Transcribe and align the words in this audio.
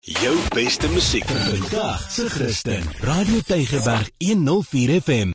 Jou 0.00 0.36
beste 0.54 0.88
musiek 0.88 1.24
vandag 1.26 2.10
se 2.10 2.30
Christen. 2.30 2.82
Radio 3.00 3.40
Tygerberg 3.46 4.10
104 4.18 5.00
FM. 5.00 5.30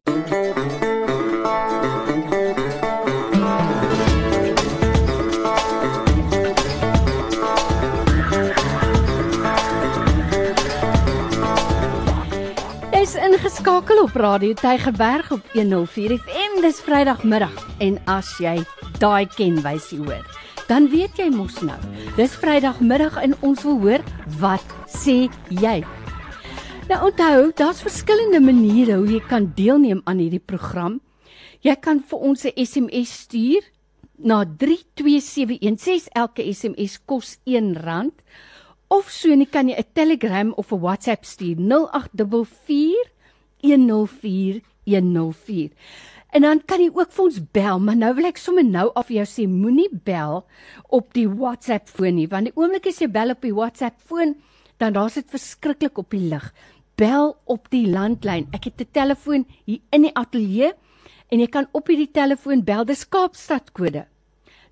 Jy's 12.91 13.15
ingeskakel 13.19 14.01
op 14.01 14.15
Radio 14.15 14.53
Tygerberg 14.53 15.31
op 15.31 15.41
104 15.53 16.17
FM. 16.17 16.61
Dis 16.61 16.79
Vrydagmiddag 16.79 17.55
en 17.83 17.97
as 18.07 18.29
jy 18.39 18.61
daai 19.01 19.27
ken 19.35 19.57
wysie 19.65 19.99
hoor, 19.99 20.23
dan 20.69 20.87
weet 20.93 21.19
jy 21.19 21.27
mos 21.33 21.59
nou. 21.65 21.79
Dis 22.15 22.37
Vrydagmiddag 22.39 23.17
en 23.25 23.35
ons 23.43 23.65
wil 23.67 23.79
hoor 23.83 24.05
wat 24.43 24.75
sê 24.91 25.29
jy. 25.49 25.79
Nou 26.89 26.99
onthou, 27.07 27.51
daar's 27.55 27.79
verskillende 27.83 28.41
maniere 28.43 28.97
hoe 28.99 29.07
jy 29.07 29.21
kan 29.29 29.45
deelneem 29.55 30.01
aan 30.03 30.19
hierdie 30.19 30.43
program. 30.43 30.99
Jy 31.63 31.75
kan 31.79 32.01
vir 32.03 32.19
ons 32.19 32.43
'n 32.45 32.51
SMS 32.59 33.13
stuur 33.23 33.63
na 34.19 34.43
32716. 34.43 36.11
Elke 36.11 36.43
SMS 36.43 36.99
kos 37.05 37.37
R1 37.47 38.11
of 38.89 39.09
so 39.09 39.35
net 39.35 39.49
kan 39.51 39.69
jy 39.69 39.75
'n 39.79 39.93
Telegram 39.93 40.53
of 40.57 40.73
'n 40.73 40.79
WhatsApp 40.79 41.25
stuur 41.25 41.55
0844 41.57 43.07
104 43.63 44.61
104. 44.85 45.71
En 46.33 46.41
dan 46.41 46.63
kan 46.65 46.81
jy 46.81 46.89
ook 46.89 47.11
vir 47.13 47.23
ons 47.27 47.35
bel, 47.53 47.79
maar 47.79 47.97
nou 47.99 48.09
wil 48.17 48.25
ek 48.25 48.39
sommer 48.41 48.65
nou 48.65 48.87
af 48.97 49.11
jou 49.13 49.25
sê 49.29 49.43
moenie 49.45 49.89
bel 50.07 50.39
op 50.89 51.11
die 51.13 51.27
WhatsApp 51.29 51.91
foon 51.93 52.17
nie, 52.17 52.25
want 52.31 52.49
die 52.49 52.55
oomblik 52.57 52.89
as 52.89 53.03
jy 53.03 53.07
bel 53.13 53.35
op 53.35 53.45
die 53.45 53.53
WhatsApp 53.53 53.99
foon, 54.01 54.33
dan 54.81 54.95
daar's 54.97 55.19
dit 55.19 55.29
verskriklik 55.29 56.01
op 56.01 56.09
die 56.09 56.23
lig. 56.31 56.47
Bel 56.97 57.35
op 57.45 57.69
die 57.73 57.85
landlyn. 57.85 58.47
Ek 58.49 58.65
het 58.65 58.81
'n 58.81 58.89
telefoon 58.91 59.45
hier 59.65 59.79
in 59.91 60.09
die 60.09 60.15
ateljee 60.15 60.73
en 61.29 61.39
jy 61.39 61.47
kan 61.47 61.69
op 61.71 61.87
hierdie 61.87 62.11
telefoon 62.11 62.65
bel, 62.65 62.85
dis 62.85 63.05
Kaapstad 63.05 63.71
kode 63.73 64.07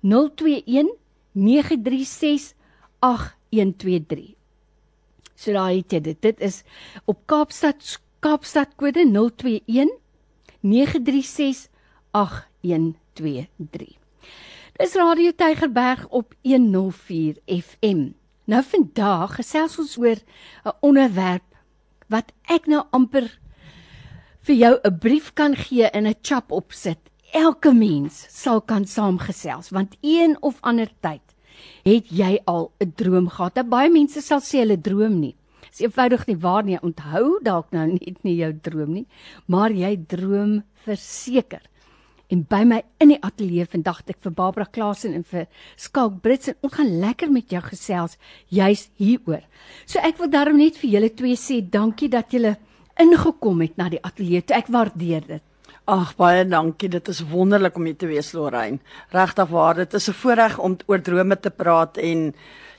021 0.02 0.90
936 1.32 2.54
8123. 2.98 4.34
So 5.36 5.52
daai 5.52 5.76
het 5.76 5.92
jy 5.92 6.00
dit. 6.00 6.20
Dit 6.22 6.40
is 6.40 6.64
op 7.06 7.18
Kaapstad 7.26 7.98
Kaapstad 8.20 8.74
kode 8.76 9.06
021 9.06 10.01
936 10.62 11.68
8123. 12.10 13.98
Dis 14.78 14.94
Radio 14.94 15.32
Tygerberg 15.34 16.06
op 16.08 16.34
104 16.42 17.36
FM. 17.46 18.12
Nou 18.46 18.62
vandag 18.62 19.34
gesels 19.40 19.78
ons 19.78 19.96
oor 19.98 20.18
'n 20.64 20.76
onderwerp 20.80 21.56
wat 22.08 22.32
ek 22.46 22.66
nou 22.66 22.84
amper 22.90 23.38
vir 24.46 24.56
jou 24.56 24.78
'n 24.84 24.98
brief 24.98 25.32
kan 25.34 25.56
gee 25.56 25.90
in 25.92 26.06
'n 26.06 26.14
chap 26.22 26.52
opsit. 26.52 26.98
Elke 27.32 27.72
mens 27.72 28.26
sal 28.28 28.60
kan 28.60 28.84
saamgesels 28.84 29.70
want 29.70 29.96
een 30.00 30.36
of 30.42 30.58
ander 30.60 30.90
tyd 31.00 31.22
het 31.84 32.06
jy 32.10 32.40
al 32.44 32.72
'n 32.80 32.92
droom 32.94 33.28
gehad. 33.28 33.54
Nou, 33.54 33.66
baie 33.66 33.90
mense 33.90 34.20
sal 34.20 34.40
sê 34.40 34.58
hulle 34.58 34.80
droom 34.80 35.20
nie. 35.20 35.36
Dis 35.72 35.86
eenvoudig 35.86 36.26
nie 36.28 36.36
waar 36.36 36.64
nie. 36.68 36.78
Onthou 36.84 37.38
dalk 37.42 37.72
nou 37.72 37.86
net 37.94 38.18
nie 38.26 38.36
jou 38.36 38.52
droom 38.60 38.92
nie, 39.00 39.06
maar 39.48 39.72
jy 39.72 39.96
droom 40.08 40.58
verseker. 40.84 41.62
En 42.32 42.42
by 42.48 42.62
my 42.64 42.78
in 43.00 43.10
die 43.12 43.20
ateljee 43.24 43.64
vandag 43.68 44.02
het 44.02 44.14
ek 44.14 44.22
vir 44.24 44.34
Barbara 44.36 44.68
Klasen 44.72 45.16
en 45.16 45.24
vir 45.28 45.48
Skalk 45.80 46.20
Brits 46.24 46.48
en 46.52 46.56
ons 46.64 46.72
gaan 46.72 46.92
lekker 47.00 47.32
met 47.32 47.52
jou 47.52 47.60
gesels 47.64 48.16
juis 48.48 48.86
hieroor. 49.00 49.42
So 49.84 50.00
ek 50.00 50.20
wil 50.20 50.32
daarom 50.32 50.60
net 50.60 50.80
vir 50.80 50.94
julle 50.94 51.10
twee 51.12 51.36
sê 51.36 51.60
dankie 51.60 52.08
dat 52.12 52.32
julle 52.32 52.54
ingekom 53.00 53.64
het 53.64 53.76
na 53.80 53.88
die 53.92 54.00
ateljee. 54.00 54.44
Ek 54.52 54.72
waardeer 54.72 55.28
dit. 55.28 55.44
Ag 55.92 56.12
baie 56.16 56.44
dankie. 56.46 56.88
Dit 56.88 57.08
is 57.10 57.20
wonderlik 57.26 57.76
om 57.76 57.88
hier 57.88 57.96
te 57.98 58.08
wees 58.08 58.32
Lorraine. 58.36 58.80
Regtig 59.12 59.48
waar, 59.50 59.74
dit 59.74 59.94
is 59.94 60.08
'n 60.08 60.20
voorreg 60.20 60.58
om 60.58 60.76
oor 60.86 61.00
drome 61.00 61.36
te 61.40 61.50
praat 61.50 61.96
en 61.96 62.34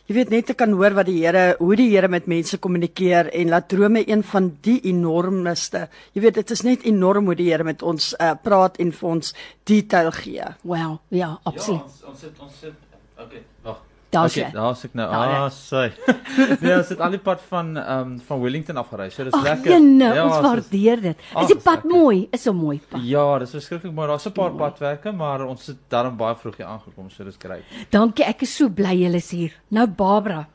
jy 0.10 0.16
weet 0.18 0.34
net 0.34 0.50
te 0.52 0.56
kan 0.58 0.74
hoor 0.76 0.96
wat 0.98 1.08
die 1.08 1.22
Here, 1.22 1.56
hoe 1.60 1.76
die 1.80 1.90
Here 1.94 2.10
met 2.12 2.28
mense 2.28 2.60
kommunikeer 2.60 3.32
en 3.32 3.54
laat 3.54 3.70
drome 3.72 4.04
een 4.08 4.24
van 4.34 4.50
die 4.66 4.80
enormste. 4.92 5.88
Jy 6.14 6.26
weet 6.26 6.42
dit 6.42 6.52
is 6.58 6.66
net 6.68 6.84
enorm 6.90 7.32
hoe 7.32 7.38
die 7.40 7.52
Here 7.52 7.64
met 7.64 7.84
ons 7.84 8.12
uh, 8.20 8.34
praat 8.44 8.80
en 8.84 8.92
vir 8.92 9.10
ons 9.10 9.34
detail 9.70 10.12
gee. 10.20 10.52
Wel, 10.62 11.00
ja, 11.16 11.34
absoluut. 11.44 11.88
Ja, 11.88 12.10
ons 12.10 12.12
ons 12.12 12.28
sit 12.28 12.44
ons 12.44 12.62
sit 12.66 13.20
okay, 13.20 13.46
wag. 13.64 13.82
Daar's 14.14 14.36
okay, 14.38 14.44
jy. 14.46 14.54
Daar's 14.56 14.84
ek 14.88 14.94
nou. 14.98 15.08
Daar. 15.12 15.34
Ah, 15.40 15.50
sorry. 15.52 15.92
nee, 16.62 16.76
ons 16.78 16.90
het 16.94 17.00
al 17.02 17.16
die 17.16 17.20
pad 17.20 17.42
van 17.50 17.74
ehm 17.78 18.00
um, 18.14 18.20
van 18.28 18.42
Wellington 18.42 18.78
afgery. 18.78 19.10
So 19.10 19.24
dis 19.28 19.34
Ag, 19.34 19.44
lekker. 19.44 19.72
jene, 19.74 20.12
Ja, 20.16 20.26
ons 20.28 20.40
waardeer 20.46 21.02
dit. 21.02 21.18
Is 21.18 21.48
die 21.48 21.56
dis 21.56 21.64
pad 21.64 21.84
lekker. 21.84 21.92
mooi? 22.00 22.28
Is 22.32 22.46
'n 22.48 22.56
mooi 22.56 22.80
pad. 22.90 23.02
Ja, 23.04 23.40
dis 23.40 23.52
verskriklik 23.58 23.94
mooi. 23.94 24.08
Daar's 24.08 24.26
'n 24.28 24.32
paar 24.32 24.52
padwerke, 24.52 25.12
maar 25.12 25.46
ons 25.48 25.68
het 25.68 25.78
daarom 25.90 26.18
baie 26.18 26.36
vroeg 26.36 26.58
hier 26.58 26.66
aangekom, 26.68 27.10
so 27.10 27.24
dis 27.24 27.36
grait. 27.40 27.64
Dankie, 27.90 28.26
ek 28.26 28.42
is 28.42 28.56
so 28.56 28.70
bly 28.70 28.94
julle 29.04 29.18
is 29.18 29.32
hier. 29.32 29.52
Nou 29.70 29.88
Barbara. 29.88 30.48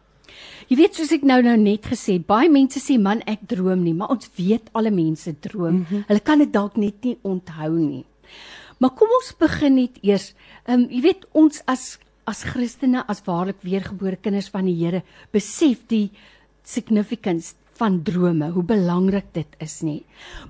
Jy 0.69 0.76
weet 0.76 0.94
soos 0.94 1.12
ek 1.12 1.22
nou 1.25 1.40
nou 1.42 1.56
net 1.56 1.86
gesê, 1.88 2.19
baie 2.26 2.48
mense 2.50 2.78
sê 2.78 2.98
man 3.00 3.22
ek 3.26 3.38
droom 3.48 3.82
nie, 3.82 3.94
maar 3.94 4.10
ons 4.10 4.28
weet 4.36 4.69
alle 4.75 4.90
mense 4.90 5.32
droom. 5.40 5.72
Mm 5.75 5.86
-hmm. 5.90 6.04
Hulle 6.08 6.20
kan 6.20 6.38
dit 6.38 6.52
dalk 6.52 6.76
net 6.76 7.04
nie 7.04 7.19
onthou 7.22 7.70
nie. 7.78 8.04
Maar 8.78 8.90
kom 8.90 9.08
ons 9.08 9.34
begin 9.38 9.75
net 9.75 9.98
eers. 10.02 10.34
Ehm 10.66 10.80
um, 10.80 10.86
jy 10.90 11.00
weet 11.00 11.26
ons 11.32 11.62
as 11.66 11.98
as 12.28 12.44
Christene, 12.44 13.04
as 13.08 13.22
waarlik 13.24 13.62
weergebore 13.64 14.18
kinders 14.20 14.50
van 14.52 14.68
die 14.68 14.76
Here, 14.76 15.02
besef 15.32 15.86
die 15.88 16.10
significance 16.68 17.54
van 17.78 18.02
drome, 18.04 18.50
hoe 18.52 18.64
belangrik 18.66 19.30
dit 19.32 19.60
is 19.64 19.80
nie. 19.86 20.02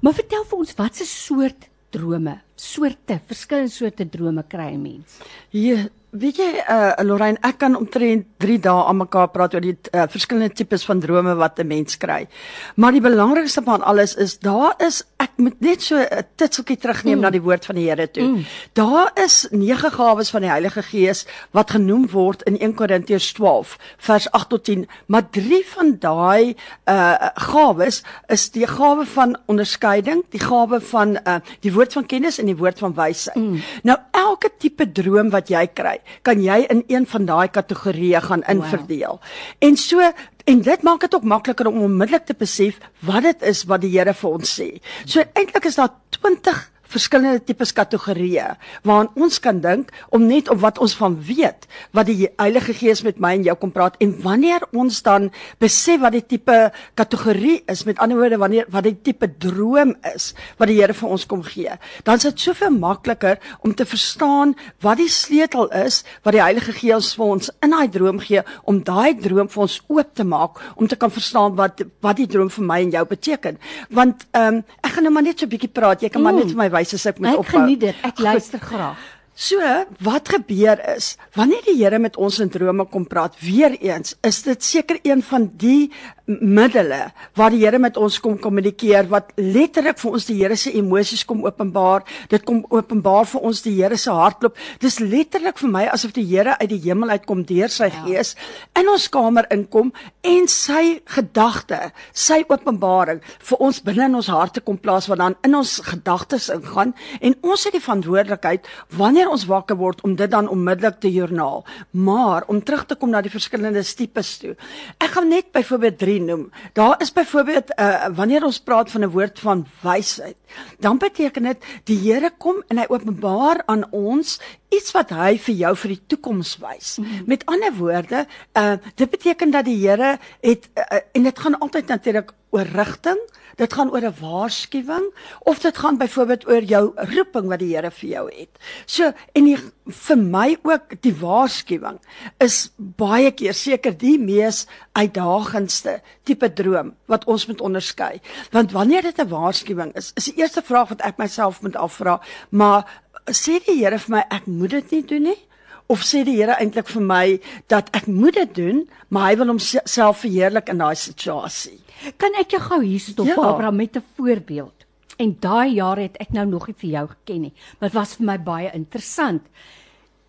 Maar 0.03 0.17
vertel 0.17 0.47
vir 0.49 0.65
ons 0.65 0.79
watse 0.79 1.07
soort 1.07 1.69
drome, 1.95 2.35
soorte, 2.59 3.21
verskillende 3.29 3.73
soorte 3.73 4.09
drome 4.09 4.45
kry 4.49 4.73
'n 4.75 4.83
mens? 4.83 5.21
Ja, 5.51 5.89
weet 6.11 6.37
jy 6.37 6.49
uh 6.69 6.93
Lorraine, 7.05 7.39
ek 7.43 7.59
kan 7.59 7.77
omtrent 7.77 8.27
3 8.39 8.59
dae 8.59 8.85
aan 8.89 8.97
mekaar 8.97 9.29
praat 9.29 9.55
oor 9.55 9.65
die 9.65 9.77
uh, 9.93 10.07
verskillende 10.09 10.55
tipes 10.55 10.85
van 10.85 11.01
drome 11.01 11.35
wat 11.35 11.59
'n 11.61 11.67
mens 11.67 11.97
kry. 11.97 12.29
Maar 12.77 12.93
die 12.93 13.01
belangrikste 13.01 13.63
van 13.63 13.83
alles 13.83 14.17
is 14.17 14.39
daar 14.39 14.75
is 14.79 15.05
moet 15.39 15.61
net 15.63 15.83
so 15.83 15.97
'n 15.97 16.25
titseltjie 16.35 16.77
terugneem 16.77 17.17
mm. 17.17 17.23
na 17.23 17.31
die 17.31 17.43
woord 17.43 17.67
van 17.67 17.77
die 17.79 17.87
Here 17.89 18.11
toe. 18.11 18.23
Mm. 18.23 18.45
Daar 18.73 19.11
is 19.25 19.47
nege 19.51 19.91
gawes 19.91 20.31
van 20.31 20.43
die 20.43 20.51
Heilige 20.51 20.83
Gees 20.83 21.27
wat 21.51 21.71
genoem 21.71 22.09
word 22.11 22.43
in 22.43 22.59
1 22.59 22.75
Korintiërs 22.75 23.33
12 23.33 23.77
vers 23.97 24.31
8 24.31 24.49
tot 24.49 24.65
10, 24.65 24.87
maar 25.07 25.31
drie 25.31 25.65
van 25.67 25.97
daai 25.99 26.57
uh 26.91 27.31
gawes 27.35 28.03
is 28.27 28.51
die 28.51 28.67
gawe 28.67 29.07
van 29.07 29.37
onderskeiding, 29.47 30.25
die 30.35 30.43
gawe 30.43 30.81
van 30.81 31.17
uh 31.25 31.39
die 31.61 31.73
woord 31.73 31.93
van 31.93 32.07
kennis 32.07 32.39
en 32.39 32.47
die 32.47 32.57
woord 32.57 32.79
van 32.79 32.95
wysheid. 32.95 33.37
Mm. 33.37 33.63
Nou 33.83 33.99
elke 34.11 34.51
tipe 34.59 34.93
droom 34.93 35.31
wat 35.31 35.49
jy 35.49 35.67
kry, 35.67 35.99
kan 36.23 36.43
jy 36.43 36.65
in 36.69 36.85
een 36.87 37.07
van 37.07 37.25
daai 37.25 37.49
kategorieë 37.49 38.21
gaan 38.21 38.43
inverdeel. 38.43 39.21
Wow. 39.21 39.69
En 39.71 39.77
so 39.77 40.13
en 40.49 40.63
dit 40.65 40.83
maak 40.83 41.01
dit 41.05 41.15
ook 41.15 41.27
makliker 41.29 41.69
om 41.69 41.83
onmiddellik 41.85 42.25
te 42.25 42.35
besef 42.39 42.79
wat 43.05 43.27
dit 43.27 43.43
is 43.51 43.65
wat 43.69 43.83
die 43.85 43.93
Here 43.93 44.15
vir 44.17 44.31
ons 44.31 44.55
sê. 44.61 44.69
So 45.05 45.25
eintlik 45.37 45.69
is 45.69 45.77
daar 45.77 45.93
20 46.17 46.63
verskillende 46.93 47.43
tipes 47.45 47.73
kategorieë 47.77 48.49
waaraan 48.89 49.11
ons 49.17 49.41
kan 49.45 49.61
dink 49.65 49.93
om 50.15 50.27
net 50.29 50.51
op 50.53 50.61
wat 50.65 50.81
ons 50.83 50.97
van 50.99 51.17
weet 51.29 51.69
wat 51.97 52.09
die 52.11 52.29
Heilige 52.37 52.75
Gees 52.77 53.03
met 53.07 53.21
my 53.21 53.35
en 53.39 53.47
jou 53.47 53.57
kom 53.61 53.73
praat 53.75 53.99
en 54.05 54.15
wanneer 54.25 54.65
ons 54.73 55.03
dan 55.07 55.31
besef 55.63 56.01
wat 56.03 56.17
die 56.17 56.25
tipe 56.25 56.59
kategorie 56.99 57.63
is 57.69 57.85
met 57.89 57.99
ander 57.99 58.21
woorde 58.21 58.41
wanneer 58.41 58.69
wat 58.75 58.89
die 58.89 58.97
tipe 58.97 59.31
droom 59.39 59.95
is 60.15 60.33
wat 60.59 60.69
die 60.69 60.79
Here 60.79 60.95
vir 60.95 61.11
ons 61.11 61.27
kom 61.27 61.43
gee 61.43 61.75
dan 62.05 62.21
is 62.21 62.29
dit 62.29 62.47
soveel 62.49 62.75
makliker 62.75 63.39
om 63.67 63.75
te 63.75 63.87
verstaan 63.89 64.55
wat 64.85 65.01
die 65.03 65.11
sleutel 65.13 65.69
is 65.85 66.05
wat 66.25 66.37
die 66.37 66.45
Heilige 66.45 66.73
Gees 66.73 67.15
vir 67.19 67.35
ons 67.37 67.51
in 67.65 67.75
daai 67.75 67.89
droom 67.93 68.21
gee 68.23 68.43
om 68.71 68.81
daai 68.85 69.15
droom 69.19 69.51
vir 69.53 69.65
ons 69.65 69.79
oop 69.89 70.15
te 70.15 70.25
maak 70.25 70.61
om 70.77 70.89
te 70.89 70.97
kan 70.97 71.13
verstaan 71.13 71.57
wat 71.59 71.83
wat 72.05 72.19
die 72.21 72.29
droom 72.31 72.51
vir 72.53 72.67
my 72.71 72.79
en 72.85 72.93
jou 72.95 73.05
beteken. 73.13 73.59
Want 73.95 74.27
ehm 74.33 74.61
um, 74.61 74.63
ek 74.85 74.95
gaan 74.95 75.07
nou 75.07 75.13
maar 75.15 75.27
net 75.27 75.41
so 75.41 75.47
'n 75.47 75.53
bietjie 75.55 75.73
praat 75.73 76.03
jy 76.03 76.09
kan 76.09 76.23
maar 76.23 76.35
net 76.35 76.53
vir 76.53 76.61
my 76.63 76.69
wys 76.79 76.95
as 76.95 77.07
ek 77.11 77.19
moet 77.19 77.35
Ek 77.35 77.39
ophou. 77.43 77.61
geniet 77.61 77.81
dit. 77.81 77.97
Ek 78.07 78.19
luister 78.23 78.59
graag. 78.63 78.97
So, 79.39 79.63
wat 80.03 80.33
gebeur 80.35 80.81
is, 80.97 81.13
wanneer 81.39 81.63
die 81.63 81.77
Here 81.79 82.01
met 82.03 82.17
ons 82.19 82.41
in 82.43 82.49
drome 82.51 82.89
kom 82.91 83.05
praat, 83.07 83.37
weer 83.39 83.77
eens, 83.79 84.17
is 84.27 84.41
dit 84.43 84.65
seker 84.67 84.99
een 85.07 85.21
van 85.23 85.45
die 85.55 85.93
middele 86.27 87.13
waar 87.39 87.55
die 87.55 87.61
Here 87.63 87.79
met 87.79 87.97
ons 87.97 88.19
kom 88.21 88.35
kommunikeer 88.43 89.07
wat 89.09 89.31
letterlik 89.39 90.01
vir 90.03 90.17
ons 90.19 90.27
die 90.27 90.41
Here 90.41 90.57
se 90.59 90.73
emosies 90.75 91.23
kom 91.25 91.45
openbaar. 91.47 92.03
Dit 92.35 92.43
kom 92.51 92.65
openbaar 92.67 93.29
vir 93.31 93.47
ons 93.47 93.63
die 93.63 93.77
Here 93.77 93.97
se 93.97 94.11
hartklop. 94.11 94.59
Dis 94.83 94.99
letterlik 94.99 95.63
vir 95.63 95.71
my 95.71 95.85
asof 95.93 96.17
die 96.19 96.27
Here 96.27 96.57
uit 96.59 96.73
die 96.75 96.81
hemel 96.89 97.15
uitkom 97.15 97.47
deur 97.47 97.71
sy 97.71 97.93
ja. 97.93 98.03
gees 98.09 98.35
in 98.75 98.91
ons 98.91 99.07
kamer 99.07 99.47
inkom 99.55 99.95
en 100.27 100.51
sy 100.51 100.99
gedagte, 101.15 101.93
sy 102.11 102.41
openbaring 102.51 103.23
vir 103.23 103.63
ons 103.63 103.79
binne 103.87 104.11
in 104.11 104.19
ons 104.19 104.35
harte 104.35 104.67
kom 104.67 104.83
plaas 104.83 105.07
wat 105.07 105.23
dan 105.23 105.39
in 105.47 105.55
ons 105.55 105.79
gedagtes 105.87 106.51
ingaan 106.51 106.91
en 107.23 107.39
ons 107.47 107.69
het 107.69 107.79
die 107.79 107.87
verantwoordelikheid 107.87 108.67
wanneer 108.99 109.28
wanneer 109.28 109.28
ons 109.31 109.47
wakker 109.47 109.77
word 109.77 110.01
om 110.07 110.15
dit 110.17 110.31
dan 110.31 110.49
onmiddellik 110.49 111.01
te 111.01 111.11
joernaal. 111.13 111.65
Maar 111.91 112.45
om 112.47 112.63
terug 112.63 112.87
te 112.87 112.95
kom 112.95 113.11
na 113.11 113.23
die 113.25 113.33
verskillende 113.33 113.83
tipes 113.83 114.37
toe. 114.39 114.55
Ek 114.99 115.15
gaan 115.17 115.29
net 115.29 115.53
byvoorbeeld 115.53 115.99
3 115.99 116.21
noem. 116.21 116.45
Daar 116.73 117.01
is 117.03 117.13
byvoorbeeld 117.13 117.73
uh, 117.77 118.09
wanneer 118.17 118.45
ons 118.45 118.61
praat 118.61 118.91
van 118.91 119.05
'n 119.05 119.11
woord 119.11 119.39
van 119.39 119.67
wysheid, 119.83 120.37
dan 120.79 120.99
beteken 120.99 121.43
dit 121.43 121.65
die 121.85 121.99
Here 121.99 122.31
kom 122.39 122.63
en 122.69 122.79
hy 122.79 122.87
openbaar 122.89 123.63
aan 123.67 123.85
ons 123.91 124.39
iets 124.69 124.93
wat 124.93 125.11
hy 125.11 125.37
vir 125.39 125.55
jou 125.55 125.77
vir 125.77 125.89
die 125.89 126.03
toekoms 126.07 126.57
wys. 126.63 126.99
Mm 126.99 127.05
-hmm. 127.05 127.23
Met 127.27 127.47
ander 127.47 127.73
woorde, 127.73 128.27
uh 128.53 128.77
dit 128.95 129.11
beteken 129.11 129.51
dat 129.51 129.65
die 129.65 129.89
Here 129.89 130.19
het 130.41 130.69
uh, 130.75 130.99
en 131.13 131.23
dit 131.23 131.39
gaan 131.39 131.59
altyd 131.59 131.87
natuurlik 131.87 132.33
oor 132.51 132.69
rigting, 132.75 133.19
dit 133.59 133.73
gaan 133.75 133.91
oor 133.91 134.05
'n 134.07 134.15
waarskuwing 134.21 135.07
of 135.39 135.59
dit 135.59 135.79
gaan 135.79 135.99
byvoorbeeld 135.99 136.47
oor 136.49 136.63
jou 136.63 136.93
roeping 136.95 137.49
wat 137.49 137.59
die 137.59 137.75
Here 137.75 137.91
vir 137.91 138.09
jou 138.09 138.31
het. 138.39 138.59
So 138.87 139.13
en 139.33 139.45
die, 139.45 139.59
vir 139.87 140.19
my 140.19 140.59
ook 140.63 141.03
die 141.03 141.15
waarskuwing 141.15 141.99
is 142.39 142.71
baie 142.77 143.31
keer 143.31 143.55
seker 143.55 143.99
die 143.99 144.19
mees 144.19 144.67
uitdagendste 144.93 146.01
tipe 146.25 146.53
droom 146.53 146.95
wat 147.07 147.25
ons 147.25 147.47
moet 147.47 147.61
onderskei. 147.61 148.21
Want 148.51 148.73
wanneer 148.73 149.03
dit 149.03 149.19
'n 149.19 149.29
waarskuwing 149.29 149.95
is, 149.97 150.13
is 150.15 150.25
die 150.25 150.37
eerste 150.37 150.63
vraag 150.63 150.89
wat 150.89 151.01
ek 151.01 151.19
myself 151.19 151.63
moet 151.63 151.77
afvra, 151.77 152.21
maar 152.51 152.87
sê 153.27 153.59
die 153.65 153.85
Here 153.85 153.99
vir 153.99 154.17
my 154.17 154.25
ek 154.31 154.47
moet 154.47 154.71
dit 154.71 154.91
nie 154.91 155.05
doen 155.05 155.23
nie? 155.23 155.48
Of 155.89 156.03
sê 156.05 156.21
die 156.25 156.37
Here 156.37 156.53
eintlik 156.61 156.89
vir 156.93 157.03
my 157.03 157.41
dat 157.73 157.89
ek 157.97 158.07
moet 158.07 158.35
dit 158.35 158.55
doen, 158.55 158.83
maar 159.09 159.31
hy 159.31 159.37
wil 159.41 159.55
homself 159.55 160.21
verheerlik 160.21 160.69
in 160.69 160.83
daai 160.83 160.95
situasie? 161.01 161.79
Kan 162.21 162.37
ek 162.39 162.53
jou 162.53 162.61
gou 162.61 162.83
hier 162.85 163.01
stop, 163.01 163.27
Ja. 163.27 163.37
Barbara, 163.37 163.71
met 163.71 163.97
'n 163.97 164.05
voorbeeld? 164.17 164.85
En 165.19 165.37
daai 165.41 165.75
jare 165.75 166.03
het 166.03 166.17
ek 166.21 166.33
nou 166.33 166.47
nog 166.47 166.67
nie 166.67 166.77
vir 166.79 166.91
jou 166.91 167.07
geken 167.09 167.41
nie, 167.41 167.53
maar 167.79 167.89
dit 167.91 167.99
was 167.99 168.15
vir 168.17 168.27
my 168.27 168.39
baie 168.39 168.71
interessant. 168.73 169.43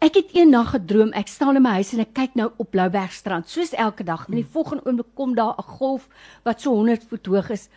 Ek 0.02 0.16
het 0.16 0.32
eendag 0.34 0.72
gedroom, 0.72 1.12
ek 1.14 1.28
staan 1.28 1.56
in 1.56 1.62
my 1.62 1.70
huis 1.70 1.94
en 1.94 2.00
ek 2.00 2.14
kyk 2.14 2.36
nou 2.36 2.52
op 2.58 2.72
Bloubergstrand, 2.72 3.50
soos 3.50 3.74
elke 3.74 4.04
dag. 4.04 4.28
En 4.30 4.36
die 4.36 4.46
volgende 4.46 4.86
oomblik 4.86 5.14
kom 5.14 5.36
daar 5.36 5.56
'n 5.58 5.64
golf 5.78 6.08
wat 6.44 6.62
so 6.62 6.72
100 6.72 7.04
voet 7.10 7.26
hoog 7.26 7.50
is. 7.50 7.68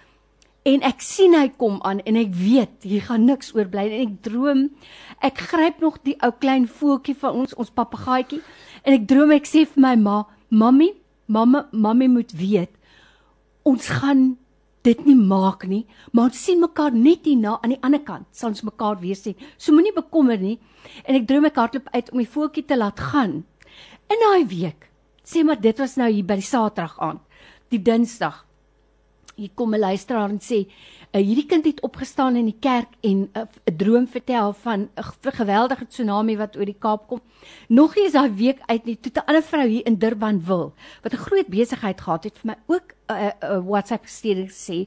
En 0.62 0.85
ek 0.87 1.00
sien 1.03 1.32
hy 1.35 1.49
kom 1.59 1.81
aan 1.82 1.99
en 2.06 2.17
ek 2.20 2.37
weet 2.38 2.85
hier 2.87 3.03
gaan 3.09 3.25
niks 3.26 3.50
oorbly 3.56 3.82
en 3.88 4.03
ek 4.05 4.12
droom 4.23 4.61
ek 5.26 5.41
gryp 5.50 5.81
nog 5.82 5.97
die 6.06 6.14
ou 6.23 6.31
klein 6.44 6.69
voeltjie 6.70 7.17
van 7.19 7.41
ons 7.41 7.56
ons 7.59 7.73
papegaaitjie 7.75 8.38
en 8.85 8.94
ek 8.94 9.09
droom 9.11 9.35
ek 9.35 9.49
sê 9.50 9.64
vir 9.67 9.82
my 9.82 9.97
ma 9.99 10.20
mammy 10.62 10.93
mamma 11.26 11.64
mammy 11.73 12.06
moet 12.12 12.31
weet 12.38 12.70
ons 13.67 13.88
gaan 13.99 14.23
dit 14.87 15.03
nie 15.06 15.19
maak 15.19 15.67
nie 15.67 15.82
maar 16.12 16.31
ons 16.31 16.44
sien 16.47 16.62
mekaar 16.62 16.94
net 16.94 17.26
hierna 17.26 17.56
aan 17.59 17.75
die 17.75 17.82
ander 17.82 18.05
kant 18.06 18.31
sal 18.31 18.53
ons 18.53 18.62
mekaar 18.67 19.03
weer 19.03 19.19
sien. 19.19 19.35
So 19.59 19.75
moenie 19.75 19.94
bekommer 19.99 20.38
nie 20.38 20.61
en 21.03 21.19
ek 21.19 21.26
droom 21.26 21.50
ek 21.50 21.59
hardloop 21.59 21.91
uit 21.91 22.14
om 22.14 22.23
die 22.23 22.31
voeltjie 22.37 22.67
te 22.70 22.79
laat 22.79 23.03
gaan. 23.11 23.41
In 24.06 24.25
daai 24.29 24.47
week 24.47 24.87
sê 25.26 25.43
maar 25.43 25.59
dit 25.59 25.82
was 25.82 25.99
nou 25.99 26.06
hier 26.06 26.26
by 26.26 26.38
die 26.38 26.47
Saterdag 26.47 26.94
aand 27.03 27.26
die 27.75 27.82
Dinsdag 27.82 28.44
hier 29.37 29.50
kom 29.55 29.75
'n 29.75 29.79
luisteraar 29.79 30.31
en 30.31 30.40
sê 30.40 30.67
uh, 30.67 31.20
hierdie 31.20 31.46
kind 31.46 31.64
het 31.64 31.81
opgestaan 31.82 32.37
in 32.37 32.44
die 32.44 32.58
kerk 32.61 32.88
en 33.00 33.19
'n 33.19 33.31
uh, 33.37 33.76
droom 33.76 34.06
vertel 34.06 34.52
van 34.52 34.81
'n 34.81 34.90
uh, 34.99 35.32
geweldige 35.32 35.87
tsunami 35.87 36.37
wat 36.37 36.56
oor 36.56 36.64
die 36.64 36.79
Kaap 36.79 37.08
kom. 37.08 37.20
Nog 37.69 37.94
nie 37.96 38.06
is 38.06 38.12
daai 38.12 38.31
week 38.31 38.61
uit 38.67 38.84
nie. 38.84 38.96
Toe 38.96 39.12
'n 39.14 39.26
ander 39.26 39.43
vrou 39.43 39.67
hier 39.67 39.87
in 39.87 39.99
Durban 39.99 40.44
wil 40.44 40.75
wat 41.02 41.12
'n 41.12 41.25
groot 41.26 41.46
besigheid 41.46 42.00
gehad 42.00 42.25
het 42.25 42.38
vir 42.38 42.46
my 42.50 42.56
ook 42.75 42.94
'n 43.08 43.12
uh, 43.14 43.31
uh, 43.43 43.61
WhatsApp 43.67 44.05
gestuur 44.05 44.46
gesê 44.46 44.87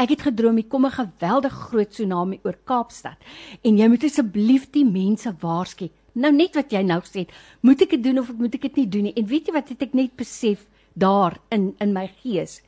Ek 0.00 0.14
het 0.14 0.22
gedroom 0.24 0.56
hier 0.56 0.68
kom 0.72 0.86
'n 0.86 0.96
geweldige 0.96 1.60
groot 1.68 1.90
tsunami 1.90 2.40
oor 2.42 2.56
Kaapstad 2.64 3.18
en 3.62 3.76
jy 3.76 3.88
moet 3.88 4.04
asseblief 4.04 4.70
die 4.70 4.84
mense 4.84 5.34
waarsku. 5.40 5.90
Nou 6.12 6.32
net 6.32 6.54
wat 6.54 6.72
jy 6.72 6.82
nou 6.82 7.00
gesê 7.00 7.26
het, 7.26 7.34
moet 7.60 7.82
ek 7.82 7.90
dit 7.90 8.02
doen 8.02 8.18
of 8.18 8.32
moet 8.32 8.54
ek 8.54 8.62
dit 8.62 8.76
nie 8.76 8.88
doen 8.88 9.02
nie? 9.02 9.12
En 9.12 9.26
weet 9.26 9.46
jy 9.46 9.52
wat 9.52 9.68
het 9.68 9.82
ek 9.82 9.92
net 9.94 10.16
besef 10.16 10.66
daar 10.94 11.36
in 11.50 11.74
in 11.80 11.92
my 11.92 12.06
gees? 12.22 12.62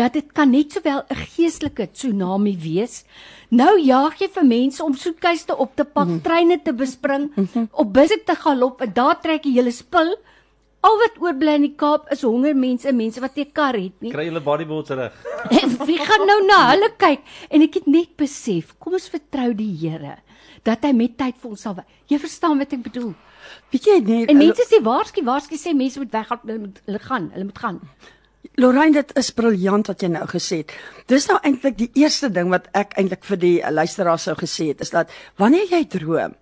Dat 0.00 0.16
dit 0.16 0.32
kan 0.32 0.50
net 0.50 0.72
sowel 0.72 1.04
'n 1.08 1.22
geestelike 1.34 1.90
tsunami 1.92 2.56
wees. 2.56 3.04
Nou 3.50 3.74
jaag 3.80 4.18
jy 4.20 4.28
vir 4.28 4.46
mense 4.46 4.84
om 4.84 4.94
soetkuiste 4.94 5.56
op 5.56 5.76
te 5.76 5.84
pak, 5.84 6.06
mm 6.06 6.12
-hmm. 6.12 6.22
treine 6.22 6.62
te 6.62 6.72
bespring, 6.72 7.30
mm 7.34 7.48
-hmm. 7.52 7.68
op 7.72 7.92
busse 7.92 8.22
te 8.24 8.34
galop 8.34 8.80
en 8.80 8.92
daar 8.92 9.20
trek 9.20 9.44
jy 9.44 9.52
hele 9.52 9.70
spul. 9.70 10.16
Al 10.80 10.96
wat 10.98 11.20
oorbly 11.20 11.54
in 11.54 11.62
die 11.62 11.74
Kaap 11.76 12.08
is 12.10 12.22
honger 12.22 12.56
mense, 12.56 12.92
mense 12.92 13.20
wat 13.20 13.36
nie 13.36 13.50
kar 13.52 13.74
het 13.74 14.00
nie. 14.00 14.10
Kry 14.10 14.24
julle 14.24 14.40
bodyboard 14.40 14.86
terug. 14.86 15.12
En 15.50 15.68
wie 15.86 15.98
gaan 15.98 16.26
nou 16.26 16.46
na 16.46 16.70
hulle 16.70 16.90
kyk? 16.96 17.20
En 17.50 17.62
ek 17.62 17.74
het 17.74 17.86
net 17.86 18.16
besef, 18.16 18.74
kom 18.78 18.92
ons 18.92 19.08
vertrou 19.08 19.54
die 19.54 19.76
Here 19.80 20.16
dat 20.62 20.82
hy 20.82 20.92
met 20.92 21.16
tyd 21.16 21.36
vir 21.40 21.50
ons 21.50 21.60
sal. 21.60 21.76
Jy 22.08 22.18
verstaan 22.18 22.58
wat 22.58 22.72
ek 22.72 22.82
bedoel? 22.82 23.14
Weet 23.70 23.84
jy 23.84 24.00
nie 24.00 24.26
En 24.26 24.36
mense 24.36 24.66
sê 24.68 24.80
waarsku, 24.82 25.24
waarsku 25.24 25.56
sê 25.56 25.74
mense 25.74 25.98
moet 25.98 26.12
weggaan, 26.12 26.40
hulle 26.46 26.58
moet 26.58 26.80
hulle 26.86 26.98
gaan, 26.98 27.30
hulle 27.32 27.44
moet 27.44 27.58
gaan. 27.58 27.80
Lorraine, 28.60 28.92
dit 28.96 29.12
is 29.20 29.30
briljant 29.36 29.88
wat 29.90 30.02
jy 30.02 30.08
nou 30.12 30.26
gesê 30.30 30.62
het. 30.62 30.72
Dis 31.12 31.26
nou 31.28 31.36
eintlik 31.44 31.76
die 31.78 31.90
eerste 32.00 32.30
ding 32.32 32.48
wat 32.52 32.68
ek 32.76 32.96
eintlik 33.00 33.24
vir 33.28 33.40
die 33.40 33.54
luisteraars 33.72 34.28
sou 34.28 34.36
gesê 34.38 34.70
het, 34.72 34.80
is 34.84 34.92
dat 34.94 35.12
wanneer 35.40 35.68
jy 35.70 35.82
droom, 35.92 36.36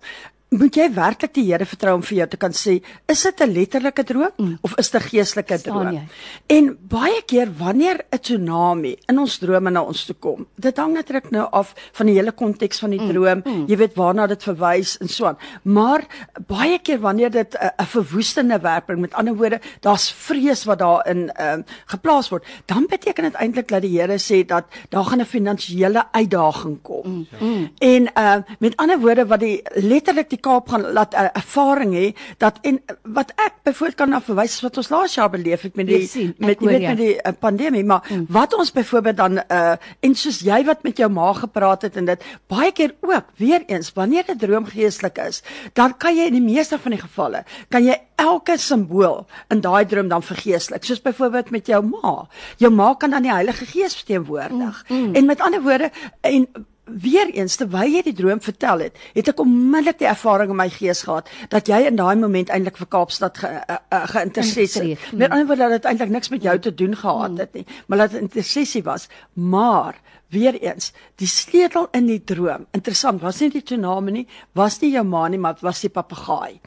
moet 0.49 0.75
jy 0.75 0.87
werklik 0.93 1.33
die 1.35 1.45
Here 1.49 1.65
vertrou 1.65 1.95
om 1.97 2.03
vir 2.05 2.23
jou 2.23 2.27
te 2.31 2.37
kan 2.41 2.53
sê, 2.55 2.79
is 3.07 3.21
dit 3.23 3.41
'n 3.41 3.53
letterlike 3.53 4.03
droom 4.03 4.31
mm. 4.37 4.57
of 4.61 4.73
is 4.77 4.89
dit 4.89 5.01
'n 5.01 5.05
geestelike 5.05 5.61
droom? 5.61 6.07
En 6.47 6.77
baie 6.81 7.21
keer 7.25 7.49
wanneer 7.57 8.05
'n 8.11 8.17
tsunami 8.17 8.97
in 9.07 9.19
ons 9.19 9.37
drome 9.37 9.69
na 9.69 9.81
ons 9.81 10.05
toe 10.05 10.15
kom, 10.15 10.47
dit 10.55 10.77
hang 10.77 10.93
natuurlik 10.93 11.31
nou 11.31 11.47
af 11.51 11.73
van 11.93 12.05
die 12.05 12.15
hele 12.15 12.31
konteks 12.31 12.79
van 12.79 12.89
die 12.89 13.07
droom, 13.07 13.41
mm. 13.45 13.65
jy 13.67 13.77
weet 13.77 13.95
waarna 13.95 14.27
dit 14.27 14.43
verwys 14.43 14.97
en 14.97 15.07
so 15.07 15.25
aan. 15.25 15.37
Maar 15.63 16.05
baie 16.47 16.79
keer 16.79 16.99
wanneer 16.99 17.29
dit 17.29 17.53
'n 17.53 17.69
'n 17.77 17.85
verwoestende 17.85 18.59
werking, 18.59 18.99
met 18.99 19.13
ander 19.13 19.35
woorde, 19.35 19.59
daar's 19.81 20.11
vrees 20.11 20.63
wat 20.65 20.79
daarin 20.79 21.31
uh, 21.39 21.57
geplaas 21.85 22.29
word, 22.29 22.45
dan 22.65 22.85
beteken 22.89 23.23
dit 23.23 23.33
eintlik 23.33 23.67
dat 23.67 23.81
die 23.81 23.99
Here 23.99 24.17
sê 24.17 24.45
dat 24.45 24.65
daar 24.89 25.05
gaan 25.05 25.21
'n 25.21 25.25
finansiële 25.25 26.11
uitdaging 26.11 26.81
kom. 26.81 27.05
Mm. 27.05 27.27
Mm. 27.39 27.69
En 27.77 28.09
uh 28.17 28.37
met 28.59 28.77
ander 28.77 28.99
woorde 28.99 29.25
wat 29.25 29.39
die 29.39 29.61
letterlik 29.75 30.29
die 30.29 30.38
Kaap 30.39 30.69
gaan 30.69 30.85
laat 30.93 31.13
'n 31.13 31.23
uh, 31.23 31.29
ervaring 31.33 31.93
hê 31.93 32.07
dat 32.37 32.59
en 32.61 32.81
wat 33.03 33.31
ek 33.35 33.53
byvoorbeeld 33.63 33.97
kan 33.97 34.09
na 34.09 34.21
verwys 34.21 34.53
is 34.53 34.61
wat 34.61 34.77
ons 34.77 34.89
laas 34.89 35.15
jaar 35.15 35.29
beleef 35.29 35.61
het 35.61 35.75
met 35.75 35.87
die 35.87 36.07
sien, 36.07 36.33
met 36.37 36.59
hoor 36.59 36.69
weet 36.69 36.81
jou. 36.81 36.89
met 36.89 36.97
die 36.97 37.15
uh, 37.15 37.31
pandemie, 37.39 37.83
maar 37.83 38.03
mm. 38.09 38.25
wat 38.29 38.53
ons 38.53 38.71
byvoorbeeld 38.71 39.17
dan 39.17 39.37
uh 39.37 39.75
en 39.99 40.15
soos 40.15 40.39
jy 40.39 40.63
wat 40.65 40.83
met 40.83 40.97
jou 40.97 41.09
ma 41.09 41.33
gepraat 41.33 41.81
het 41.81 41.95
en 41.95 42.05
dit 42.05 42.23
baie 42.47 42.71
keer 42.71 42.95
ook 43.01 43.25
weer 43.37 43.63
eens 43.67 43.93
wanneer 43.93 44.25
'n 44.27 44.37
droom 44.37 44.65
geestelik 44.65 45.17
is, 45.17 45.43
dan 45.73 45.97
kan 45.97 46.15
jy 46.15 46.25
in 46.25 46.33
die 46.33 46.53
meeste 46.53 46.79
van 46.79 46.91
die 46.91 47.01
gevalle 47.01 47.43
kan 47.69 47.83
jy 47.83 47.97
elke 48.19 48.57
simbool 48.57 49.25
in 49.53 49.61
daai 49.63 49.85
droom 49.85 50.09
dan 50.11 50.23
vergeestelik, 50.25 50.83
soos 50.83 51.01
byvoorbeeld 51.01 51.51
met 51.55 51.67
jou 51.71 51.81
ma. 51.85 52.27
Jou 52.57 52.71
ma 52.73 52.93
kan 52.99 53.15
dan 53.15 53.25
die 53.25 53.33
Heilige 53.33 53.65
Gees 53.65 53.95
verteenwoordig. 53.95 54.83
Mm. 54.87 54.97
Mm. 54.97 55.15
En 55.15 55.25
met 55.25 55.41
ander 55.41 55.61
woorde 55.61 55.91
en 56.21 56.47
Weer 56.89 57.29
eens 57.33 57.55
terwyl 57.55 57.91
jy 57.93 58.01
die 58.03 58.13
droom 58.13 58.41
vertel 58.41 58.79
het, 58.79 58.97
het 59.13 59.27
ek 59.31 59.39
onmiddellik 59.43 59.99
die 59.99 60.07
ervaring 60.09 60.49
in 60.53 60.59
my 60.59 60.69
gees 60.73 61.03
gehad 61.07 61.29
dat 61.49 61.69
jy 61.69 61.83
in 61.87 61.99
daai 61.99 62.15
moment 62.19 62.49
eintlik 62.49 62.77
vir 62.81 62.87
Kaapstad 62.87 63.37
ge, 63.37 63.47
uh, 63.47 63.77
uh, 63.93 64.03
geïnteresseerd 64.13 64.73
Geïnteresseerd, 64.73 65.05
het. 65.09 65.17
Met 65.19 65.31
ander 65.31 65.47
woorde 65.47 65.69
dat 65.69 65.81
dit 65.81 65.89
eintlik 65.91 66.09
niks 66.09 66.29
met 66.29 66.43
jou 66.43 66.59
te 66.59 66.73
doen 66.73 66.95
gehad 66.95 67.37
het 67.37 67.53
nie, 67.53 67.65
maar 67.87 67.97
dat 67.97 68.11
dit 68.11 68.19
'n 68.21 68.23
intersessie 68.23 68.83
was. 68.83 69.07
Maar 69.33 70.01
weer 70.29 70.59
eens, 70.61 70.91
die 71.15 71.27
sleutel 71.27 71.87
in 71.91 72.05
die 72.05 72.23
droom, 72.23 72.65
interessant, 72.71 73.21
was 73.21 73.39
nie 73.39 73.49
die 73.49 73.63
tsunami 73.63 74.11
nie, 74.11 74.27
was 74.53 74.79
nie 74.81 74.91
jou 74.91 75.03
ma 75.03 75.27
nie, 75.27 75.39
maar 75.39 75.57
was 75.61 75.81
die 75.81 75.89
papegaai. 75.89 76.59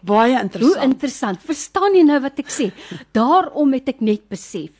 Baie 0.00 0.32
Hoe 0.32 0.42
interessant. 0.42 0.84
interessant. 0.84 1.38
Verstaan 1.42 1.94
jy 1.94 2.02
nou 2.02 2.20
wat 2.20 2.38
ek 2.38 2.50
sê? 2.52 2.72
Daarom 3.12 3.72
het 3.72 3.88
ek 3.88 4.00
net 4.00 4.28
besef 4.28 4.70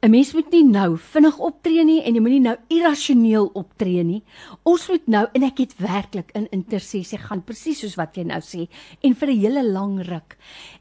'n 0.00 0.10
mens 0.10 0.32
moet 0.32 0.50
nie 0.52 0.62
nou 0.64 0.96
vinnig 0.96 1.38
optree 1.38 1.84
nie 1.84 2.02
en 2.06 2.14
jy 2.14 2.20
moenie 2.22 2.40
nou 2.40 2.56
irrasioneel 2.70 3.50
optree 3.58 4.04
nie. 4.04 4.22
Ons 4.62 4.88
moet 4.88 5.08
nou 5.08 5.26
en 5.34 5.42
ek 5.42 5.58
het 5.58 5.74
werklik 5.78 6.30
in 6.38 6.46
intersessie 6.54 7.18
gaan 7.18 7.42
presies 7.42 7.80
soos 7.80 7.96
wat 7.98 8.14
jy 8.14 8.22
nou 8.24 8.38
sê 8.40 8.68
en 9.02 9.14
vir 9.14 9.28
'n 9.28 9.40
hele 9.40 9.62
lang 9.72 10.00
ruk. 10.06 10.36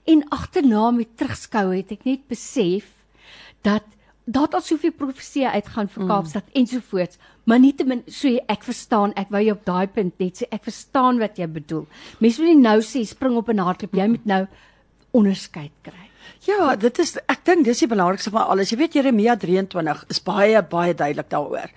En 0.05 0.23
agterna 0.29 0.91
met 0.91 1.17
terugskou 1.17 1.75
het 1.75 1.91
ek 1.91 2.05
net 2.05 2.27
besef 2.27 2.85
dat 3.63 3.83
daar 4.27 4.47
al 4.53 4.61
soveel 4.61 4.91
profeseë 4.91 5.53
uitgaan 5.55 5.87
vir 5.87 6.07
Kaapstad 6.07 6.45
mm. 6.45 6.59
ensovoorts, 6.61 7.17
maar 7.45 7.59
nietemin 7.59 8.03
so 8.07 8.27
jy- 8.27 8.43
ek 8.47 8.63
verstaan, 8.63 9.13
ek 9.15 9.29
wou 9.29 9.41
jou 9.41 9.55
op 9.55 9.65
daai 9.65 9.87
punt 9.87 10.19
net 10.19 10.35
sê 10.35 10.47
ek 10.51 10.63
verstaan 10.63 11.17
wat 11.19 11.37
jy 11.37 11.47
bedoel. 11.47 11.87
Mense 12.19 12.41
moet 12.41 12.55
nie 12.55 12.61
nou 12.61 12.79
sê 12.81 13.05
spring 13.05 13.37
op 13.37 13.49
en 13.49 13.57
hardloop, 13.57 13.95
jy 13.95 14.07
moet 14.07 14.25
nou 14.25 14.45
onderskeid 15.13 15.71
kry. 15.81 16.06
Ja, 16.45 16.75
dit 16.75 16.99
is 17.01 17.15
ek 17.25 17.45
dink 17.47 17.65
dis 17.65 17.81
die 17.81 17.89
belangrikste 17.89 18.31
van 18.33 18.47
alles. 18.51 18.71
Jy 18.71 18.77
weet 18.81 18.97
Jeremia 18.99 19.35
23 19.39 20.03
is 20.13 20.19
baie 20.23 20.61
baie 20.61 20.93
duidelik 20.93 21.29
daaroor. 21.31 21.71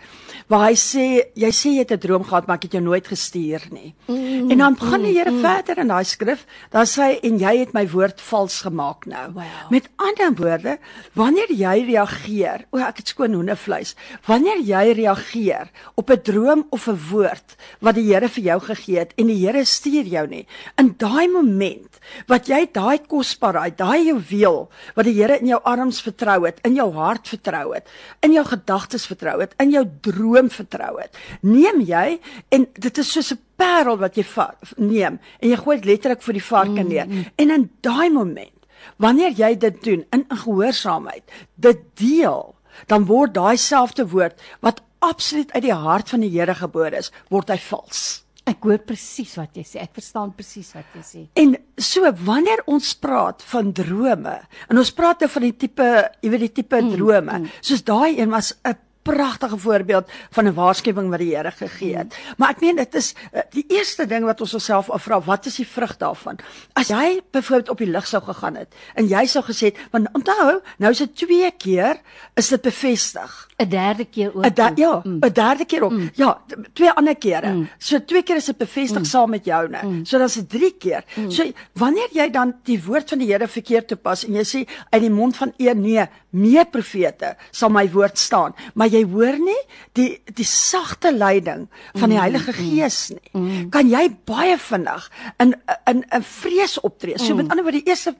Waar 0.50 0.66
hy 0.66 0.76
sê 0.78 1.04
jy 1.38 1.50
sê 1.54 1.72
jy 1.76 1.84
het 1.84 1.92
'n 1.92 2.02
droom 2.02 2.24
gehad, 2.24 2.46
maar 2.46 2.56
ek 2.56 2.64
het 2.64 2.72
jou 2.72 2.82
nooit 2.82 3.06
gestuur 3.06 3.62
nie. 3.70 3.94
Mm, 4.06 4.50
en 4.50 4.58
dan 4.58 4.76
gaan 4.76 5.02
die 5.02 5.14
Here 5.18 5.30
mm, 5.30 5.40
verder 5.40 5.78
in 5.78 5.88
daai 5.88 6.04
skrif, 6.04 6.46
dan 6.70 6.86
sê 6.86 7.02
hy 7.02 7.18
en 7.22 7.38
jy 7.38 7.58
het 7.58 7.72
my 7.72 7.86
woord 7.88 8.20
vals 8.20 8.60
gemaak 8.62 9.06
nou. 9.06 9.32
Wow. 9.32 9.70
Met 9.70 9.88
ander 9.96 10.34
woorde, 10.34 10.78
wanneer 11.14 11.50
jy 11.52 11.86
reageer, 11.86 12.66
o 12.70 12.78
ek 12.78 12.96
het 12.96 13.08
skoon 13.08 13.34
hoendevleis. 13.34 13.94
Wanneer 14.26 14.60
jy 14.60 14.92
reageer 14.92 15.70
op 15.94 16.10
'n 16.10 16.22
droom 16.22 16.66
of 16.70 16.88
'n 16.88 16.98
woord 17.10 17.56
wat 17.80 17.94
die 17.94 18.08
Here 18.10 18.28
vir 18.28 18.44
jou 18.44 18.60
gegee 18.60 18.98
het 18.98 19.12
en 19.16 19.26
die 19.26 19.46
Here 19.46 19.64
stuur 19.64 20.04
jou 20.04 20.26
nie, 20.26 20.46
in 20.76 20.94
daai 20.98 21.28
moment 21.28 21.89
wat 22.26 22.48
jy 22.48 22.68
daai 22.72 22.98
kosbaarheid, 23.08 23.78
daai 23.78 24.06
juweel 24.10 24.68
wat 24.96 25.04
die 25.04 25.16
Here 25.20 25.38
in 25.38 25.46
jou 25.46 25.60
arms 25.64 26.00
vertrou 26.00 26.46
het, 26.46 26.60
in 26.64 26.74
jou 26.74 26.88
hart 26.94 27.28
vertrou 27.28 27.74
het, 27.74 27.88
in 28.20 28.32
jou 28.32 28.44
gedagtes 28.44 29.06
vertrou 29.06 29.40
het, 29.40 29.54
in 29.60 29.70
jou 29.70 29.84
droom 30.00 30.50
vertrou 30.50 31.00
het, 31.00 31.16
neem 31.42 31.80
jy 31.80 32.20
en 32.50 32.66
dit 32.72 32.98
is 32.98 33.12
soos 33.12 33.32
'n 33.32 33.40
parel 33.56 33.96
wat 33.96 34.16
jy 34.16 34.24
vat, 34.24 34.56
neem 34.76 35.18
en 35.40 35.48
jy 35.48 35.56
gooi 35.56 35.76
dit 35.76 35.84
letterlik 35.84 36.22
vir 36.22 36.32
die 36.32 36.48
varke 36.48 36.82
neer. 36.82 37.06
Mm 37.06 37.12
-hmm. 37.12 37.26
En 37.36 37.50
in 37.50 37.70
daai 37.80 38.10
moment 38.10 38.60
Wanneer 39.00 39.34
jy 39.36 39.56
dit 39.56 39.82
doen 39.84 40.04
in 40.14 40.24
gehoorsaamheid, 40.28 41.24
dit 41.54 41.82
deel, 42.00 42.54
dan 42.86 43.06
word 43.08 43.34
daai 43.36 43.56
selfde 43.60 44.06
woord 44.08 44.40
wat 44.64 44.82
absoluut 45.04 45.52
uit 45.52 45.64
die 45.64 45.76
hart 45.76 46.12
van 46.12 46.24
die 46.24 46.32
Here 46.32 46.54
gebore 46.54 47.00
is, 47.00 47.12
word 47.32 47.52
hy 47.52 47.58
vals. 47.70 48.22
Ek 48.50 48.66
hoor 48.66 48.80
presies 48.82 49.36
wat 49.38 49.56
jy 49.56 49.64
sê. 49.66 49.80
Ek 49.84 49.94
verstaan 49.94 50.32
presies 50.34 50.72
wat 50.74 50.96
jy 50.96 51.02
sê. 51.06 51.24
En 51.38 51.54
so 51.78 52.10
wanneer 52.26 52.64
ons 52.70 52.92
praat 52.98 53.44
van 53.52 53.72
drome, 53.76 54.36
en 54.68 54.82
ons 54.82 54.92
praat 54.96 55.22
nou 55.22 55.30
van 55.30 55.46
die 55.46 55.56
tipe, 55.64 55.88
jy 56.24 56.32
weet 56.32 56.46
die 56.48 56.54
tipe 56.62 56.80
mm, 56.80 56.94
drome, 56.96 57.38
mm. 57.38 57.58
soos 57.70 57.84
daai 57.86 58.18
een 58.18 58.32
was 58.34 58.54
'n 58.64 58.74
pragtige 59.02 59.58
voorbeeld 59.58 60.10
van 60.30 60.44
'n 60.44 60.54
waarskuwing 60.54 61.10
wat 61.10 61.18
die 61.18 61.36
Here 61.36 61.50
gegee 61.50 61.96
het. 61.96 62.16
Maar 62.36 62.50
ek 62.50 62.60
meen 62.60 62.76
dit 62.76 62.94
is 62.94 63.14
eh, 63.32 63.40
die 63.50 63.64
eerste 63.68 64.06
ding 64.06 64.24
wat 64.24 64.40
ons 64.40 64.54
osself 64.54 64.90
afvra, 64.90 65.20
wat 65.20 65.46
is 65.46 65.56
die 65.56 65.66
vrug 65.66 65.96
daarvan? 65.96 66.38
As 66.72 66.88
jy 66.88 67.20
byvoorbeeld 67.30 67.68
op 67.68 67.78
die 67.78 67.90
lig 67.90 68.06
sou 68.06 68.22
gegaan 68.22 68.56
het 68.56 68.74
en 68.94 69.06
jy 69.06 69.26
sou 69.26 69.44
gesê 69.44 69.72
het, 69.72 69.76
want 69.90 70.08
onthou, 70.12 70.60
nou 70.78 70.90
is 70.90 70.98
dit 70.98 71.16
twee 71.16 71.50
keer 71.50 72.00
is 72.34 72.48
dit 72.48 72.60
bevestig. 72.62 73.48
'n 73.60 73.68
Derde 73.68 74.04
keer 74.04 74.34
ook. 74.34 74.44
'n 74.44 74.54
da, 74.54 74.72
Ja, 74.74 75.00
'n 75.04 75.08
mm. 75.08 75.32
derde 75.32 75.64
keer 75.64 75.82
ook. 75.82 75.92
Mm. 75.92 76.10
Ja, 76.14 76.40
twee 76.72 76.90
ander 76.90 77.16
kere. 77.16 77.52
Mm. 77.52 77.68
So 77.78 78.04
twee 78.04 78.22
keer 78.22 78.36
is 78.36 78.44
dit 78.44 78.56
bevestig 78.56 78.98
mm. 78.98 79.04
saam 79.04 79.30
met 79.30 79.44
jou 79.44 79.68
nou. 79.68 79.86
Mm. 79.86 80.04
So 80.04 80.18
dan 80.18 80.26
is 80.26 80.34
dit 80.34 80.48
drie 80.48 80.74
keer. 80.78 81.04
Mm. 81.14 81.30
So 81.30 81.44
wanneer 81.72 82.08
jy 82.12 82.30
dan 82.30 82.54
die 82.64 82.82
woord 82.84 83.08
van 83.08 83.18
die 83.18 83.32
Here 83.32 83.48
verkeerd 83.48 83.88
toepas 83.88 84.24
en 84.26 84.34
jy 84.34 84.44
sê 84.44 84.64
uit 84.90 85.02
die 85.02 85.10
mond 85.10 85.36
van 85.36 85.52
een 85.56 85.80
nee, 85.80 86.06
meer 86.30 86.66
profete 86.66 87.36
sal 87.50 87.70
my 87.70 87.84
woord 87.90 88.18
staan, 88.18 88.54
maar 88.74 88.89
jy 88.90 89.02
hoor 89.12 89.38
nie 89.38 89.58
die 89.98 90.08
die 90.34 90.46
sagte 90.46 91.12
leiding 91.12 91.68
van 91.94 92.08
die 92.10 92.16
mm, 92.16 92.22
Heilige 92.22 92.52
mm, 92.52 92.58
Gees 92.58 92.98
nie. 93.14 93.30
Mm. 93.32 93.70
Kan 93.70 93.90
jy 93.90 94.04
baie 94.28 94.58
vinnig 94.58 95.10
in 95.38 95.54
in 95.86 96.04
'n 96.10 96.22
vrees 96.22 96.78
optree. 96.80 97.18
So 97.18 97.34
met 97.34 97.48
ander 97.48 97.64
woorde 97.64 97.82
die 97.82 97.90
eerste 97.90 98.14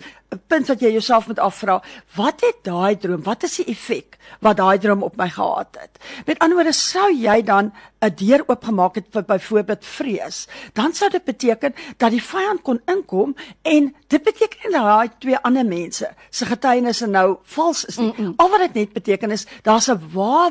punt 0.47 0.69
wat 0.69 0.81
jy 0.81 0.93
jouself 0.93 1.27
moet 1.27 1.39
afvra, 1.39 1.83
wat 2.17 2.41
het 2.41 2.63
daai 2.63 2.97
droom? 2.97 3.23
Wat 3.23 3.43
is 3.43 3.57
die 3.57 3.67
effek 3.75 4.19
wat 4.41 4.57
daai 4.57 4.79
droom 4.79 5.03
op 5.03 5.17
my 5.17 5.29
gehad 5.29 5.77
het? 5.81 5.99
Met 6.27 6.39
ander 6.39 6.57
woorde 6.57 6.73
sou 6.73 7.11
jy 7.13 7.43
dan 7.43 7.73
'n 8.01 8.15
deur 8.17 8.43
oopgemaak 8.47 8.95
het 8.95 9.07
vir 9.13 9.23
byvoorbeeld 9.23 9.85
vrees, 9.85 10.49
dan 10.73 10.93
sou 10.93 11.11
dit 11.11 11.25
beteken 11.25 11.75
dat 11.97 12.11
die 12.11 12.23
vyand 12.23 12.63
kon 12.63 12.81
inkom 12.87 13.35
en 13.63 13.95
dit 14.09 14.23
beteken 14.23 14.73
dat 14.73 14.83
daai 14.83 15.09
twee 15.19 15.39
ander 15.39 15.67
mense 15.67 16.09
se 16.31 16.47
getuienisse 16.47 17.07
nou 17.07 17.37
vals 17.43 17.85
is 17.85 17.97
nie. 17.97 18.13
Mm 18.17 18.25
-mm. 18.25 18.35
Al 18.37 18.51
wat 18.51 18.61
dit 18.61 18.75
net 18.75 18.93
beteken 18.93 19.31
is 19.31 19.47
daar's 19.63 19.91
'n 19.91 20.01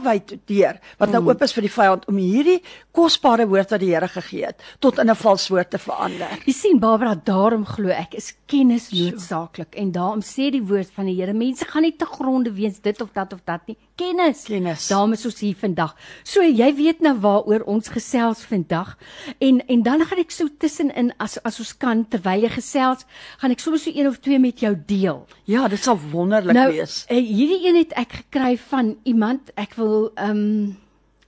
waarheid 0.09 0.37
deur 0.49 0.79
wat 0.97 1.11
nou 1.11 1.21
mm. 1.21 1.29
oop 1.29 1.43
is 1.45 1.53
vir 1.55 1.65
die 1.65 1.73
vyand 1.73 2.07
om 2.09 2.19
hierdie 2.19 2.57
kosbare 2.95 3.47
woord 3.49 3.73
wat 3.73 3.83
die 3.83 3.91
Here 3.93 4.07
gegee 4.07 4.45
het 4.45 4.63
tot 4.79 4.99
in 4.99 5.09
'n 5.09 5.15
vals 5.15 5.47
woord 5.49 5.69
te 5.69 5.77
verander. 5.77 6.29
Jy 6.45 6.53
sien 6.53 6.79
Barbara, 6.79 7.15
daarom 7.15 7.65
glo 7.65 7.89
ek 7.89 8.15
is 8.15 8.33
kennis 8.47 8.89
noodsaaklik 8.91 9.75
en 9.75 9.91
daarom 9.91 10.21
sê 10.21 10.51
die 10.51 10.63
woord 10.63 10.91
van 10.95 11.05
die 11.05 11.15
Here, 11.15 11.33
mense 11.33 11.65
gaan 11.65 11.83
nie 11.83 11.95
te 11.95 12.05
gronde 12.05 12.51
weens 12.53 12.79
dit 12.81 13.01
of 13.01 13.09
dat 13.13 13.33
of 13.33 13.41
dat 13.45 13.61
nie. 13.67 13.77
Kennis. 13.99 14.45
Kennis. 14.47 14.87
Daarom 14.87 15.13
is 15.17 15.25
ons 15.27 15.41
hier 15.43 15.57
vandag. 15.59 15.95
So 16.23 16.45
jy 16.45 16.69
weet 16.77 17.03
nou 17.03 17.15
waaroor 17.19 17.65
ons 17.67 17.91
gesels 17.91 18.45
vandag 18.47 18.95
en 19.43 19.59
en 19.67 19.83
dan 19.83 20.05
gaan 20.07 20.23
ek 20.23 20.31
so 20.31 20.47
tussenin 20.61 21.11
as 21.19 21.35
as 21.43 21.59
ons 21.59 21.75
kan 21.83 22.05
terwyl 22.07 22.47
jy 22.47 22.53
gesels, 22.55 23.03
gaan 23.43 23.55
ek 23.55 23.63
sommer 23.63 23.81
so 23.83 23.91
een 23.91 24.07
of 24.07 24.21
twee 24.23 24.39
met 24.39 24.63
jou 24.63 24.71
deel. 24.87 25.25
Ja, 25.51 25.67
dit 25.67 25.83
sal 25.83 25.99
wonderlik 26.11 26.55
nou, 26.55 26.69
wees. 26.71 27.03
Nou, 27.09 27.19
hierdie 27.19 27.61
een 27.67 27.79
het 27.83 27.95
ek 27.99 28.21
gekry 28.23 28.55
van 28.69 28.95
iemand, 29.03 29.51
ek 29.59 29.75
wil 29.79 30.11
ehm 30.15 30.43
um, 30.43 30.75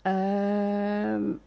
ehm 0.07 1.31
uh, 1.31 1.39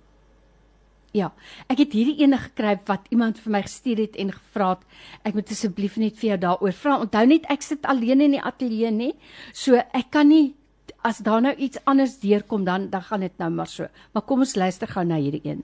Ja, 1.14 1.28
ek 1.71 1.78
het 1.78 1.93
hierdie 1.95 2.16
ene 2.25 2.40
gekry 2.43 2.73
wat 2.88 3.04
iemand 3.14 3.38
vir 3.38 3.52
my 3.54 3.61
gestuur 3.62 4.00
het 4.02 4.16
en 4.19 4.33
gevra 4.35 4.73
het 4.73 5.28
ek 5.31 5.37
moet 5.38 5.52
asseblief 5.54 5.95
net 6.02 6.16
vir 6.19 6.33
jou 6.33 6.38
daaroor 6.43 6.75
vra. 6.75 6.97
Onthou 7.04 7.23
net 7.31 7.47
ek 7.54 7.62
sit 7.62 7.87
alleen 7.87 8.25
in 8.25 8.35
die 8.35 8.43
ateljee 8.43 8.90
nê. 8.90 9.12
So 9.54 9.78
ek 9.78 10.11
kan 10.11 10.26
nie 10.33 10.57
as 11.04 11.20
daar 11.20 11.42
nou 11.44 11.52
iets 11.54 11.78
anders 11.84 12.18
deurkom 12.18 12.64
dan 12.64 12.88
dan 12.90 13.02
gaan 13.02 13.20
dit 13.20 13.38
nou 13.38 13.50
maar 13.50 13.68
so. 13.68 13.87
Maar 14.12 14.23
kom 14.23 14.38
ons 14.38 14.54
luister 14.54 14.88
gou 14.88 15.04
na 15.04 15.20
hierdie 15.20 15.44
een. 15.44 15.62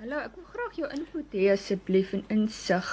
Hallo, 0.00 0.18
ek 0.18 0.34
wil 0.36 0.48
graag 0.54 0.80
jou 0.80 0.90
input 0.96 1.36
hê 1.36 1.50
asseblief 1.52 2.12
in 2.16 2.24
insig. 2.32 2.88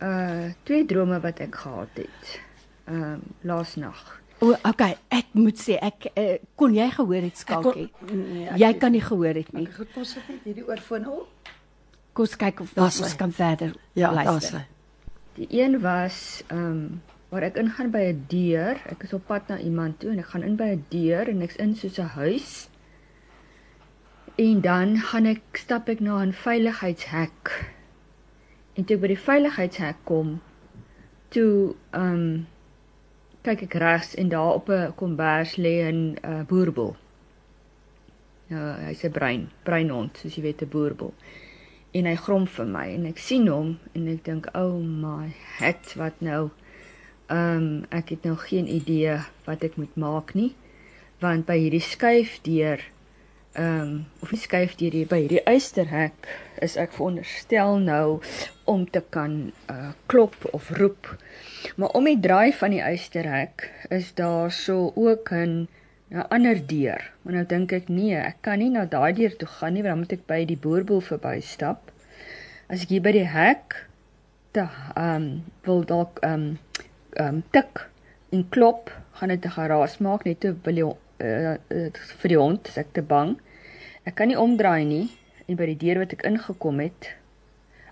Uh 0.00 0.50
twee 0.64 0.84
drome 0.88 1.20
wat 1.20 1.44
ek 1.44 1.60
gehad 1.60 2.00
het. 2.00 2.34
Ehm 2.88 3.00
uh, 3.04 3.16
laasnag. 3.40 4.02
O, 4.40 4.52
okay, 4.68 4.96
ek 5.08 5.36
moet 5.36 5.60
sê 5.60 5.76
ek 5.80 6.10
uh, 6.18 6.34
kon 6.58 6.74
jy 6.74 6.88
gehoor 6.96 7.28
het 7.28 7.38
skalkie? 7.38 7.88
Nee, 8.10 8.48
jy 8.60 8.72
kan 8.80 8.92
nie 8.96 9.04
gehoor 9.04 9.40
het 9.40 9.52
nie. 9.52 9.68
Ek 9.68 9.80
goed 9.80 9.94
kos 9.94 10.16
dit 10.18 10.28
net 10.32 10.48
hierdie 10.48 10.68
oorfoon 10.68 11.08
op. 11.20 11.52
Kom 12.14 12.36
kyk 12.38 12.60
of 12.64 12.76
ons 12.78 13.00
ons 13.02 13.16
kan 13.18 13.32
verder 13.34 13.74
ja, 13.92 14.12
luister. 14.12 14.64
Die 15.36 15.48
een 15.52 15.80
was 15.84 16.44
ehm 16.48 16.70
um, 16.70 17.02
waar 17.34 17.48
ek 17.50 17.56
ingaan 17.58 17.90
by 17.90 18.04
'n 18.12 18.24
deur. 18.30 18.78
Ek 18.86 19.02
is 19.02 19.12
op 19.12 19.26
pad 19.26 19.48
na 19.48 19.58
iemand 19.58 19.98
toe 19.98 20.10
en 20.10 20.18
ek 20.22 20.30
gaan 20.30 20.46
in 20.46 20.56
by 20.56 20.70
'n 20.74 20.84
deur 20.88 21.28
en 21.28 21.42
ek's 21.42 21.56
in 21.56 21.74
soos 21.74 21.98
'n 21.98 22.14
huis. 22.14 22.68
En 24.38 24.60
dan 24.60 24.98
gaan 24.98 25.26
ek 25.26 25.42
stap 25.52 25.88
ek 25.88 26.00
na 26.00 26.22
'n 26.22 26.32
veiligheidshek. 26.32 27.74
En 28.74 28.84
toe 28.84 28.96
by 28.96 29.06
die 29.06 29.18
veiligheidshek 29.18 29.96
kom, 30.04 30.40
toe 31.28 31.74
ehm 31.90 32.12
um, 32.14 32.46
kyk 33.42 33.62
ek 33.62 33.74
regs 33.74 34.14
en 34.14 34.28
daar 34.28 34.54
op 34.54 34.68
'n 34.68 34.94
kombers 34.94 35.56
lê 35.56 35.90
'n 35.90 36.18
uh, 36.24 36.42
boerbul. 36.46 36.96
Ja, 38.46 38.76
hy's 38.76 39.04
'n 39.04 39.10
brein, 39.10 39.50
breinhond, 39.62 40.16
soos 40.18 40.34
jy 40.34 40.42
weet 40.42 40.62
'n 40.62 40.68
boerbul. 40.68 41.14
En 41.92 42.04
hy 42.04 42.14
grom 42.14 42.46
vir 42.46 42.66
my 42.66 42.94
en 42.94 43.06
ek 43.06 43.18
sien 43.18 43.46
hom 43.48 43.78
en 43.92 44.08
ek 44.08 44.24
dink, 44.24 44.46
"Oh 44.54 44.78
my, 44.82 45.34
het 45.58 45.94
wat 45.94 46.20
nou?" 46.20 46.50
Ehm 47.26 47.56
um, 47.56 47.84
ek 47.88 48.10
het 48.12 48.24
nou 48.28 48.36
geen 48.36 48.66
idee 48.68 49.16
wat 49.46 49.62
ek 49.64 49.76
moet 49.80 49.94
maak 49.96 50.34
nie, 50.36 50.52
want 51.24 51.46
by 51.48 51.56
hierdie 51.56 51.84
skuifdeur 51.84 52.82
ehm 53.54 53.80
um, 53.80 53.92
of 54.20 54.32
die 54.34 54.40
skuifdeur 54.42 54.92
hier 54.92 55.08
by 55.08 55.22
hierdie 55.22 55.44
eysterhek 55.48 56.26
is 56.66 56.74
ek 56.76 56.92
veronderstel 56.96 57.78
nou 57.80 58.20
om 58.68 58.82
te 58.90 59.00
kan 59.14 59.38
uh, 59.70 59.92
klop 60.10 60.34
of 60.52 60.68
roep. 60.76 61.08
Maar 61.76 61.94
om 61.96 62.10
die 62.10 62.18
draai 62.20 62.52
van 62.58 62.74
die 62.74 62.82
eysterhek 62.82 63.70
is 63.94 64.10
daar 64.18 64.52
so 64.52 64.92
ook 64.94 65.32
'n 65.32 65.68
'n 66.10 66.26
ander 66.28 66.60
deur. 66.66 67.12
Maar 67.22 67.34
nou 67.34 67.46
dink 67.46 67.72
ek 67.72 67.88
nee, 67.88 68.16
ek 68.16 68.36
kan 68.40 68.58
nie 68.58 68.70
na 68.70 68.84
daai 68.84 69.12
deur 69.12 69.36
toe 69.36 69.48
gaan 69.48 69.72
nie, 69.72 69.82
want 69.82 69.92
dan 69.92 69.98
moet 69.98 70.12
ek 70.12 70.26
by 70.26 70.44
die 70.44 70.60
boerboel 70.60 71.00
verbystap. 71.00 71.90
As 72.68 72.82
ek 72.82 72.88
hier 72.88 73.02
by 73.02 73.12
die 73.12 73.28
hek 73.28 73.86
te 74.50 74.68
ehm 74.94 75.14
um, 75.14 75.44
wil 75.64 75.84
dalk 75.84 76.18
ehm 76.22 76.32
um, 76.32 76.58
um, 77.20 77.42
tik 77.50 77.86
en 78.34 78.48
klop, 78.48 78.90
gaan 79.18 79.28
dit 79.28 79.44
'n 79.44 79.56
geraas 79.56 79.98
maak 79.98 80.24
net 80.24 80.40
te 80.40 80.54
wil 80.62 80.76
jy 80.76 80.88
uh, 81.18 81.56
uh, 81.70 81.90
vir 82.20 82.28
die 82.28 82.38
hond, 82.38 82.70
ek 82.76 82.92
te 82.92 83.02
bang. 83.02 83.36
Ek 84.04 84.14
kan 84.14 84.28
nie 84.28 84.38
omdraai 84.38 84.84
nie 84.84 85.10
en 85.46 85.56
by 85.56 85.66
die 85.66 85.80
deur 85.86 85.98
wat 86.02 86.12
ek 86.12 86.24
ingekom 86.24 86.80
het 86.80 87.14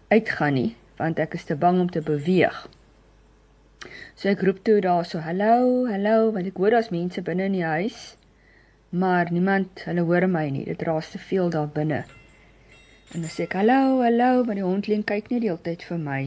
uitgaan 0.08 0.54
nie, 0.54 0.76
want 0.98 1.18
ek 1.18 1.34
is 1.34 1.44
te 1.44 1.56
bang 1.56 1.80
om 1.80 1.90
te 1.90 2.00
beweeg. 2.00 2.68
So 4.14 4.28
ek 4.28 4.42
roep 4.42 4.64
toe 4.64 4.80
daar 4.80 5.04
so 5.04 5.18
hallo, 5.18 5.86
hallo, 5.90 6.32
want 6.32 6.46
ek 6.46 6.58
hoor 6.60 6.70
daar's 6.70 6.90
mense 6.90 7.22
binne 7.22 7.48
in 7.50 7.56
die 7.58 7.66
huis. 7.66 8.16
Maar 8.92 9.32
niemand, 9.32 9.86
hulle 9.88 10.04
hoor 10.04 10.28
my 10.28 10.48
nie. 10.52 10.66
Dit 10.68 10.82
raas 10.82 11.10
te 11.10 11.18
veel 11.18 11.48
daar 11.50 11.70
binne. 11.72 12.04
En 13.12 13.20
dan 13.20 13.28
sê 13.28 13.42
ek 13.44 13.52
hallo, 13.58 13.98
hallo, 14.00 14.40
maar 14.48 14.56
die 14.56 14.64
hond 14.64 14.86
leen 14.88 15.02
kyk 15.04 15.26
net 15.28 15.42
die 15.42 15.48
hele 15.50 15.60
tyd 15.60 15.82
vir 15.84 15.98
my. 16.00 16.20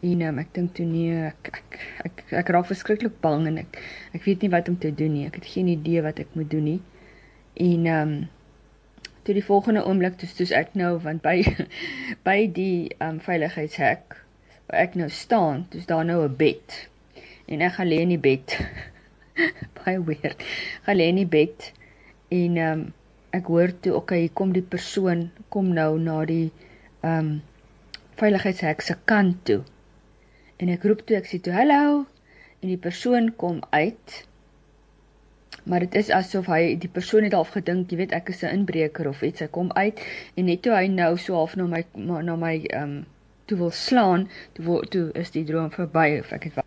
En 0.00 0.22
um, 0.24 0.38
ek 0.40 0.54
dink 0.56 0.70
toe 0.78 0.86
nee, 0.88 1.26
ek 1.28 1.50
ek 1.58 1.74
ek, 2.08 2.22
ek 2.40 2.52
raak 2.56 2.70
verskriklik 2.70 3.18
bang 3.20 3.44
en 3.50 3.58
ek 3.60 3.76
ek 4.16 4.24
weet 4.24 4.46
nie 4.46 4.48
wat 4.54 4.70
om 4.72 4.78
te 4.80 4.88
doen 4.96 5.12
nie. 5.12 5.26
Ek 5.28 5.36
het 5.36 5.50
geen 5.52 5.68
idee 5.68 6.00
wat 6.06 6.22
ek 6.24 6.32
moet 6.38 6.48
doen 6.54 6.64
nie. 6.70 6.78
En 7.60 7.84
ehm 7.84 8.14
um, 8.14 8.14
toe 9.26 9.36
die 9.36 9.44
volgende 9.44 9.82
oomblik 9.84 10.16
toe 10.22 10.30
soos 10.30 10.54
ek 10.56 10.72
nou 10.80 10.94
want 11.04 11.20
by 11.26 11.36
by 12.28 12.38
die 12.48 12.88
ehm 12.94 13.18
um, 13.18 13.20
veiligheidshek 13.28 14.16
waar 14.70 14.80
ek 14.86 14.96
nou 15.02 15.10
staan, 15.12 15.66
dis 15.76 15.84
daar 15.92 16.08
nou 16.08 16.22
'n 16.24 16.40
bed. 16.40 16.78
En 17.44 17.60
ek 17.60 17.76
gaan 17.76 17.92
lê 17.92 18.00
in 18.06 18.16
die 18.16 18.22
bed. 18.30 18.56
Baie 19.82 20.00
weird. 20.00 20.48
Gaan 20.88 20.96
lê 20.96 21.12
in 21.12 21.20
die 21.20 21.28
bed 21.28 21.72
en 22.32 22.56
ehm 22.56 22.72
um, 22.72 22.90
ek 23.32 23.48
hoor 23.52 23.72
toe, 23.80 23.94
okay, 23.96 24.20
hier 24.24 24.34
kom 24.40 24.52
die 24.52 24.64
persoon 24.74 25.30
kom 25.48 25.72
nou 25.76 25.98
na 25.98 26.24
die 26.28 26.50
ehm 27.02 27.18
um, 27.18 27.32
veiligheidshek 28.20 28.82
se 28.84 28.94
kant 29.08 29.38
toe. 29.48 29.62
En 30.60 30.68
ek 30.70 30.84
roep 30.86 31.00
toe, 31.06 31.16
ek 31.16 31.26
sê 31.26 31.40
toe, 31.42 31.54
"Hallo." 31.56 32.04
En 32.62 32.68
die 32.68 32.78
persoon 32.78 33.32
kom 33.36 33.62
uit 33.70 34.26
maar 35.64 35.80
dit 35.80 35.94
is 35.94 36.10
asof 36.10 36.46
hy 36.46 36.76
die 36.80 36.90
persoon 36.90 37.22
het 37.26 37.34
half 37.36 37.52
gedink, 37.54 37.90
jy 37.90 37.96
weet 37.96 38.12
ek 38.12 38.28
is 38.28 38.42
'n 38.42 38.54
inbreker 38.58 39.08
of 39.08 39.22
iets. 39.22 39.40
Hy 39.40 39.46
kom 39.46 39.72
uit 39.72 40.00
en 40.34 40.44
net 40.44 40.62
toe 40.62 40.74
hy 40.74 40.86
nou 40.86 41.16
so 41.16 41.34
half 41.34 41.56
na 41.56 41.66
my 41.66 41.84
na 41.96 42.36
my 42.36 42.56
ehm 42.70 42.82
um, 42.82 43.06
toe 43.46 43.58
wil 43.58 43.70
slaan, 43.70 44.28
toe 44.52 44.64
wil, 44.64 44.80
toe 44.80 45.10
is 45.12 45.30
die 45.30 45.44
droom 45.44 45.70
verby 45.70 46.18
of 46.20 46.32
ek 46.32 46.44
het 46.44 46.64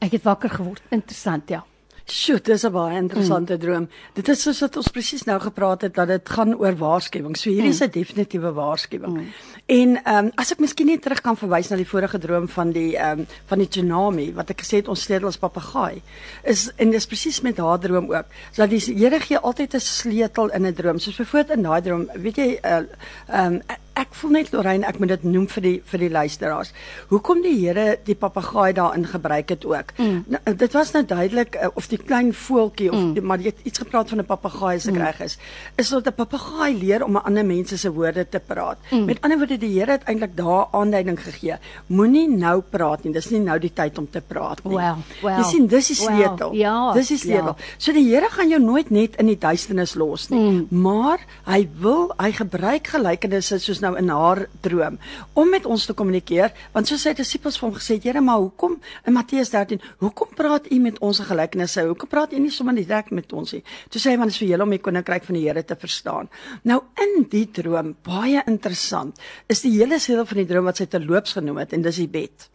Ek 0.00 0.12
het 0.12 0.22
wakker 0.22 0.50
geword. 0.50 0.82
Interessant, 0.90 1.48
ja. 1.48 1.64
Sjoe, 2.04 2.36
dis 2.40 2.62
'n 2.64 2.72
baie 2.72 2.96
interessante 3.00 3.54
mm. 3.54 3.60
droom. 3.60 3.88
Dit 4.12 4.28
is 4.28 4.42
soos 4.42 4.60
wat 4.60 4.76
ons 4.76 4.88
presies 4.92 5.24
nou 5.24 5.38
gepraat 5.40 5.82
het 5.82 5.94
dat 5.94 6.08
dit 6.08 6.28
gaan 6.28 6.54
oor 6.54 6.76
waarskuwing. 6.76 7.36
So 7.36 7.48
hierdie 7.50 7.72
is 7.72 7.80
mm. 7.80 7.86
'n 7.86 7.90
definitiewe 7.90 8.52
waarskuwing. 8.52 9.12
Mm. 9.12 9.32
En 9.66 9.96
ehm 10.04 10.24
um, 10.24 10.30
as 10.34 10.52
ek 10.52 10.60
miskien 10.60 10.86
net 10.86 11.02
terug 11.02 11.20
kan 11.24 11.36
verwys 11.36 11.70
na 11.70 11.76
die 11.76 11.88
vorige 11.88 12.18
droom 12.18 12.48
van 12.48 12.72
die 12.72 12.96
ehm 12.96 13.24
um, 13.24 13.26
van 13.46 13.58
die 13.58 13.68
tsunami 13.68 14.34
wat 14.34 14.50
ek 14.50 14.60
gesê 14.60 14.82
het 14.82 14.88
ons 14.88 15.02
sleutel 15.02 15.28
as 15.28 15.40
papegaai 15.40 16.02
is 16.42 16.70
en 16.76 16.90
dis 16.90 17.06
presies 17.06 17.40
met 17.40 17.56
haar 17.56 17.80
droom 17.80 18.12
ook. 18.12 18.26
So 18.52 18.62
dat 18.66 18.70
die 18.70 18.82
Here 18.84 19.20
gee 19.20 19.38
altyd 19.38 19.74
'n 19.74 19.80
sleutel 19.80 20.52
in 20.52 20.66
'n 20.66 20.74
droom. 20.74 20.98
Soos 20.98 21.16
byvoorbeeld 21.16 21.56
in 21.56 21.62
daai 21.62 21.80
droom, 21.82 22.08
weet 22.14 22.36
jy 22.36 22.58
eh, 22.62 22.76
ehm 22.76 22.84
uh, 23.28 23.44
um, 23.44 23.62
ek 23.94 24.14
voel 24.18 24.34
net 24.36 24.50
Lorraine, 24.52 24.86
ek 24.86 24.98
moet 24.98 25.12
dit 25.14 25.24
noem 25.28 25.46
vir 25.50 25.64
die 25.64 25.74
vir 25.90 26.02
die 26.02 26.10
luisteraars. 26.12 26.72
Hoekom 27.10 27.42
die 27.44 27.54
Here 27.54 27.98
die 28.04 28.16
papegaai 28.18 28.74
daarin 28.74 29.06
gebruik 29.06 29.52
het 29.54 29.64
ook. 29.64 29.94
Mm. 29.98 30.24
Nou, 30.34 30.54
dit 30.64 30.72
was 30.74 30.90
nou 30.96 31.04
duidelik 31.06 31.54
uh, 31.56 31.70
of 31.78 31.86
die 31.90 31.98
klein 32.00 32.32
voeltjie 32.34 32.90
of 32.90 32.98
mm. 32.98 33.12
die, 33.14 33.22
maar 33.22 33.42
jy 33.42 33.52
het 33.52 33.62
iets 33.70 33.82
gepraat 33.84 34.10
van 34.10 34.22
'n 34.22 34.26
papegaai 34.26 34.74
as 34.76 34.88
ek 34.90 34.96
mm. 34.96 35.04
reg 35.04 35.20
is. 35.28 35.38
Is 35.76 35.92
dat 35.94 36.08
'n 36.10 36.14
papegaai 36.14 36.74
leer 36.78 37.04
om 37.04 37.16
aan 37.16 37.24
ander 37.30 37.46
mense 37.46 37.78
se 37.78 37.92
woorde 37.92 38.26
te 38.28 38.40
praat. 38.40 38.78
Mm. 38.90 39.04
Met 39.04 39.20
ander 39.20 39.38
woorde 39.38 39.58
die 39.58 39.72
Here 39.78 39.92
het 39.92 40.04
eintlik 40.04 40.36
daar 40.36 40.66
aanduiding 40.72 41.20
gegee. 41.20 41.58
Moenie 41.86 42.28
nou 42.28 42.62
praat 42.62 43.04
nie. 43.04 43.12
Dis 43.12 43.30
nie 43.30 43.40
nou 43.40 43.58
die 43.58 43.72
tyd 43.72 43.98
om 43.98 44.10
te 44.10 44.20
praat 44.20 44.64
nie. 44.64 44.74
Well, 44.74 44.96
well, 45.22 45.38
jy 45.38 45.44
sien 45.50 45.66
dis 45.66 45.86
die 45.86 45.96
sleutel. 45.96 46.50
Well, 46.50 46.58
ja. 46.58 46.92
Dis 46.92 47.08
die 47.08 47.18
sleutel. 47.18 47.54
Ja. 47.58 47.64
So 47.78 47.92
die 47.92 48.04
Here 48.08 48.28
gaan 48.30 48.48
jou 48.48 48.60
nooit 48.60 48.90
net 48.90 49.16
in 49.16 49.26
die 49.26 49.38
duisternis 49.38 49.94
los 49.94 50.28
nie, 50.28 50.40
mm. 50.40 50.66
maar 50.82 51.18
hy 51.46 51.68
wil 51.80 52.12
hy 52.18 52.32
gebruik 52.32 52.86
gelykenisse 52.86 53.58
soos 53.58 53.80
nou 53.84 53.92
in 54.00 54.10
haar 54.12 54.44
droom 54.64 54.98
om 55.40 55.50
met 55.52 55.66
ons 55.66 55.86
te 55.86 55.96
kommunikeer 55.96 56.54
want 56.74 56.90
soos 56.90 57.04
sy 57.06 57.14
disippels 57.18 57.58
vir 57.60 57.68
hom 57.68 57.76
gesê 57.78 57.98
het 57.98 58.08
Here 58.08 58.22
maar 58.24 58.42
hoekom 58.42 58.78
in 59.06 59.16
Matteus 59.16 59.52
13 59.54 59.82
hoekom 60.02 60.34
praat 60.38 60.70
u 60.72 60.80
met 60.84 61.00
ons 61.04 61.22
gelykenisse 61.28 61.86
hoekom 61.88 62.10
praat 62.10 62.34
u 62.34 62.42
nie 62.42 62.52
sommer 62.54 62.76
direk 62.78 63.12
met 63.16 63.32
ons 63.32 63.56
nie 63.56 63.62
toe 63.92 64.02
sê 64.02 64.14
hy 64.14 64.20
want 64.20 64.32
dit 64.32 64.38
is 64.38 64.42
vir 64.44 64.52
julle 64.54 64.68
om 64.68 64.74
die 64.76 64.82
koninkryk 64.88 65.28
van 65.28 65.38
die 65.38 65.44
Here 65.46 65.64
te 65.64 65.78
verstaan 65.78 66.32
nou 66.70 66.80
in 67.04 67.28
die 67.30 67.46
droom 67.60 67.94
baie 68.06 68.42
interessant 68.50 69.20
is 69.48 69.64
die 69.66 69.76
hele 69.78 70.00
seël 70.02 70.26
van 70.28 70.42
die 70.42 70.48
droom 70.50 70.72
wat 70.72 70.82
sy 70.82 70.88
terloops 70.90 71.38
genoem 71.38 71.62
het 71.64 71.76
en 71.76 71.86
dis 71.86 72.02
die 72.04 72.10
bed 72.10 72.50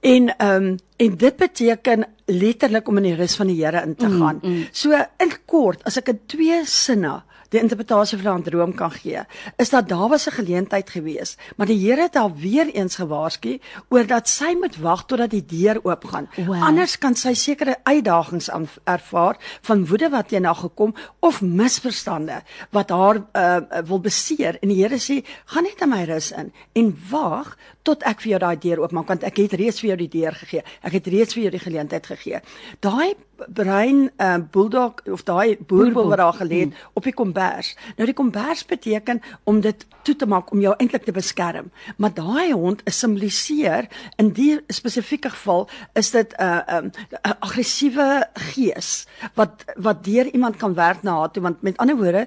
En 0.00 0.36
ehm 0.36 0.64
um, 0.64 0.76
en 0.96 1.16
dit 1.16 1.36
beteken 1.36 2.04
letterlik 2.24 2.88
om 2.88 2.96
in 2.96 3.02
die 3.02 3.14
rus 3.16 3.34
van 3.36 3.46
die 3.46 3.56
Here 3.64 3.82
in 3.82 3.94
te 3.96 4.08
mm, 4.08 4.20
gaan. 4.20 4.38
Mm, 4.42 4.50
mm. 4.50 4.66
So 4.72 4.96
in 5.16 5.32
kort, 5.44 5.84
as 5.84 5.96
ek 5.96 6.08
in 6.12 6.20
twee 6.26 6.60
sinne 6.64 7.22
die 7.50 7.60
interpretasie 7.60 8.18
van 8.18 8.38
'n 8.38 8.42
droom 8.42 8.74
kan 8.74 8.90
gee, 8.90 9.22
is 9.56 9.70
dat 9.70 9.88
daar 9.88 10.08
was 10.08 10.26
'n 10.26 10.38
geleentheid 10.38 10.90
gewees, 10.90 11.36
maar 11.56 11.66
die 11.66 11.78
Here 11.80 12.02
het 12.02 12.14
haar 12.14 12.34
weer 12.34 12.68
eens 12.74 12.96
gewaarsku 12.96 13.60
oor 13.88 14.06
dat 14.06 14.28
sy 14.28 14.56
moet 14.60 14.76
wag 14.76 15.04
totdat 15.04 15.30
die 15.30 15.44
deur 15.44 15.80
oopgaan. 15.82 16.28
Wow. 16.36 16.62
Anders 16.62 16.98
kan 16.98 17.14
sy 17.14 17.34
sekere 17.34 17.76
uitdagings 17.82 18.50
ervaar 18.84 19.36
van 19.60 19.86
woede 19.86 20.08
wat 20.08 20.28
teen 20.28 20.44
haar 20.44 20.54
gekom 20.54 20.94
of 21.18 21.40
misverstande 21.40 22.42
wat 22.70 22.90
haar 22.90 23.16
uh, 23.32 23.56
wil 23.84 24.00
beseer 24.00 24.58
en 24.60 24.68
die 24.68 24.82
Here 24.82 24.98
sê, 24.98 25.26
"Gaan 25.44 25.62
net 25.62 25.80
in 25.80 25.88
my 25.88 26.04
rus 26.04 26.30
in 26.30 26.52
en 26.72 26.98
wag 27.10 27.56
tot 27.82 28.02
ek 28.02 28.20
vir 28.20 28.30
jou 28.30 28.38
daai 28.38 28.58
deur 28.58 28.84
oopmaak 28.84 29.08
want 29.08 29.24
ek 29.24 29.36
het 29.44 29.52
reeds 29.52 29.80
vir 29.80 29.88
jou 29.88 29.96
die 29.96 30.12
deur 30.20 30.32
gegee. 30.32 30.62
Ek 30.82 30.92
het 30.92 31.06
reeds 31.06 31.34
vir 31.34 31.42
jou 31.42 31.50
die 31.50 31.64
geleentheid 31.64 32.06
gegee." 32.06 32.40
Daai 32.80 33.14
brein 33.48 34.10
uh, 34.16 34.36
bulldog 34.50 35.00
of 35.08 35.22
daai 35.24 35.56
boerbul 35.66 36.08
wat 36.08 36.18
daar 36.18 36.36
gelê 36.36 36.60
het 36.66 36.72
op 36.92 37.04
die 37.04 37.14
kombers. 37.14 37.74
Nou 37.96 38.06
die 38.08 38.16
kombers 38.16 38.64
beteken 38.66 39.22
om 39.44 39.60
dit 39.60 39.86
toe 40.02 40.16
te 40.16 40.26
maak 40.26 40.50
om 40.52 40.60
jou 40.60 40.74
eintlik 40.76 41.04
te 41.04 41.12
beskerm. 41.12 41.70
Maar 41.96 42.14
daai 42.14 42.52
hond 42.52 42.82
simboliseer 42.84 43.88
in 44.20 44.32
die 44.36 44.58
spesifieke 44.68 45.30
geval 45.30 45.68
is 45.94 46.10
dit 46.10 46.34
'n 46.36 46.42
uh, 46.42 46.80
'n 46.80 46.92
uh, 47.24 47.32
aggressiewe 47.40 48.28
gees 48.52 49.06
wat 49.34 49.64
wat 49.76 50.04
deur 50.04 50.26
iemand 50.26 50.56
kan 50.56 50.74
werk 50.74 51.02
na 51.02 51.18
haar 51.18 51.30
toe 51.30 51.42
want 51.42 51.62
met 51.62 51.76
ander 51.76 51.96
woorde 51.96 52.26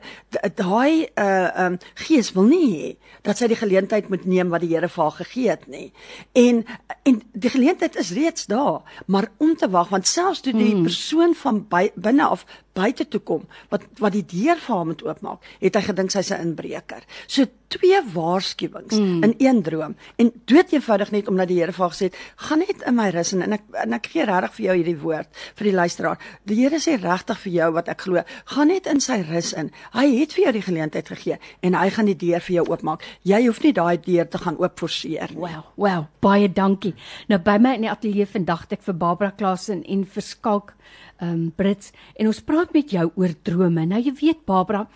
daai 0.56 1.08
'n 1.16 1.22
uh, 1.22 1.66
um, 1.66 1.78
gees 1.94 2.32
wil 2.34 2.44
nie 2.44 2.70
hê 2.74 2.98
dat 3.22 3.38
sy 3.38 3.48
die 3.48 3.56
geleentheid 3.56 4.10
moet 4.10 4.26
neem 4.26 4.50
wat 4.50 4.62
die 4.62 4.74
Here 4.74 4.90
vir 4.90 5.04
haar 5.04 5.12
gegee 5.12 5.53
het 5.54 5.68
nie. 5.68 5.92
En 6.32 6.66
en 7.04 7.22
die 7.32 7.50
geleentheid 7.50 7.96
is 7.96 8.12
reeds 8.12 8.46
daar, 8.46 9.04
maar 9.06 9.32
om 9.38 9.56
te 9.56 9.70
wag 9.70 9.90
want 9.90 10.08
selfs 10.08 10.42
toe 10.42 10.54
die 10.54 10.72
hmm 10.72 10.82
persoon 10.84 11.36
van 11.36 11.68
binne 11.96 12.26
af 12.26 12.46
buite 12.74 13.08
toe 13.08 13.22
kom 13.22 13.48
wat 13.72 13.86
wat 14.02 14.16
die 14.16 14.26
deur 14.26 14.60
vir 14.60 14.76
hom 14.76 14.92
moet 14.92 15.04
oopmaak, 15.06 15.52
het 15.62 15.76
hy 15.78 15.84
gedink 15.90 16.12
sy's 16.14 16.32
'n 16.32 16.42
inbreker. 16.42 17.04
So 17.28 17.46
twee 17.74 18.00
waarskuwings 18.14 18.98
mm. 18.98 19.24
in 19.24 19.34
een 19.38 19.62
droom 19.64 19.96
en 20.16 20.32
dood 20.46 20.72
eenvoudig 20.72 21.12
net 21.12 21.28
omdat 21.28 21.48
die 21.48 21.60
Here 21.64 21.74
vir 21.74 21.86
hom 21.86 21.94
gesê 21.94 22.10
het, 22.10 22.18
gaan 22.36 22.60
net 22.60 22.84
in 22.86 22.96
my 22.96 23.10
rus 23.14 23.34
en, 23.34 23.42
en 23.42 23.54
ek 23.58 23.64
en 23.84 23.94
ek 23.98 24.10
gee 24.14 24.26
regtig 24.30 24.54
vir 24.58 24.66
jou 24.66 24.76
hierdie 24.78 24.98
woord 25.02 25.42
vir 25.56 25.70
die 25.70 25.76
luisteraar. 25.78 26.20
Die 26.50 26.58
Here 26.60 26.80
sê 26.84 26.98
regtig 27.02 27.40
vir 27.46 27.54
jou 27.54 27.70
wat 27.78 27.90
ek 27.94 28.06
glo, 28.06 28.24
gaan 28.54 28.68
net 28.68 28.88
in 28.88 29.02
sy 29.04 29.22
rus 29.30 29.54
in. 29.54 29.72
Hy 29.94 30.06
het 30.20 30.34
vir 30.34 30.46
jou 30.46 30.54
die 30.58 30.66
geleentheid 30.68 31.10
gegee 31.16 31.40
en 31.62 31.78
hy 31.80 31.90
gaan 31.90 32.10
die 32.10 32.18
deur 32.26 32.46
vir 32.46 32.56
jou 32.60 32.68
oopmaak. 32.70 33.06
Jy 33.24 33.42
hoef 33.48 33.64
nie 33.64 33.74
daai 33.74 33.98
deur 33.98 34.30
te 34.30 34.38
gaan 34.38 34.60
oopforceer 34.62 35.34
nie. 35.34 35.42
Wow, 35.44 35.66
wow, 35.76 36.06
baie 36.22 36.50
dankie. 36.50 36.94
Nou 37.30 37.40
by 37.40 37.58
my 37.62 37.78
in 37.78 37.88
die 37.88 37.94
ateljee 37.94 38.30
vandag 38.30 38.68
het 38.68 38.80
ek 38.80 38.86
vir 38.86 39.00
Barbara 39.02 39.34
Klasen 39.38 39.84
en 39.84 40.06
vir 40.06 40.24
Skalk 40.24 40.76
um 41.22 41.52
Brits 41.56 41.92
en 42.16 42.28
ons 42.28 42.42
praat 42.42 42.74
met 42.74 42.90
jou 42.90 43.12
oor 43.16 43.34
drome. 43.44 43.86
Nou 43.86 44.02
jy 44.02 44.14
weet 44.20 44.46
Barbara, 44.46 44.88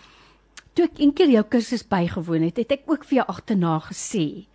toe 0.74 0.86
ek 0.88 1.00
eendag 1.02 1.32
jou 1.32 1.44
kursus 1.50 1.82
bygewoon 1.86 2.48
het, 2.48 2.58
het 2.58 2.72
ek 2.78 2.90
ook 2.90 3.04
vir 3.04 3.20
jou 3.20 3.26
agterna 3.28 3.78
gesê 3.90 4.46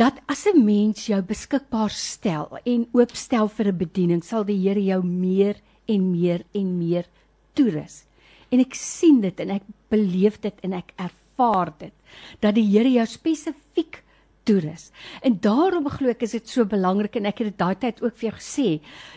dat 0.00 0.18
as 0.26 0.46
'n 0.46 0.64
mens 0.64 1.06
jou 1.06 1.20
beskikbaar 1.22 1.90
stel 1.90 2.58
en 2.64 2.88
oopstel 2.92 3.48
vir 3.48 3.66
'n 3.68 3.78
bediening, 3.78 4.22
sal 4.24 4.44
die 4.44 4.58
Here 4.58 4.80
jou 4.80 5.02
meer 5.02 5.56
en 5.86 6.10
meer 6.10 6.44
en 6.54 6.78
meer 6.78 7.06
toerus. 7.54 8.04
En 8.50 8.60
ek 8.60 8.74
sien 8.74 9.20
dit 9.20 9.40
en 9.40 9.50
ek 9.50 9.62
beleef 9.90 10.40
dit 10.40 10.54
en 10.62 10.72
ek 10.72 10.92
ervaar 10.96 11.72
dit 11.78 11.92
dat 12.40 12.54
die 12.54 12.66
Here 12.66 12.88
jou 12.88 13.06
spesifiek 13.06 14.02
toerus. 14.48 14.90
En 15.22 15.38
daarom 15.40 15.88
glo 15.92 16.12
ek 16.12 16.24
is 16.26 16.36
dit 16.38 16.48
so 16.48 16.66
belangrik 16.68 17.16
en 17.20 17.28
ek 17.30 17.42
het 17.42 17.52
dit 17.52 17.58
daai 17.58 17.76
tyd 17.86 18.02
ook 18.02 18.16
vir 18.18 18.28
jou 18.30 18.36
gesê 18.38 18.68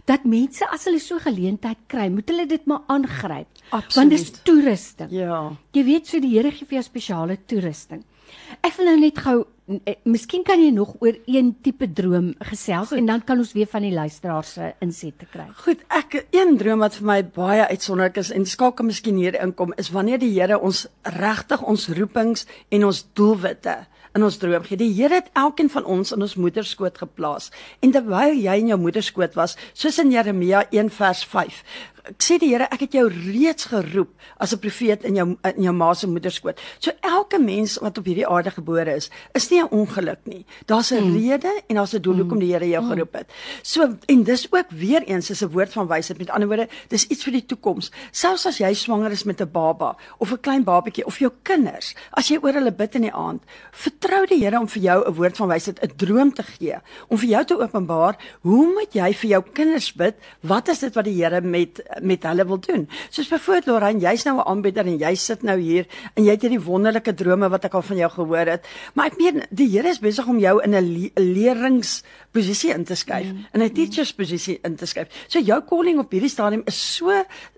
dat 0.09 0.25
mense 0.29 0.65
as 0.71 0.87
hulle 0.89 1.01
so 1.03 1.19
geleentheid 1.21 1.85
kry, 1.91 2.09
moet 2.13 2.29
hulle 2.29 2.47
dit 2.49 2.65
maar 2.69 2.83
aangryp. 2.87 3.47
Absoluut. 3.69 3.95
Want 3.95 4.15
dis 4.15 4.27
toerusting. 4.45 5.13
Ja. 5.15 5.39
Jy 5.75 5.85
weet 5.87 6.11
so 6.11 6.21
die 6.21 6.35
Here 6.35 6.51
gee 6.51 6.67
vir 6.67 6.81
jou 6.81 6.85
spesiale 6.85 7.39
toerusting. 7.47 8.03
Ek 8.65 8.73
wil 8.77 8.89
nou 8.89 8.95
net 8.99 9.19
gou 9.21 9.35
eh, 9.85 9.95
miskien 10.09 10.43
kan 10.45 10.61
jy 10.61 10.71
nog 10.73 10.95
oor 11.03 11.17
een 11.29 11.51
tipe 11.65 11.87
droom 11.97 12.31
gesels 12.49 12.91
Goed. 12.91 12.99
en 12.99 13.09
dan 13.09 13.23
kan 13.25 13.41
ons 13.41 13.53
weer 13.57 13.69
van 13.69 13.85
die 13.85 13.93
luisteraars 13.93 14.53
se 14.57 14.69
insette 14.85 15.27
kry. 15.31 15.47
Goed, 15.63 15.83
ek 15.93 16.19
een 16.35 16.55
droom 16.59 16.83
wat 16.85 16.97
vir 16.99 17.09
my 17.09 17.19
baie 17.37 17.67
uitsonderlik 17.71 18.19
is 18.21 18.31
en 18.35 18.47
skakel 18.49 18.89
miskien 18.89 19.19
hier 19.21 19.37
inkom 19.41 19.75
is 19.81 19.91
wanneer 19.95 20.21
die 20.21 20.33
Here 20.35 20.59
ons 20.59 20.85
regtig 21.17 21.65
ons 21.65 21.89
roepings 21.97 22.47
en 22.75 22.89
ons 22.89 23.03
doelwitte 23.17 23.77
in 24.15 24.23
ons 24.23 24.37
droom 24.39 24.63
gee. 24.63 24.79
Die 24.79 24.93
Here 24.95 25.19
het 25.19 25.29
elkeen 25.35 25.69
van 25.69 25.85
ons 25.85 26.13
in 26.15 26.23
ons 26.23 26.37
moederskoot 26.39 26.97
geplaas. 27.03 27.51
En 27.83 27.91
terwyl 27.91 28.35
jy 28.39 28.55
in 28.61 28.71
jou 28.71 28.79
moederskoot 28.79 29.35
was, 29.35 29.57
soos 29.73 29.99
in 30.01 30.13
Jeremia 30.13 30.65
1 30.71 30.91
vers 30.95 31.25
5, 31.27 31.61
ek 32.09 32.21
sê 32.21 32.37
die 32.41 32.51
Here, 32.53 32.67
ek 32.71 32.85
het 32.85 32.93
jou 32.93 33.05
reeds 33.09 33.65
geroep 33.71 34.11
as 34.37 34.53
'n 34.53 34.59
profeet 34.59 35.03
in 35.03 35.15
jou 35.15 35.25
in 35.43 35.63
jou 35.63 35.73
ma 35.73 35.93
se 35.93 36.07
moederskoot. 36.07 36.59
So 36.79 36.91
elke 37.01 37.39
mens 37.39 37.77
wat 37.81 37.97
op 37.97 38.05
hierdie 38.05 38.27
aarde 38.27 38.51
gebore 38.51 38.95
is, 38.95 39.09
is 39.33 39.49
nie 39.49 39.61
'n 39.61 39.69
ongeluk 39.71 40.19
nie. 40.25 40.45
Daar's 40.65 40.91
'n 40.91 41.03
mm. 41.03 41.15
rede 41.17 41.61
en 41.67 41.75
daar's 41.75 41.93
'n 41.93 42.01
doel 42.01 42.15
hoekom 42.15 42.39
die 42.39 42.53
Here 42.53 42.67
jou 42.67 42.83
mm. 42.83 42.89
geroep 42.89 43.13
het. 43.13 43.27
So 43.63 43.97
en 44.05 44.23
dis 44.23 44.47
ook 44.51 44.69
weer 44.69 45.03
eens 45.03 45.29
is 45.29 45.41
'n 45.41 45.49
woord 45.49 45.71
van 45.71 45.87
wysheid. 45.87 46.19
Met 46.19 46.29
ander 46.29 46.47
woorde, 46.47 46.67
dis 46.87 47.07
iets 47.07 47.23
vir 47.23 47.33
die 47.33 47.45
toekoms. 47.45 47.91
Selfs 48.11 48.45
as 48.45 48.57
jy 48.57 48.73
swanger 48.73 49.11
is 49.11 49.23
met 49.23 49.41
'n 49.41 49.51
baba 49.51 49.95
of 50.17 50.31
'n 50.31 50.39
klein 50.39 50.63
babatjie 50.63 51.05
of 51.05 51.19
jou 51.19 51.31
kinders, 51.41 51.95
as 52.11 52.27
jy 52.27 52.37
oor 52.41 52.53
hulle 52.53 52.71
bid 52.71 52.95
in 52.95 53.01
die 53.01 53.13
aand, 53.13 53.41
vertrou 53.71 54.25
die 54.25 54.43
Here 54.45 54.59
om 54.59 54.67
vir 54.67 54.81
jou 54.81 55.07
'n 55.07 55.13
woord 55.13 55.37
van 55.37 55.47
wysheid, 55.47 55.79
'n 55.81 55.95
droom 55.95 56.33
te 56.33 56.43
gee, 56.43 56.75
om 57.07 57.17
vir 57.17 57.29
jou 57.29 57.45
te 57.45 57.59
openbaar 57.59 58.17
hoe 58.41 58.65
moet 58.73 58.93
jy 58.93 59.13
vir 59.13 59.29
jou 59.29 59.43
kinders 59.53 59.93
bid? 59.93 60.15
Wat 60.41 60.67
is 60.67 60.79
dit 60.79 60.93
wat 60.93 61.05
die 61.05 61.23
Here 61.23 61.41
met 61.41 61.81
met 62.01 62.23
hulle 62.23 62.45
wil 62.45 62.59
doen. 62.59 62.89
Soos 63.09 63.27
byvoorbeeld 63.27 63.65
Lorraine, 63.65 63.99
jy's 63.99 64.23
nou 64.23 64.37
'n 64.37 64.47
aanbieder 64.47 64.85
en 64.85 64.97
jy 64.97 65.15
sit 65.15 65.43
nou 65.43 65.59
hier 65.59 65.85
en 66.15 66.23
jy 66.23 66.31
het 66.31 66.41
hierdie 66.41 66.61
wonderlike 66.61 67.13
drome 67.13 67.49
wat 67.49 67.65
ek 67.65 67.73
al 67.73 67.81
van 67.81 67.97
jou 67.97 68.11
gehoor 68.11 68.47
het. 68.47 68.67
Maar 68.93 69.05
ek 69.05 69.17
meen 69.17 69.43
die 69.49 69.69
Here 69.75 69.89
is 69.89 69.99
besig 69.99 70.27
om 70.27 70.39
jou 70.39 70.61
in 70.63 70.75
'n 70.75 70.93
le 70.93 71.11
leringsposisie 71.15 72.73
in 72.73 72.83
te 72.83 72.95
skuif, 72.95 73.25
mm. 73.25 73.45
in 73.53 73.61
'n 73.61 73.73
teachers 73.73 74.13
posisie 74.13 74.59
in 74.63 74.75
te 74.75 74.85
skuif. 74.85 75.07
So 75.27 75.39
jou 75.39 75.61
calling 75.65 75.99
op 75.99 76.11
hierdie 76.11 76.29
stadium 76.29 76.61
is 76.65 76.95
so 76.95 77.11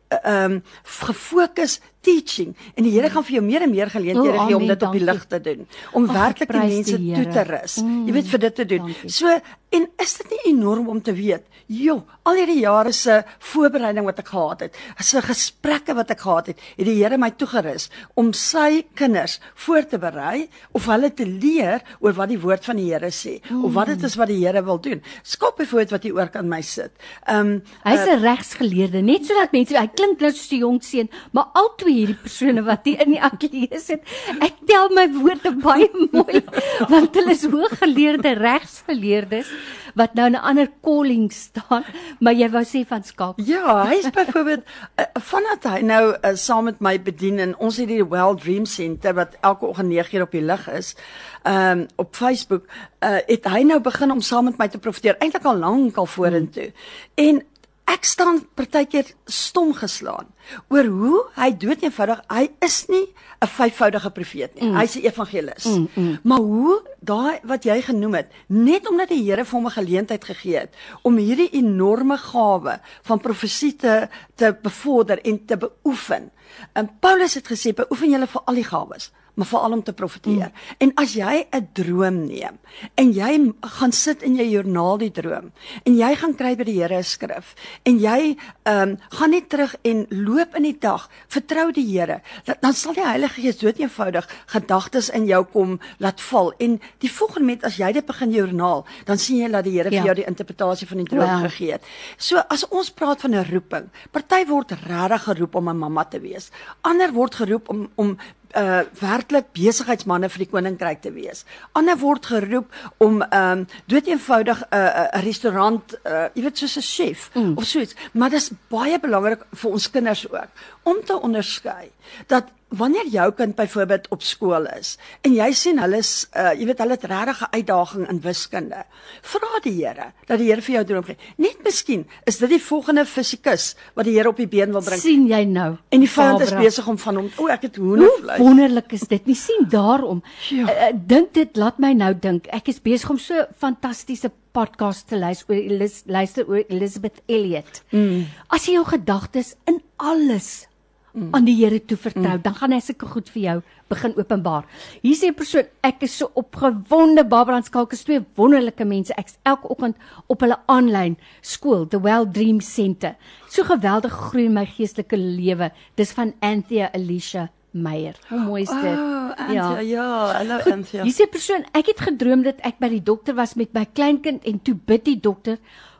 ehm 0.08 0.52
um, 0.52 0.63
gefokus 0.84 1.82
teaching. 2.08 2.56
En 2.76 2.88
die 2.88 2.96
Here 2.96 3.12
gaan 3.13 3.26
vir 3.28 3.38
jou 3.39 3.43
meer 3.46 3.67
en 3.67 3.74
meer 3.74 3.91
geleenthede 3.91 4.39
gee 4.48 4.56
om 4.56 4.67
dit 4.67 4.88
op 4.88 4.96
die 4.96 5.04
lig 5.04 5.26
te 5.28 5.41
doen. 5.43 5.67
Om 5.91 6.08
werklik 6.08 6.56
die 6.56 6.65
mense 6.74 6.98
toe 6.98 7.28
te 7.36 7.46
rus. 7.52 7.80
Mm, 7.84 8.06
jy 8.08 8.17
weet 8.17 8.34
vir 8.34 8.43
dit 8.48 8.56
te 8.56 8.65
doen. 8.65 8.88
dankie. 8.88 9.12
so 9.12 9.39
en 9.70 9.88
is 10.00 10.17
dit 10.22 10.30
nie 10.32 10.54
enorm 10.54 10.88
om 10.88 11.00
te 11.04 11.12
weet 11.15 11.43
joh 11.67 12.00
al 12.28 12.38
hierdie 12.39 12.62
jare 12.62 12.93
se 12.96 13.17
voorbereiding 13.52 14.06
wat 14.08 14.22
ek 14.22 14.30
gehad 14.32 14.62
het 14.63 14.78
se 15.04 15.20
gesprekke 15.24 15.96
wat 15.98 16.13
ek 16.13 16.22
gehad 16.24 16.52
het 16.54 16.62
het 16.78 16.88
die 16.88 16.96
Here 16.98 17.17
my 17.20 17.30
toegerus 17.36 17.89
om 18.15 18.32
sy 18.36 18.86
kinders 18.96 19.38
voor 19.65 19.84
te 19.91 20.00
berei 20.00 20.48
of 20.72 20.88
hulle 20.88 21.12
te 21.12 21.28
leer 21.28 21.84
oor 22.00 22.15
wat 22.15 22.32
die 22.32 22.39
woord 22.39 22.63
van 22.67 22.80
die 22.80 22.88
Here 22.88 23.12
sê 23.12 23.38
mm. 23.41 23.65
of 23.67 23.76
wat 23.76 23.91
dit 23.91 24.06
is 24.08 24.15
wat 24.20 24.32
die 24.32 24.39
Here 24.39 24.63
wil 24.63 24.80
doen. 24.82 25.02
Skop 25.28 25.60
byvoorbeeld 25.60 25.93
wat 25.96 26.08
hier 26.08 26.15
oor 26.15 26.32
kan 26.32 26.48
my 26.48 26.62
sit. 26.63 26.93
Ehm 27.26 27.39
um, 27.39 27.52
hy's 27.84 28.06
'n 28.08 28.15
uh, 28.15 28.22
regsgeleerde 28.24 29.02
net 29.04 29.28
sodat 29.28 29.52
mense 29.52 29.76
hy 29.76 29.88
klink 29.91 30.24
nou 30.24 30.32
soos 30.32 30.52
'n 30.52 30.63
jong 30.63 30.80
seun 30.84 31.10
maar 31.32 31.52
al 31.54 31.74
twee 31.76 31.97
hierdie 31.98 32.20
persone 32.22 32.64
wat 32.68 32.86
hier 32.88 33.02
in 33.06 33.16
die 33.16 33.22
ateljee 33.24 33.82
sit. 33.82 34.06
Ek 34.44 34.62
tel 34.70 34.92
my 34.96 35.08
woorde 35.18 35.54
baie 35.64 35.90
mooi 36.14 36.44
want 36.92 37.18
hulle 37.18 37.36
is 37.36 37.46
hooggeleerde 37.50 38.36
regsgeleerdes 38.38 39.52
wat 39.98 40.14
nou 40.14 40.30
'n 40.30 40.36
ander 40.36 40.70
calling 40.82 41.32
staan, 41.34 41.84
maar 42.20 42.34
jy 42.34 42.50
wou 42.50 42.64
sê 42.64 42.86
van 42.88 43.04
skaap. 43.04 43.40
Ja, 43.42 43.86
hy 43.88 43.96
is 43.98 44.10
byvoorbeeld 44.10 44.64
uh, 44.64 45.06
vanat 45.14 45.64
hy 45.64 45.82
nou 45.82 46.14
uh, 46.14 46.36
saam 46.36 46.64
met 46.70 46.80
my 46.80 47.02
bedien 47.02 47.40
en 47.40 47.58
ons 47.58 47.78
het 47.78 47.88
die 47.88 48.06
Well 48.06 48.36
Dream 48.36 48.66
Center 48.66 49.14
wat 49.14 49.38
elke 49.42 49.66
oggend 49.66 49.92
9:00 49.92 50.22
op 50.22 50.32
die 50.32 50.42
lig 50.42 50.70
is. 50.70 50.96
Um 51.44 51.86
op 51.96 52.16
Facebook 52.16 52.66
uh, 53.00 53.18
het 53.26 53.46
hy 53.46 53.64
nou 53.64 53.80
begin 53.80 54.12
om 54.12 54.22
saam 54.22 54.46
met 54.46 54.58
my 54.58 54.68
te 54.68 54.78
profeteer, 54.78 55.18
eintlik 55.20 55.46
al 55.46 55.58
lank 55.58 55.98
al 55.98 56.06
vorentoe. 56.06 56.72
Hmm. 57.16 57.28
En 57.28 57.44
ek 57.88 58.04
staan 58.06 58.41
partykeer 58.56 59.13
stom 59.26 59.71
geslaan 59.76 60.28
oor 60.73 60.88
hoe 60.91 61.19
hy 61.38 61.50
dood 61.60 61.84
eenvoudig 61.84 62.19
hy 62.32 62.43
is 62.63 62.86
nie 62.91 63.06
'n 63.41 63.47
vyfvoudige 63.47 64.10
profeet 64.12 64.56
nie. 64.56 64.67
Mm. 64.67 64.76
Hy's 64.76 64.95
'n 64.95 65.06
evangelis. 65.06 65.65
Mm, 65.65 65.88
mm. 65.95 66.19
Maar 66.23 66.39
hoe 66.39 66.82
daai 67.00 67.39
wat 67.43 67.63
jy 67.63 67.82
genoem 67.82 68.13
het, 68.13 68.32
net 68.47 68.89
omdat 68.89 69.10
die 69.10 69.23
Here 69.23 69.45
vir 69.45 69.58
hom 69.58 69.67
'n 69.67 69.80
geleentheid 69.80 70.23
gegee 70.23 70.60
het 70.60 70.73
om 71.02 71.17
hierdie 71.17 71.50
enorme 71.52 72.17
gawe 72.17 72.80
van 73.02 73.19
profesie 73.19 73.76
te 73.76 74.10
te 74.36 74.56
bevorder 74.62 75.21
en 75.21 75.45
te 75.45 75.58
beoefen. 75.58 76.32
En 76.73 76.89
Paulus 77.00 77.34
het 77.34 77.47
gesê 77.47 77.73
beoefen 77.73 78.10
julle 78.10 78.28
vir 78.28 78.41
al 78.45 78.56
die 78.56 78.63
gawes 78.63 79.12
maar 79.38 79.50
veral 79.50 79.71
om 79.71 79.84
te 79.84 79.93
profeteer. 79.93 80.50
Mm. 80.50 80.76
En 80.78 80.91
as 81.04 81.13
jy 81.13 81.45
'n 81.52 81.69
droom 81.73 82.26
neem 82.26 82.58
en 82.95 83.12
jy 83.13 83.54
gaan 83.62 83.91
sit 83.91 84.21
in 84.23 84.36
jou 84.36 84.45
joernaal 84.47 84.97
die 84.97 85.12
droom 85.12 85.52
en 85.84 85.97
jy 85.97 86.15
gaan 86.15 86.36
kry 86.36 86.56
by 86.56 86.63
die 86.63 86.78
Here 86.82 86.97
'n 86.97 87.04
skrif 87.04 87.54
en 87.84 88.00
jy 88.00 88.38
ehm 88.63 88.89
um, 88.89 88.97
gaan 89.10 89.30
net 89.30 89.50
terug 89.50 89.76
en 89.82 90.06
loop 90.10 90.56
in 90.56 90.63
die 90.63 90.78
dag, 90.80 91.10
vertrou 91.28 91.71
die 91.71 91.86
Here, 91.86 92.21
dan 92.62 92.73
sal 92.73 92.93
die 92.93 93.06
Heilige 93.06 93.41
Gees 93.41 93.58
dood 93.58 93.80
eenvoudig 93.80 94.28
gedagtes 94.45 95.10
in 95.10 95.26
jou 95.26 95.43
kom 95.45 95.80
laat 95.97 96.21
val 96.21 96.54
en 96.58 96.80
die 97.00 97.12
volgende 97.12 97.39
moment 97.39 97.63
as 97.63 97.78
jy 97.78 97.91
dit 97.91 98.06
begin 98.06 98.32
joernaal, 98.32 98.86
dan 99.06 99.17
sien 99.17 99.38
jy 99.38 99.52
dat 99.52 99.63
die 99.63 99.78
Here 99.78 99.91
ja. 99.91 100.02
vir 100.02 100.06
jou 100.06 100.15
die 100.15 100.28
interpretasie 100.28 100.88
van 100.88 100.97
die 100.97 101.06
droom 101.06 101.30
well. 101.30 101.50
gegee 101.50 101.71
het. 101.71 101.84
So 102.17 102.41
as 102.50 102.65
ons 102.69 102.89
praat 102.91 103.21
van 103.21 103.36
'n 103.36 103.45
roeping, 103.52 103.89
party 104.12 104.45
word 104.45 104.71
regtig 104.71 105.23
geroep 105.23 105.56
om 105.56 105.69
'n 105.69 105.78
mamma 105.78 106.04
te 106.06 106.19
wees. 106.19 106.52
Ander 106.82 107.13
word 107.13 107.36
geroep 107.36 107.69
om 107.69 107.89
om 107.95 108.17
uh 108.56 108.84
werklik 109.00 109.52
besigheidsmande 109.54 110.30
vir 110.30 110.46
die 110.46 110.50
koninkryk 110.52 111.02
te 111.02 111.12
wees. 111.12 111.46
Ander 111.74 111.98
word 112.00 112.26
geroep 112.26 112.72
om 112.98 113.22
ehm 113.22 113.60
um, 113.60 113.66
dood 113.88 114.08
eenvoudig 114.08 114.62
'n 114.62 114.76
uh, 114.76 115.08
'n 115.20 115.24
restaurant 115.26 115.96
uh 116.06 116.28
jy 116.34 116.44
weet 116.44 116.58
soos 116.58 116.78
'n 116.78 116.82
chef 116.82 117.30
mm. 117.34 117.58
of 117.58 117.66
so 117.66 117.80
iets, 117.80 117.96
maar 118.14 118.30
dit 118.30 118.40
is 118.40 118.52
baie 118.70 119.00
belangrik 119.00 119.46
vir 119.52 119.72
ons 119.72 119.90
kinders 119.90 120.30
ook 120.30 120.50
om 120.88 121.04
te 121.06 121.19
onderskei 121.19 121.91
dat 122.32 122.54
wanneer 122.67 123.08
jou 123.08 123.32
kind 123.32 123.56
byvoorbeeld 123.56 124.08
op 124.12 124.23
skool 124.23 124.65
is 124.76 124.97
en 125.23 125.36
jy 125.36 125.47
sien 125.56 125.80
hulle 125.80 126.02
is 126.04 126.28
uh, 126.36 126.52
jy 126.52 126.67
weet 126.67 126.82
hulle 126.84 126.97
het 126.97 127.06
regtig 127.08 127.39
'n 127.41 127.56
uitdaging 127.56 128.10
in 128.12 128.19
wiskunde 128.21 128.82
vra 129.21 129.62
die 129.63 129.76
Here 129.78 130.12
dat 130.28 130.39
die 130.39 130.50
Here 130.50 130.62
vir 130.62 130.76
jou 130.76 130.84
droom 130.86 131.04
gee. 131.04 131.17
Net 131.38 131.63
miskien 131.63 132.06
is 132.26 132.38
dit 132.38 132.50
die 132.50 132.62
volgende 132.62 133.06
fisikus 133.06 133.76
wat 133.95 134.06
die 134.06 134.17
Here 134.17 134.30
op 134.30 134.38
die 134.38 134.47
been 134.47 134.71
wil 134.71 134.84
bring. 134.84 135.00
sien 135.00 135.28
jy 135.28 135.43
nou 135.45 135.78
en 135.89 136.00
die 136.00 136.10
vyand 136.10 136.41
is 136.41 136.52
besig 136.52 136.88
om 136.88 136.97
van 136.97 137.15
hom 137.15 137.32
o 137.38 137.47
ek 137.47 137.62
het 137.62 137.76
hoendervleis 137.76 138.39
wonderlik 138.39 138.91
is 138.91 139.08
dit? 139.08 139.26
Nie 139.26 139.36
sien 139.36 139.67
daarom. 139.69 140.23
Ja. 140.50 140.65
uh, 140.67 140.93
dink 140.93 141.34
dit 141.34 141.56
laat 141.56 141.80
my 141.80 141.93
nou 141.93 142.13
dink. 142.19 142.47
Ek 142.47 142.67
is 142.67 142.82
besig 142.82 143.10
om 143.10 143.17
so 143.17 143.45
fantastiese 143.58 144.32
podcast 144.52 145.08
te 145.08 145.17
luister 145.17 145.56
oor 145.56 145.91
luister 146.06 146.47
oor 146.47 146.63
Elizabeth 146.67 147.21
Elliot. 147.28 147.84
Mm. 147.91 148.26
as 148.50 148.65
jy 148.65 148.73
jou 148.73 148.86
gedagtes 148.86 149.56
in 149.65 149.82
alles 149.95 150.67
mm. 151.13 151.34
aan 151.36 151.46
die 151.46 151.56
Here 151.56 151.80
toe 151.80 151.98
vertrou, 151.98 152.38
mm. 152.38 152.43
dan 152.46 152.56
gaan 152.56 152.76
hy 152.76 152.80
seker 152.84 153.08
goed 153.08 153.30
vir 153.34 153.41
jou 153.41 153.58
begin 153.88 154.13
openbaar. 154.20 154.65
Hier 155.02 155.15
sê 155.15 155.32
'n 155.32 155.38
persoon, 155.38 155.67
ek 155.84 156.04
is 156.04 156.17
so 156.17 156.32
opgewonde, 156.36 157.24
Barbara 157.24 157.62
Skalk 157.62 157.93
is 157.93 158.04
twee 158.04 158.24
wonderlike 158.36 158.86
mense. 158.86 159.13
Ek's 159.17 159.38
elke 159.43 159.70
oggend 159.70 159.96
op 160.28 160.41
hulle 160.41 160.58
aanlyn 160.67 161.17
skool, 161.41 161.88
The 161.88 162.02
Well 162.02 162.26
Dream 162.26 162.60
Center. 162.62 163.15
So 163.50 163.63
geweldig 163.63 164.12
groei 164.12 164.46
in 164.46 164.54
my 164.54 164.65
geestelike 164.65 165.17
lewe. 165.17 165.72
Dis 165.96 166.12
van 166.12 166.34
Anthea 166.41 166.91
Alicia 166.93 167.50
Meyer. 167.72 168.15
Hoe 168.30 168.39
mooi 168.39 168.62
is 168.62 168.70
dit? 168.70 168.98
Oh, 168.98 169.32
Anthea, 169.38 169.54
ja, 169.54 169.80
ja 169.80 170.34
hallo 170.38 170.60
Anthea. 170.72 171.04
Hier 171.04 171.13
sê 171.13 171.24
'n 171.24 171.32
persoon, 171.32 171.65
ek 171.74 171.88
het 171.88 172.00
gedroom 172.00 172.43
dat 172.43 172.60
ek 172.62 172.80
by 172.80 172.89
die 172.89 173.04
dokter 173.04 173.36
was 173.36 173.56
met 173.56 173.74
my 173.74 173.86
kleinkind 173.86 174.43
en 174.43 174.60
toe 174.62 174.76
bid 174.76 175.06
die 175.06 175.20
dokter 175.20 175.58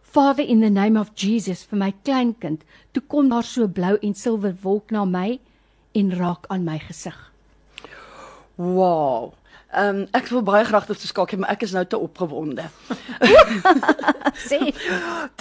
Father 0.08 0.44
in 0.44 0.62
the 0.62 0.70
name 0.70 0.98
of 0.98 1.14
Jesus 1.16 1.66
vir 1.70 1.78
my 1.78 1.92
kleinkind. 2.04 2.64
Toe 2.94 3.04
kom 3.12 3.30
daar 3.30 3.46
so 3.46 3.68
blou 3.68 3.98
en 4.02 4.16
silwer 4.16 4.56
wolk 4.64 4.92
na 4.96 5.04
my 5.06 5.40
en 5.94 6.14
raak 6.16 6.48
aan 6.50 6.64
my 6.66 6.80
gesig. 6.80 7.18
Wow. 8.58 9.37
Ehm 9.68 9.98
um, 9.98 10.06
ek 10.16 10.30
wil 10.32 10.44
baie 10.48 10.64
graag 10.64 10.86
dit 10.88 11.02
skaak, 11.10 11.34
maar 11.36 11.50
ek 11.52 11.66
is 11.66 11.74
nou 11.76 11.84
te 11.86 11.98
opgewonde. 12.00 12.70
Sê, 14.50 14.72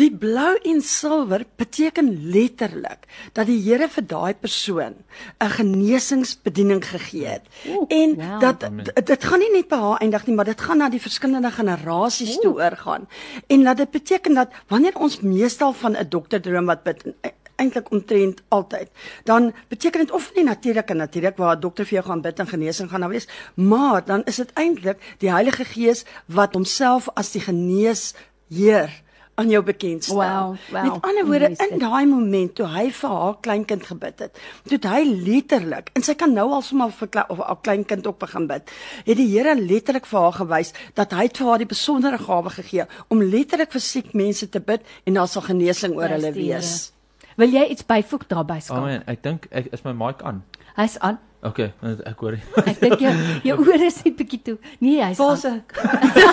die 0.01 0.11
blou 0.11 0.57
en 0.67 0.81
silwer 0.83 1.45
beteken 1.61 2.09
letterlik 2.35 3.07
dat 3.39 3.47
die 3.47 3.61
Here 3.63 3.87
vir 3.89 4.07
daai 4.11 4.35
persoon 4.35 4.99
'n 5.39 5.53
genesingsbediening 5.59 6.83
gegee 6.83 7.39
het. 7.39 7.47
Oeh, 7.71 7.87
en 7.89 8.19
wow. 8.19 8.41
dat 8.41 8.67
dit 9.07 9.25
gaan 9.25 9.39
nie 9.39 9.53
net 9.55 9.71
by 9.71 9.79
haar 9.79 10.03
eindig 10.03 10.27
nie, 10.27 10.35
maar 10.35 10.51
dit 10.51 10.61
gaan 10.61 10.83
na 10.83 10.91
die 10.91 11.03
verskillende 11.07 11.51
generasies 11.51 12.39
toe 12.43 12.55
oorgaan. 12.59 13.07
En 13.47 13.63
dat 13.63 13.77
dit 13.77 13.91
beteken 13.91 14.35
dat 14.35 14.51
wanneer 14.67 14.99
ons 14.99 15.21
meestal 15.21 15.73
van 15.73 15.95
'n 15.95 16.09
dokter 16.09 16.43
droom 16.43 16.67
wat 16.67 16.83
bid 16.83 17.15
eintlik 17.57 17.91
omtrent 17.91 18.43
altyd. 18.49 18.91
Dan 19.25 19.53
beteken 19.69 20.01
dit 20.01 20.11
of 20.11 20.31
nie 20.35 20.45
natuurlik 20.45 20.91
en 20.91 20.97
natuurlik 20.97 21.37
waar 21.37 21.57
'n 21.57 21.61
dokter 21.61 21.85
vir 21.85 21.95
jou 21.99 22.05
gaan 22.05 22.21
bid 22.21 22.39
en 22.39 22.47
genesing 22.47 22.91
gaan 22.91 23.01
nou 23.01 23.13
wees, 23.13 23.29
maar 23.55 24.05
dan 24.05 24.25
is 24.25 24.37
dit 24.37 24.53
eintlik 24.53 24.99
die 25.19 25.31
Heilige 25.31 25.65
Gees 25.65 26.05
wat 26.27 26.55
homself 26.55 27.09
as 27.15 27.33
die 27.33 27.41
genees 27.41 28.15
Heer 28.49 29.03
aan 29.37 29.51
jou 29.53 29.63
bekend 29.63 30.05
stel. 30.05 30.17
Wow, 30.17 30.57
wow. 30.71 30.83
Met 30.83 31.03
ander 31.03 31.27
woorde 31.27 31.51
in 31.69 31.79
daai 31.79 32.07
oomblik 32.09 32.55
toe 32.57 32.67
hy 32.73 32.87
vir 32.99 33.17
haar 33.21 33.37
kleinkind 33.45 33.85
gebid 33.91 34.25
het, 34.25 34.41
toe 34.71 34.79
hy 34.89 35.03
letterlik 35.05 35.93
en 35.93 36.07
sy 36.07 36.17
kan 36.19 36.33
nou 36.33 36.49
al 36.57 36.65
sommer 36.65 36.95
vir 36.97 37.25
of 37.29 37.43
haar 37.45 37.61
kleinkind 37.69 38.09
ook 38.09 38.19
begin 38.25 38.49
bid. 38.49 38.73
Het 39.05 39.21
die 39.21 39.29
Here 39.35 39.55
letterlik 39.61 40.09
vir 40.09 40.21
haar 40.25 40.37
gewys 40.41 40.73
dat 40.97 41.13
hy 41.13 41.29
vir 41.29 41.53
haar 41.53 41.65
die 41.65 41.71
besondere 41.77 42.19
gawe 42.19 42.57
gegee 42.59 42.89
om 43.13 43.23
letterlik 43.23 43.73
vir 43.77 43.85
siek 43.85 44.13
mense 44.17 44.49
te 44.49 44.61
bid 44.61 44.85
en 45.05 45.21
daar 45.21 45.29
sal 45.29 45.45
genesing 45.45 45.97
oor 45.99 46.17
hulle 46.17 46.33
wees. 46.33 46.73
Heere. 46.73 46.96
Wil 47.37 47.53
jy 47.53 47.67
iets 47.73 47.85
byvoeg 47.85 48.27
daarbey 48.27 48.61
skat? 48.65 48.77
Oh 48.79 48.85
man, 48.89 49.03
ek 49.07 49.23
dink 49.25 49.49
ek 49.53 49.69
is 49.77 49.85
my 49.85 49.93
mic 49.93 50.23
aan. 50.25 50.45
Hy's 50.77 50.97
aan. 51.05 51.21
Okay, 51.47 51.69
ek 52.09 52.23
hoor. 52.25 52.35
ek 52.71 52.79
dink 52.81 53.03
jy 53.05 53.11
jou 53.45 53.57
ore 53.63 53.87
is 53.87 53.99
net 54.03 54.17
bietjie 54.19 54.39
toe. 54.43 54.55
Nee, 54.83 54.99
hy's 55.05 55.19
Fase. 55.21 55.53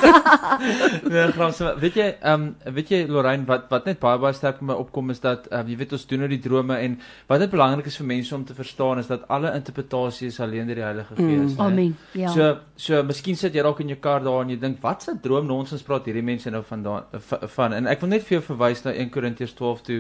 nee, 1.12 1.26
grams, 1.36 1.60
weet 1.82 2.00
jy, 2.00 2.08
ehm 2.16 2.46
um, 2.48 2.74
weet 2.78 2.94
jy 2.96 3.02
Lorraine 3.12 3.46
wat 3.50 3.68
wat 3.72 3.90
net 3.90 4.00
baie 4.02 4.18
baie 4.22 4.36
sterk 4.38 4.62
met 4.62 4.72
my 4.72 4.78
opkom 4.80 5.12
is 5.14 5.20
dat 5.24 5.50
um, 5.52 5.68
jy 5.70 5.78
weet 5.82 5.96
ons 5.98 6.06
doen 6.10 6.24
nou 6.24 6.30
die 6.32 6.40
drome 6.42 6.80
en 6.88 6.96
wat 7.30 7.44
net 7.44 7.52
belangrik 7.52 7.90
is 7.92 8.00
vir 8.00 8.10
mense 8.10 8.36
om 8.36 8.46
te 8.48 8.56
verstaan 8.58 9.04
is 9.04 9.12
dat 9.12 9.28
alle 9.34 9.52
interpretasie 9.58 10.32
is 10.32 10.40
alleen 10.44 10.72
deur 10.72 10.82
die 10.82 10.88
Heilige 10.88 11.18
Gees, 11.20 11.58
mm? 11.58 11.62
Amen. 11.68 11.98
Ja. 12.18 12.32
So 12.34 12.50
so 12.80 13.04
miskien 13.06 13.38
sit 13.40 13.54
jy 13.54 13.66
dalk 13.66 13.84
in 13.84 13.92
jou 13.94 14.00
kar 14.02 14.24
daar 14.26 14.48
en 14.48 14.56
jy 14.56 14.60
dink 14.62 14.80
wat 14.84 15.06
se 15.06 15.18
droom 15.22 15.52
nonsens 15.52 15.84
praat 15.86 16.08
hierdie 16.10 16.26
mense 16.26 16.50
nou 16.54 16.64
van 16.72 16.88
daar 16.88 17.28
van 17.58 17.76
en 17.78 17.92
ek 17.92 18.02
wil 18.02 18.16
net 18.16 18.26
vir 18.26 18.40
jou 18.40 18.48
verwys 18.54 18.88
na 18.88 18.96
1 18.96 19.14
Korintiërs 19.14 19.54
12 19.60 19.86
toe 19.92 20.00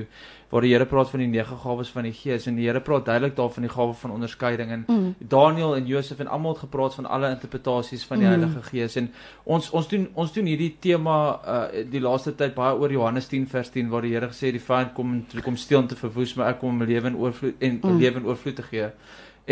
waar 0.54 0.62
die 0.62 0.72
Here 0.76 0.86
praat 0.86 1.10
van 1.10 1.24
die 1.24 1.28
nege 1.32 1.56
gawes 1.63 1.89
van 1.89 2.06
die 2.06 2.13
Gees 2.13 2.46
en 2.46 2.60
die 2.60 2.68
Here 2.68 2.82
praat 2.86 3.08
duidelik 3.08 3.34
daarvan 3.36 3.66
die 3.66 3.72
gawe 3.74 3.94
van 3.98 4.12
onderskeiding 4.13 4.74
en 4.76 4.84
mm. 4.86 5.16
Daniel 5.32 5.74
en 5.76 5.88
Josef 5.89 6.20
en 6.22 6.30
almal 6.30 6.54
het 6.54 6.62
gepraat 6.68 6.94
van 7.00 7.08
alle 7.10 7.32
interpretasies 7.34 8.04
van 8.06 8.22
die 8.22 8.28
mm. 8.28 8.36
Heilige 8.36 8.62
Gees 8.68 8.98
en 9.02 9.10
ons 9.44 9.72
ons 9.74 9.89
doen 9.89 10.06
ons 10.13 10.36
doen 10.36 10.52
hierdie 10.52 10.76
tema 10.80 11.16
uh, 11.56 11.82
die 11.89 12.02
laaste 12.04 12.36
tyd 12.38 12.54
baie 12.54 12.78
oor 12.78 12.94
Johannes 12.94 13.32
10 13.32 13.50
vers 13.50 13.74
10 13.74 13.89
waar 13.89 14.06
die 14.06 14.13
Here 14.13 14.30
gesê 14.30 14.54
die 14.54 14.62
vyand 14.62 14.94
kom 14.94 15.16
kom 15.42 15.58
steel 15.58 15.82
om 15.82 15.89
te 15.89 15.98
verwoes 15.98 16.36
maar 16.38 16.54
ek 16.54 16.62
kom 16.62 16.78
om 16.78 16.86
lewe 16.86 17.10
en 17.10 17.18
oorvloed 17.18 17.58
en 17.58 17.82
mm. 17.82 18.00
lewe 18.06 18.22
en 18.22 18.30
oorvloed 18.30 18.60
te 18.62 18.70
gee. 18.70 18.92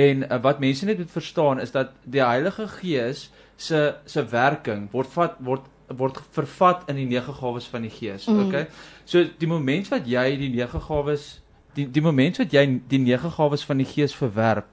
En 0.06 0.26
uh, 0.28 0.42
wat 0.46 0.62
mense 0.62 0.86
net 0.86 1.02
moet 1.02 1.18
verstaan 1.18 1.66
is 1.66 1.74
dat 1.74 1.98
die 2.06 2.22
Heilige 2.22 2.70
Gees 2.78 3.32
se 3.58 3.88
se 4.06 4.22
werking 4.30 4.92
word 4.94 5.10
vat 5.18 5.42
word 5.42 5.66
word 5.97 6.19
vervat 6.32 6.89
in 6.89 6.95
die 6.95 7.06
nege 7.06 7.34
gawes 7.34 7.67
van 7.71 7.82
die 7.88 7.93
Gees. 7.93 8.27
Mm. 8.27 8.47
Okay. 8.47 8.67
So 9.06 9.23
die 9.23 9.49
oomblik 9.49 9.89
wat 9.91 10.08
jy 10.08 10.36
die 10.39 10.51
nege 10.56 10.80
gawes 10.80 11.41
die 11.75 11.88
die 11.88 12.04
oomblik 12.04 12.38
wat 12.41 12.54
jy 12.54 12.65
die 12.91 12.99
nege 12.99 13.32
gawes 13.38 13.63
van 13.63 13.77
die 13.84 13.88
Gees 13.88 14.15
verwerp, 14.15 14.69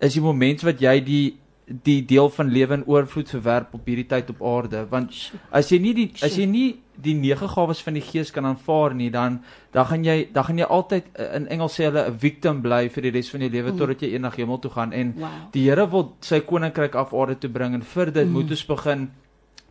is 0.00 0.14
die 0.14 0.22
oomblik 0.22 0.62
wat 0.66 0.80
jy 0.80 1.00
die 1.00 1.26
die 1.66 2.04
deel 2.06 2.28
van 2.30 2.50
lewe 2.54 2.74
en 2.74 2.84
oorvloed 2.86 3.30
verwerp 3.30 3.72
op 3.74 3.88
hierdie 3.90 4.06
tyd 4.06 4.28
op 4.30 4.42
aarde 4.46 4.84
want 4.90 5.16
as 5.50 5.72
jy 5.72 5.80
nie 5.82 5.94
die 5.96 6.06
as 6.22 6.36
jy 6.38 6.46
nie 6.46 6.66
die 7.02 7.14
nege 7.18 7.48
gawes 7.50 7.80
van 7.82 7.98
die 7.98 8.04
gees 8.06 8.30
kan 8.30 8.46
aanvaar 8.46 8.94
nie 8.94 9.08
dan 9.10 9.40
dan 9.74 9.88
gaan 9.90 10.04
jy 10.06 10.28
dan 10.32 10.46
gaan 10.46 10.60
jy 10.62 10.68
altyd 10.76 11.08
eh, 11.18 11.26
in 11.40 11.48
Engels 11.56 11.74
sê 11.74 11.88
hulle 11.88 12.06
'n 12.06 12.18
victim 12.22 12.62
bly 12.62 12.86
vir 12.88 13.08
die 13.08 13.14
res 13.18 13.30
van 13.34 13.42
jou 13.42 13.50
lewe 13.50 13.72
mm. 13.72 13.78
totdat 13.78 14.02
jy 14.02 14.12
eendag 14.14 14.36
hemel 14.36 14.58
toe 14.62 14.70
gaan 14.70 14.92
en 14.92 15.12
wow. 15.18 15.32
die 15.52 15.64
Here 15.66 15.90
wil 15.90 16.14
sy 16.20 16.40
koninkryk 16.40 16.94
af 16.94 17.12
aarde 17.12 17.38
toe 17.38 17.50
bring 17.50 17.74
en 17.74 17.82
vir 17.82 18.12
dit 18.12 18.26
mm. 18.26 18.32
moet 18.32 18.50
ons 18.50 18.66
begin 18.66 19.10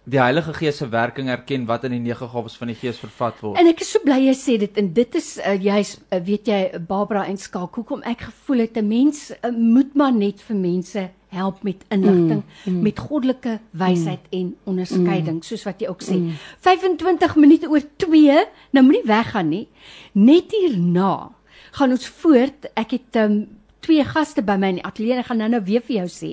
die 0.05 0.21
Heilige 0.21 0.53
Gees 0.53 0.77
se 0.77 0.87
werking 0.89 1.29
erken 1.33 1.65
wat 1.65 1.83
in 1.87 1.95
die 1.95 1.99
nege 1.99 2.27
gawes 2.29 2.55
van 2.59 2.69
die 2.69 2.77
Gees 2.77 2.99
vervat 3.01 3.39
word. 3.41 3.57
En 3.57 3.67
ek 3.67 3.81
is 3.81 3.91
so 3.95 4.01
bly 4.05 4.19
jy 4.27 4.35
sê 4.37 4.57
dit 4.61 4.77
en 4.77 4.91
dit 4.93 5.17
is 5.17 5.29
uh, 5.41 5.55
jy's 5.57 5.95
uh, 6.13 6.19
weet 6.21 6.49
jy 6.51 6.59
Barbara 6.87 7.25
en 7.25 7.39
Skalk 7.41 7.79
hoekom 7.79 8.05
ek 8.05 8.27
gevoel 8.29 8.65
het 8.67 8.77
'n 8.77 8.87
mens 8.87 9.31
uh, 9.33 9.51
moet 9.51 9.95
maar 9.95 10.13
net 10.13 10.41
vir 10.45 10.55
mense 10.55 11.09
help 11.35 11.63
met 11.63 11.83
inligting, 11.89 12.43
mm, 12.43 12.73
mm, 12.73 12.81
met 12.81 12.99
goddelike 12.99 13.59
wysheid 13.71 14.23
mm, 14.29 14.39
en 14.39 14.55
onderskeiding, 14.63 15.41
mm, 15.41 15.43
soos 15.43 15.65
wat 15.67 15.81
jy 15.81 15.89
ook 15.91 16.03
sê. 16.05 16.15
Mm. 16.15 16.37
25 16.63 17.35
minute 17.35 17.69
oor 17.69 17.83
2, 17.97 18.45
nou 18.71 18.83
moenie 18.85 19.03
weggaan 19.03 19.49
nie. 19.49 19.67
Net 20.13 20.53
hierna 20.55 21.31
gaan 21.75 21.91
ons 21.91 22.07
voort. 22.21 22.69
Ek 22.79 22.95
het 22.95 23.19
um, 23.19 23.41
twee 23.83 24.03
gaste 24.07 24.45
by 24.45 24.55
my 24.55 24.71
in 24.75 24.79
die 24.79 24.87
ateljee 24.87 25.17
en 25.17 25.23
ek 25.25 25.31
gaan 25.31 25.43
nou-nou 25.43 25.63
weer 25.67 25.83
vir 25.83 25.97
jou 25.97 26.07
sê. 26.13 26.31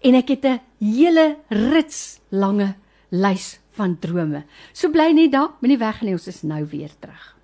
En 0.00 0.16
ek 0.16 0.28
het 0.28 0.44
'n 0.46 0.60
hele 0.80 1.36
rits 1.50 2.20
lange 2.30 2.74
lys 3.10 3.58
van 3.78 3.96
drome. 4.00 4.44
So 4.72 4.90
bly 4.90 5.12
net 5.12 5.32
daar, 5.32 5.54
moenie 5.60 5.78
nie, 6.02 6.12
ons 6.12 6.26
is 6.26 6.42
nou 6.42 6.64
weer 6.70 6.90
terug. 6.98 7.36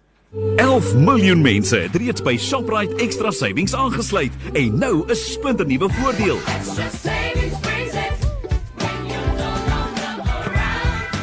11 0.57 0.94
miljoen 0.94 1.40
mense 1.40 1.76
het 1.76 1.94
reeds 1.96 2.22
by 2.22 2.37
Shoprite 2.37 2.96
Extra 3.00 3.31
Savings 3.31 3.74
aangesluit 3.74 4.33
en 4.52 4.79
nou 4.79 5.05
'n 5.09 5.14
splinternuwe 5.14 5.88
voordeel. 5.88 7.45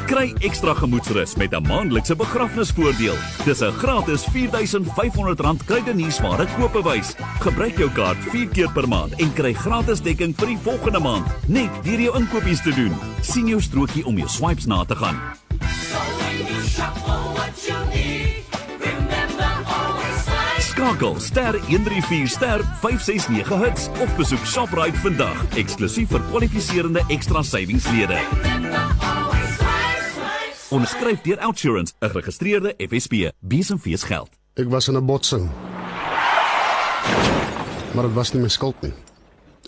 Kry 0.05 0.33
ekstra 0.39 0.73
gemoedsrus 0.73 1.35
met 1.35 1.53
'n 1.53 1.67
maandelikse 1.67 2.15
begrafnisvoordeel. 2.15 3.15
Dis 3.45 3.61
'n 3.61 3.71
gratis 3.71 4.25
R4500 4.25 5.65
kruideniersware 5.65 6.47
koopbewys. 6.57 7.15
Gebruik 7.39 7.77
jou 7.77 7.89
kaart 7.89 8.17
4 8.29 8.47
keer 8.47 8.71
per 8.71 8.87
maand 8.87 9.13
en 9.13 9.33
kry 9.33 9.53
gratis 9.53 10.01
dekking 10.01 10.35
vir 10.35 10.47
die 10.47 10.59
volgende 10.63 10.99
maand, 10.99 11.27
net 11.47 11.83
deur 11.83 12.01
jou 12.01 12.17
inkopies 12.17 12.61
te 12.61 12.75
doen. 12.75 12.93
sien 13.21 13.47
jou 13.47 13.61
strokie 13.61 14.05
om 14.05 14.17
jou 14.17 14.29
swipes 14.29 14.65
na 14.65 14.83
te 14.83 14.95
gaan. 14.95 15.19
So 15.61 15.97
need 17.93 18.43
Skakel 20.73 21.19
ster 21.19 21.59
134 21.67 22.27
ster 22.27 22.61
569 22.81 23.65
hits 23.65 23.87
of 24.01 24.15
besoek 24.17 24.45
Shoprite 24.45 24.99
vandag 24.99 25.45
eksklusief 25.55 26.11
vir 26.11 26.25
kwalifiserende 26.31 27.05
ekstra 27.13 27.43
savingslede. 27.47 28.19
Onderskryf 30.73 31.21
deur 31.21 31.39
Outsurance, 31.39 31.93
'n 31.99 32.09
geregistreerde 32.09 32.73
FSP. 32.77 33.13
Besenfees 33.39 34.03
geld. 34.03 34.29
Ek 34.53 34.69
was 34.69 34.87
in 34.87 34.95
'n 34.97 35.05
botsing. 35.05 35.51
Maar 37.93 38.03
dit 38.03 38.13
was 38.13 38.33
nie 38.33 38.41
my 38.41 38.47
skuld 38.49 38.81
nie. 38.81 38.93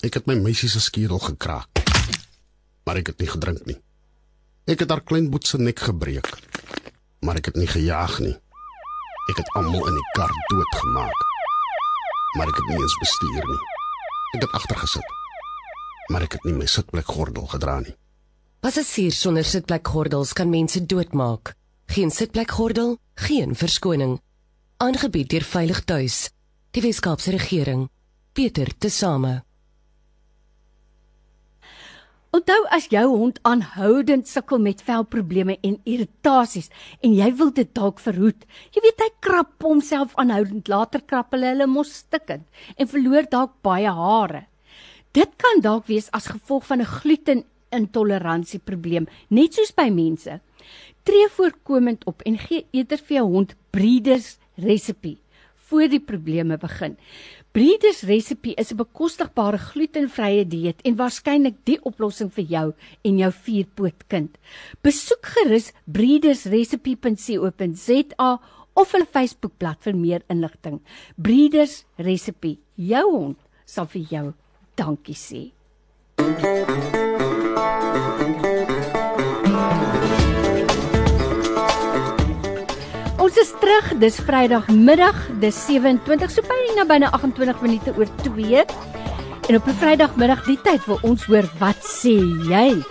Ek 0.02 0.14
het 0.14 0.26
my 0.26 0.34
meisie 0.36 0.70
se 0.70 0.80
skedel 0.80 1.20
gekraak. 1.20 1.68
Maar 2.84 2.96
ek 2.96 3.08
het 3.08 3.18
nie 3.18 3.28
gedrink 3.28 3.66
nie. 3.66 3.82
Ek 4.66 4.80
het 4.80 4.90
haar 4.90 5.02
klein 5.02 5.30
boet 5.30 5.48
se 5.48 5.58
nek 5.58 5.80
gebreek. 5.80 6.30
Maar 7.20 7.36
ek 7.36 7.46
het 7.46 7.56
nie 7.56 7.68
gejaag 7.68 8.20
nie. 8.20 8.38
Ek 9.30 9.38
het 9.38 9.54
almal 9.54 9.88
in 9.88 9.94
die 9.94 10.10
kar 10.14 10.32
doodgemaak. 10.48 11.14
Maar 12.38 12.48
ek 12.48 12.56
het 12.56 12.66
nie 12.66 12.82
eens 12.82 12.98
bestuur 13.00 13.46
nie. 13.46 13.60
Ek 14.36 14.42
het 14.42 14.52
agter 14.52 14.78
gesit. 14.78 15.06
Maar 16.08 16.22
ek 16.22 16.32
het 16.32 16.44
nie 16.44 16.54
my 16.54 16.66
sitplek 16.66 17.06
gordel 17.06 17.46
gedra 17.48 17.80
nie. 17.80 17.96
Passasiers 18.66 19.20
sonder 19.22 19.46
sitplek 19.46 19.86
gordels 19.94 20.32
kan 20.34 20.50
mense 20.50 20.80
doodmaak. 20.90 21.52
Geen 21.94 22.10
sitplek 22.10 22.50
gordel, 22.50 22.96
geen 23.14 23.54
verskoning. 23.54 24.16
Aangebied 24.82 25.30
deur 25.30 25.46
Veilig 25.46 25.84
Tuis, 25.86 26.16
die 26.74 26.82
Weskaapse 26.82 27.36
regering. 27.36 27.84
Peter 28.34 28.74
Tesame. 28.74 29.36
Onthou 32.34 32.58
as 32.74 32.90
jou 32.90 33.06
hond 33.12 33.38
aanhoudend 33.46 34.26
sukkel 34.34 34.58
met 34.58 34.82
velprobleme 34.82 35.60
en 35.62 35.78
irritasies 35.86 36.74
en 37.06 37.14
jy 37.14 37.32
wil 37.38 37.54
dit 37.54 37.70
dalk 37.70 38.02
verhoed. 38.02 38.50
Jy 38.74 38.88
weet 38.90 39.06
hy 39.06 39.12
krap 39.30 39.62
homself 39.62 40.18
aanhoudend, 40.18 40.66
later 40.66 41.06
krap 41.06 41.38
hulle 41.38 41.54
hulle 41.54 41.70
mos 41.70 42.00
stikkend 42.02 42.50
en 42.74 42.96
verloor 42.98 43.30
dalk 43.30 43.60
baie 43.62 43.94
hare. 43.94 44.48
Dit 45.14 45.38
kan 45.38 45.62
dalk 45.62 45.86
wees 45.86 46.10
as 46.18 46.34
gevolg 46.34 46.66
van 46.66 46.82
'n 46.82 46.96
glutenintoleransie 46.98 47.54
probleem, 48.64 49.08
net 49.30 49.54
soos 49.54 49.72
by 49.72 49.90
mense. 49.90 50.40
Tree 51.04 51.28
voorkomend 51.30 52.06
op 52.06 52.22
en 52.26 52.38
gee 52.38 52.66
eerder 52.72 52.98
vir 52.98 53.18
jou 53.18 53.30
hond 53.30 53.56
Breeders 53.72 54.38
resepie 54.56 55.20
voor 55.66 55.90
die 55.90 56.00
probleme 56.00 56.58
begin. 56.58 56.98
Breeders 57.52 58.02
Recipe 58.02 58.54
is 58.54 58.72
'n 58.72 58.76
bekostigbare 58.76 59.58
glutenvrye 59.58 60.48
dieet 60.48 60.82
en 60.82 60.96
waarskynlik 60.96 61.56
die 61.64 61.82
oplossing 61.82 62.34
vir 62.34 62.44
jou 62.44 62.74
en 63.02 63.18
jou 63.18 63.32
vierpootkind. 63.32 64.38
Besoek 64.82 65.26
gerus 65.26 65.72
breedersrecipe.co.za 65.86 68.42
of 68.74 68.92
hulle 68.92 69.06
Facebookblad 69.06 69.78
vir 69.80 69.96
meer 69.96 70.22
inligting. 70.28 70.82
Breeders 71.16 71.86
Recipe, 71.96 72.58
jou 72.76 73.12
hond 73.12 73.38
sal 73.66 73.86
vir 73.86 74.02
jou 74.02 74.34
dankie 74.76 75.16
sê. 75.16 75.52
Ons 83.20 83.38
is 83.42 83.54
terug. 83.60 83.88
Dis 84.00 84.20
Vrydagmiddag, 84.22 85.16
dis 85.42 85.58
27 85.66 86.32
so 86.32 86.46
byna 86.46 86.86
byna 86.86 87.10
28 87.18 87.62
minute 87.66 87.94
oor 87.98 88.08
2. 88.24 88.66
En 89.50 89.56
op 89.56 89.68
'n 89.68 89.78
Vrydagmiddag 89.82 90.46
die 90.46 90.60
tyd 90.62 90.86
wil 90.86 91.00
ons 91.02 91.26
hoor 91.26 91.46
wat 91.60 91.82
sê 91.82 92.16
jy? 92.50 92.84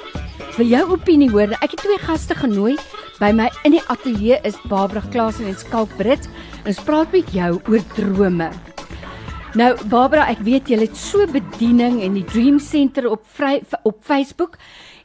Wil 0.57 0.67
jou 0.67 0.91
opinie 0.91 1.31
hoor? 1.31 1.51
Ek 1.63 1.71
het 1.71 1.81
twee 1.83 1.99
gaste 1.99 2.35
genooi. 2.35 2.77
By 3.19 3.33
my 3.33 3.51
in 3.65 3.71
die 3.71 3.83
ateljee 3.87 4.39
is 4.43 4.59
Barbara 4.69 5.03
Klasen 5.11 5.47
en 5.47 5.59
Skalk 5.59 5.97
Brits. 5.97 6.29
Ons 6.67 6.83
praat 6.83 7.13
met 7.13 7.33
jou 7.33 7.61
oor 7.69 7.83
drome. 7.95 8.74
Nou 9.55 9.69
Barbara, 9.87 10.25
ek 10.33 10.41
weet 10.43 10.67
jy 10.73 10.81
het 10.81 10.97
so 10.99 11.23
bediening 11.31 12.01
in 12.03 12.17
die 12.17 12.25
Dream 12.27 12.57
Center 12.59 13.07
op 13.07 13.23
vry, 13.37 13.61
op 13.87 14.01
Facebook 14.03 14.57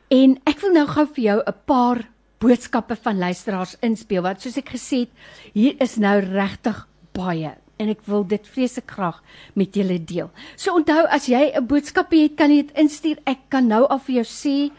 en 0.09 0.39
ek 0.49 0.63
wil 0.63 0.73
nou 0.73 0.87
gou 0.89 1.03
vir 1.05 1.23
jou 1.23 1.35
'n 1.45 1.53
paar 1.69 2.01
boodskappe 2.41 2.95
van 2.95 3.19
luisteraars 3.21 3.75
inspel 3.85 4.23
wat 4.25 4.41
soos 4.41 4.57
ek 4.57 4.73
gesê 4.73 5.05
het, 5.05 5.13
hier 5.53 5.75
is 5.77 5.97
nou 5.97 6.17
regtig 6.17 6.87
baie 7.13 7.51
en 7.77 7.89
ek 7.89 8.01
wil 8.07 8.23
dit 8.23 8.41
vreeslik 8.47 8.89
graag 8.89 9.21
met 9.53 9.75
julle 9.75 9.99
deel. 10.03 10.31
So 10.55 10.73
onthou 10.73 11.05
as 11.05 11.27
jy 11.27 11.53
'n 11.53 11.67
boodskap 11.67 12.11
het, 12.11 12.35
kan 12.35 12.49
jy 12.49 12.63
dit 12.65 12.77
instuur. 12.77 13.17
Ek 13.27 13.49
kan 13.49 13.67
nou 13.67 13.85
al 13.87 13.99
vir 13.99 14.15
jou 14.15 14.25
sê 14.25 14.71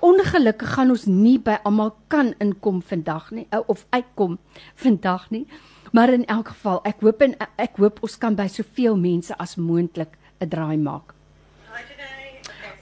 ongelukkig 0.00 0.74
gaan 0.74 0.90
ons 0.90 1.06
nie 1.06 1.38
by 1.38 1.60
almal 1.64 1.94
kan 2.08 2.34
inkom 2.40 2.82
vandag 2.82 3.30
nie 3.30 3.46
of 3.68 3.86
uitkom 3.92 4.38
vandag 4.74 5.30
nie. 5.30 5.46
Maar 5.92 6.12
in 6.12 6.24
elk 6.26 6.48
geval, 6.48 6.80
ek 6.88 7.00
hoop 7.04 7.20
en 7.20 7.34
ek 7.60 7.76
hoop 7.76 8.00
ons 8.02 8.18
kan 8.18 8.36
by 8.36 8.46
soveel 8.48 8.96
mense 8.96 9.36
as 9.38 9.56
moontlik 9.56 10.16
'n 10.40 10.48
draai 10.48 10.76
maak. 10.76 11.14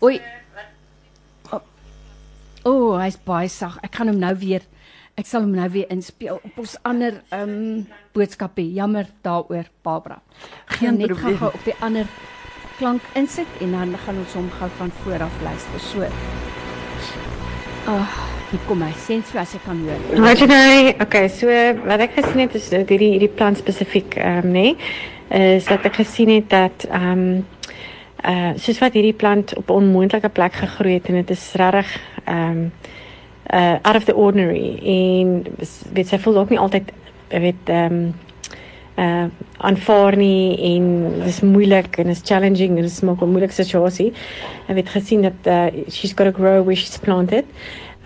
Oei. 0.03 0.21
O, 2.63 2.71
oh, 2.71 2.99
hy's 3.01 3.17
baie 3.17 3.49
sag. 3.49 3.79
Ek 3.83 3.95
gaan 3.95 4.09
hom 4.09 4.19
nou 4.19 4.35
weer 4.37 4.63
ek 5.21 5.29
sal 5.29 5.45
hom 5.45 5.53
nou 5.57 5.69
weer 5.73 5.91
inspel 5.93 6.41
op 6.41 6.59
ons 6.63 6.77
ander 6.89 7.21
ehm 7.31 7.55
um, 7.55 7.87
boodskappe. 8.17 8.65
Jammer 8.75 9.07
daaroor, 9.27 9.69
Barbara. 9.83 10.21
Geen 10.79 10.99
net 10.99 11.17
gou 11.19 11.53
op 11.53 11.65
die 11.65 11.77
ander 11.81 12.09
klank 12.79 13.05
insit 13.15 13.61
en 13.61 13.77
dan 13.77 13.97
gaan 14.07 14.25
ons 14.25 14.37
hom 14.39 14.51
gou 14.59 14.71
van 14.81 14.93
voor 15.03 15.29
af 15.29 15.41
luister. 15.45 15.81
So. 15.93 16.11
Ag. 17.87 17.97
Oh. 17.97 18.40
Hier 18.51 18.63
kom 18.67 18.81
hy, 18.83 18.91
sien 18.99 19.21
so 19.23 19.39
as 19.39 19.53
ek 19.55 19.63
kan 19.63 19.79
hoor. 19.87 19.99
Hi 20.25 20.33
Jenny. 20.35 20.95
Okay, 21.05 21.29
so 21.31 21.47
wat 21.87 22.03
ek 22.03 22.17
gesien 22.17 22.41
het 22.43 22.57
is 22.59 22.65
dat 22.73 22.89
hierdie 22.91 23.13
hierdie 23.13 23.31
plant 23.31 23.61
spesifiek 23.61 24.17
ehm 24.19 24.49
um, 24.49 24.49
nê, 24.51 24.65
nee, 24.73 25.53
is 25.61 25.69
dat 25.71 25.85
ek 25.87 26.01
gesien 26.01 26.33
het 26.35 26.49
dat 26.51 26.87
ehm 26.89 27.13
um, 27.13 27.45
uh 28.27 28.51
soos 28.59 28.81
wat 28.83 28.97
hierdie 28.99 29.15
plant 29.15 29.55
op 29.55 29.71
'n 29.71 29.77
onmoontlike 29.85 30.33
plek 30.35 30.59
gegroei 30.65 30.97
het 30.97 31.07
en 31.09 31.21
dit 31.21 31.31
is 31.31 31.45
regtig 31.63 31.93
ehm 32.25 32.49
um, 32.49 32.73
uh 33.55 33.77
out 33.87 33.97
of 33.97 34.05
the 34.11 34.17
ordinary 34.19 34.75
en 34.83 35.47
weet 35.95 36.11
sy 36.11 36.19
voel 36.19 36.43
ook 36.43 36.51
nie 36.51 36.59
altyd 36.59 36.91
weet 37.31 37.71
ehm 37.71 37.95
um, 38.01 38.15
uh 38.99 39.29
aanvaar 39.59 40.17
nie 40.17 40.59
en 40.75 40.85
dis 41.23 41.41
moeilik 41.41 41.99
en 42.03 42.11
is 42.11 42.25
challenging 42.25 42.77
en 42.77 42.83
dis 42.83 43.03
'n 43.03 43.15
moeilike 43.15 43.55
situasie. 43.55 44.13
Ek 44.67 44.77
het 44.77 44.89
gesien 44.89 45.23
dat 45.23 45.47
uh 45.47 45.71
she's 45.89 46.13
got 46.19 46.27
to 46.27 46.33
grow 46.33 46.65
where 46.65 46.75
she's 46.75 46.99
planted. 46.99 47.45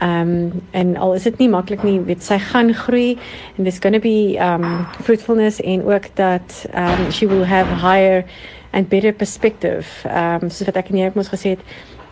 Um 0.05 0.63
en 0.73 0.97
al 0.97 1.15
is 1.17 1.25
dit 1.25 1.39
nie 1.41 1.49
maklik 1.49 1.83
nie, 1.87 1.97
weet 2.05 2.23
sy 2.27 2.37
gaan 2.51 2.75
groei 2.77 3.15
and 3.57 3.65
there's 3.65 3.81
going 3.81 3.95
to 3.97 4.03
be 4.05 4.37
um 4.37 4.87
fruitfulness 5.01 5.61
en 5.65 5.85
ook 5.89 6.11
dat 6.21 6.67
um 6.75 7.09
she 7.11 7.29
will 7.29 7.45
have 7.47 7.71
higher 7.73 8.25
and 8.73 8.89
better 8.89 9.13
perspective. 9.13 9.87
Um 10.05 10.51
soos 10.51 10.69
wat 10.69 10.77
ek 10.83 10.93
ook 10.93 11.17
mos 11.17 11.33
gesê 11.33 11.55
het, 11.57 11.65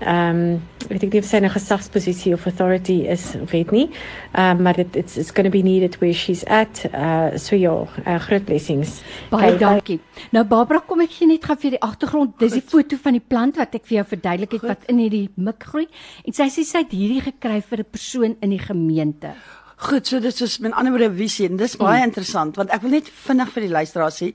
ehm 0.05 0.43
um, 0.43 0.62
weet 0.88 1.05
ek 1.07 1.12
nie 1.15 1.21
of 1.23 1.27
sy 1.29 1.38
'n 1.41 1.51
gesagsposisie 1.51 2.35
of 2.35 2.47
authority 2.47 3.07
is 3.09 3.35
of 3.41 3.51
weet 3.51 3.71
nie. 3.71 3.88
Ehm 4.33 4.57
um, 4.57 4.62
maar 4.62 4.77
dit 4.77 4.97
it's 4.97 5.17
it's 5.17 5.31
going 5.31 5.47
to 5.47 5.55
be 5.55 5.62
needed 5.62 5.99
where 6.01 6.15
she's 6.15 6.45
at. 6.45 6.85
Uh 6.93 7.37
so 7.37 7.57
ja, 7.57 7.73
uh, 8.07 8.19
groot 8.19 8.45
blessings. 8.45 9.03
Baie 9.31 9.57
dankie. 9.59 10.01
Nou 10.31 10.45
Barbara, 10.45 10.81
kom 10.87 11.01
ek 11.01 11.11
gee 11.11 11.27
net 11.27 11.45
gou 11.45 11.57
vir 11.57 11.71
die 11.71 11.81
agtergrond. 11.81 12.38
Dis 12.38 12.53
die 12.53 12.65
foto 12.75 12.97
van 12.97 13.12
die 13.12 13.25
plant 13.29 13.57
wat 13.57 13.75
ek 13.75 13.87
vir 13.87 13.97
jou 14.03 14.07
verduidelik 14.17 14.53
het 14.53 14.62
wat 14.62 14.87
in 14.88 14.99
hierdie 14.99 15.29
mik 15.37 15.65
groei. 15.65 15.88
En 16.27 16.33
sy 16.33 16.51
sê 16.51 16.65
sy 16.65 16.85
het 16.85 16.93
hierdie 16.93 17.23
gekry 17.23 17.61
vir 17.61 17.79
'n 17.79 17.91
persoon 17.91 18.37
in 18.41 18.51
die 18.51 18.62
gemeente. 18.62 19.35
Goed, 19.83 20.07
so 20.07 20.21
dit 20.23 20.40
is 20.40 20.59
met 20.62 20.75
ander 20.79 20.92
woorde 20.95 21.11
visie 21.16 21.49
en 21.49 21.57
dis 21.59 21.73
baie 21.77 21.99
mm. 21.99 22.11
interessant 22.12 22.59
want 22.61 22.71
ek 22.75 22.85
wil 22.85 22.95
net 22.95 23.09
vinnig 23.25 23.49
vir 23.55 23.64
die 23.64 23.73
luisteraars 23.73 24.21
sê, 24.23 24.29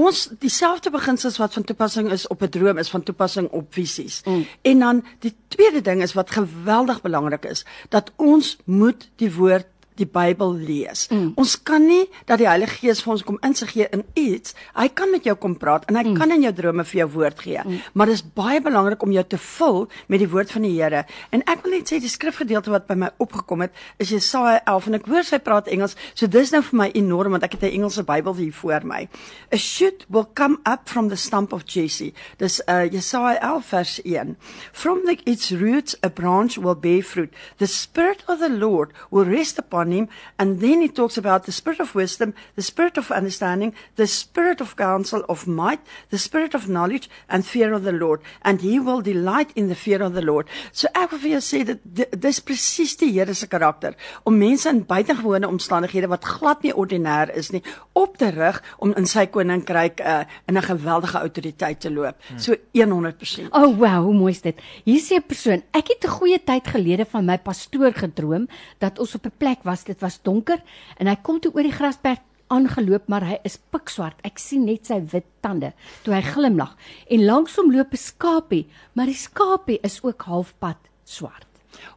ons 0.00 0.22
dieselfde 0.40 0.92
beginsels 0.94 1.36
wat 1.42 1.52
van 1.58 1.66
toepassing 1.68 2.08
is 2.16 2.24
op 2.32 2.42
'n 2.46 2.48
droom 2.54 2.80
is 2.80 2.88
van 2.88 3.04
toepassing 3.04 3.50
op 3.52 3.66
visies. 3.76 4.22
Mm. 4.24 4.46
En 4.62 4.78
dan 4.78 5.04
die 5.20 5.34
tweede 5.52 5.82
ding 5.84 6.02
is 6.02 6.16
wat 6.16 6.30
geweldig 6.30 7.02
belangrik 7.02 7.44
is, 7.44 7.64
dat 7.88 8.12
ons 8.16 8.56
moet 8.64 9.08
die 9.16 9.32
woord 9.34 9.68
die 9.98 10.06
Bybel 10.06 10.54
lees. 10.54 11.06
Mm. 11.10 11.32
Ons 11.40 11.56
kan 11.62 11.84
nie 11.86 12.04
dat 12.28 12.40
die 12.40 12.48
Heilige 12.48 12.80
Gees 12.80 13.02
vir 13.04 13.12
ons 13.16 13.24
kom 13.26 13.38
insig 13.46 13.72
gee 13.74 13.88
in 13.92 14.04
iets. 14.14 14.54
Hy 14.76 14.88
kan 14.88 15.10
met 15.12 15.26
jou 15.26 15.34
kom 15.40 15.56
praat 15.60 15.86
en 15.90 15.98
hy 15.98 16.04
mm. 16.08 16.16
kan 16.18 16.32
in 16.34 16.44
jou 16.46 16.52
drome 16.56 16.84
vir 16.84 17.00
jou 17.02 17.08
woord 17.16 17.40
gee. 17.44 17.62
Mm. 17.64 17.80
Maar 17.94 18.12
dit 18.12 18.18
is 18.18 18.24
baie 18.36 18.60
belangrik 18.62 19.02
om 19.02 19.14
jou 19.14 19.24
te 19.24 19.40
vul 19.40 19.82
met 20.12 20.22
die 20.22 20.30
woord 20.30 20.52
van 20.52 20.66
die 20.66 20.74
Here. 20.76 21.04
En 21.32 21.44
ek 21.48 21.64
wil 21.64 21.78
net 21.78 21.90
sê 21.90 22.00
die 22.02 22.12
skrifgedeelte 22.12 22.72
wat 22.74 22.88
by 22.88 22.98
my 23.00 23.10
opgekom 23.22 23.64
het 23.64 23.76
is 24.02 24.12
Jesaja 24.12 24.60
11 24.64 24.90
en 24.90 24.98
ek 25.00 25.08
hoor 25.10 25.26
sy 25.26 25.40
praat 25.42 25.70
Engels. 25.72 25.96
So 26.14 26.28
dis 26.30 26.52
nou 26.52 26.62
vir 26.66 26.80
my 26.82 26.90
enorm 26.98 27.36
want 27.36 27.46
ek 27.46 27.56
het 27.56 27.64
'n 27.64 27.80
Engelse 27.80 28.04
Bybel 28.04 28.34
hier 28.36 28.52
voor 28.52 28.84
my. 28.84 29.08
A 29.52 29.56
shoot 29.56 30.04
will 30.08 30.28
come 30.34 30.58
up 30.66 30.88
from 30.88 31.08
the 31.08 31.16
stump 31.16 31.52
of 31.52 31.64
Jesse. 31.64 32.12
Dis 32.38 32.60
uh 32.68 32.84
Jesaja 32.84 33.40
11 33.40 33.64
vers 33.66 34.00
1. 34.04 34.36
From 34.72 35.04
the, 35.06 35.18
its 35.24 35.50
roots 35.52 35.96
a 36.02 36.10
branch 36.10 36.58
will 36.58 36.74
bear 36.74 37.02
fruit. 37.02 37.32
The 37.58 37.66
spirit 37.66 38.24
of 38.28 38.38
the 38.38 38.50
Lord 38.50 38.92
will 39.10 39.24
rest 39.24 39.58
upon 39.58 39.85
on 39.86 39.92
him. 39.92 40.08
And 40.38 40.60
then 40.60 40.82
he 40.82 40.88
talks 40.88 41.16
about 41.16 41.44
the 41.46 41.52
spirit 41.52 41.80
of 41.80 41.94
wisdom, 41.94 42.34
the 42.54 42.62
spirit 42.62 42.98
of 42.98 43.10
understanding, 43.10 43.74
the 43.96 44.06
spirit 44.06 44.60
of 44.60 44.76
counsel, 44.76 45.24
of 45.28 45.46
might, 45.46 45.80
the 46.10 46.18
spirit 46.18 46.54
of 46.54 46.68
knowledge, 46.68 47.08
and 47.28 47.46
fear 47.46 47.72
of 47.72 47.84
the 47.84 47.92
Lord. 47.92 48.20
And 48.42 48.60
he 48.60 48.78
will 48.78 49.00
delight 49.00 49.50
in 49.54 49.68
the 49.68 49.74
fear 49.74 50.02
of 50.02 50.14
the 50.14 50.22
Lord. 50.22 50.48
So 50.72 50.90
ek 50.94 51.14
wil 51.14 51.22
vir 51.22 51.36
jou 51.36 51.42
sê 51.44 51.62
dat 51.68 51.80
dis 52.26 52.42
presies 52.44 52.96
die 53.00 53.12
Here 53.16 53.34
se 53.34 53.46
karakter 53.48 53.94
om 54.28 54.34
mense 54.36 54.68
in 54.68 54.82
buitengewone 54.84 55.48
omstandighede 55.48 56.10
wat 56.10 56.26
glad 56.26 56.64
nie 56.66 56.74
ordinêr 56.74 57.30
is 57.38 57.52
nie 57.54 57.62
op 57.96 58.18
te 58.20 58.28
rig 58.34 58.58
om 58.82 58.92
in 58.98 59.06
sy 59.08 59.26
koninkryk 59.32 60.02
uh, 60.02 60.24
in 60.50 60.58
'n 60.58 60.66
geweldige 60.66 61.18
autoriteit 61.18 61.80
te 61.80 61.90
loop. 61.90 62.16
Hmm. 62.28 62.38
So 62.38 62.56
100%. 62.74 63.52
Oh 63.52 63.72
wow, 63.78 64.04
hoe 64.04 64.14
mooi 64.14 64.32
is 64.32 64.42
dit. 64.42 64.58
Hier 64.84 65.00
sê 65.00 65.16
'n 65.16 65.26
persoon, 65.26 65.62
ek 65.72 65.88
het 65.88 66.04
'n 66.04 66.16
goeie 66.18 66.38
tyd 66.38 66.66
gelede 66.66 67.04
van 67.04 67.24
my 67.24 67.38
pastoor 67.38 67.92
gedroom 67.92 68.48
dat 68.78 68.98
ons 68.98 69.14
op 69.14 69.26
'n 69.26 69.32
plek 69.38 69.62
was 69.62 69.75
was 69.76 69.84
dit 69.84 70.00
was 70.00 70.20
donker 70.24 70.62
en 70.96 71.10
hy 71.10 71.16
kom 71.22 71.40
toe 71.42 71.52
oor 71.54 71.66
die 71.66 71.74
grasperk 71.74 72.24
aangeloop 72.54 73.08
maar 73.10 73.26
hy 73.26 73.40
is 73.44 73.58
pikswart. 73.74 74.20
Ek 74.24 74.38
sien 74.38 74.64
net 74.68 74.86
sy 74.88 75.00
wit 75.12 75.26
tande 75.44 75.72
toe 76.06 76.14
hy 76.14 76.22
glimlag 76.24 76.76
en 77.10 77.26
langs 77.26 77.58
hom 77.58 77.72
loop 77.74 77.92
'n 77.92 78.00
skapie, 78.00 78.66
maar 78.94 79.10
die 79.10 79.18
skapie 79.18 79.80
is 79.82 80.00
ook 80.02 80.22
halfpad 80.30 80.78
swart. 81.04 81.44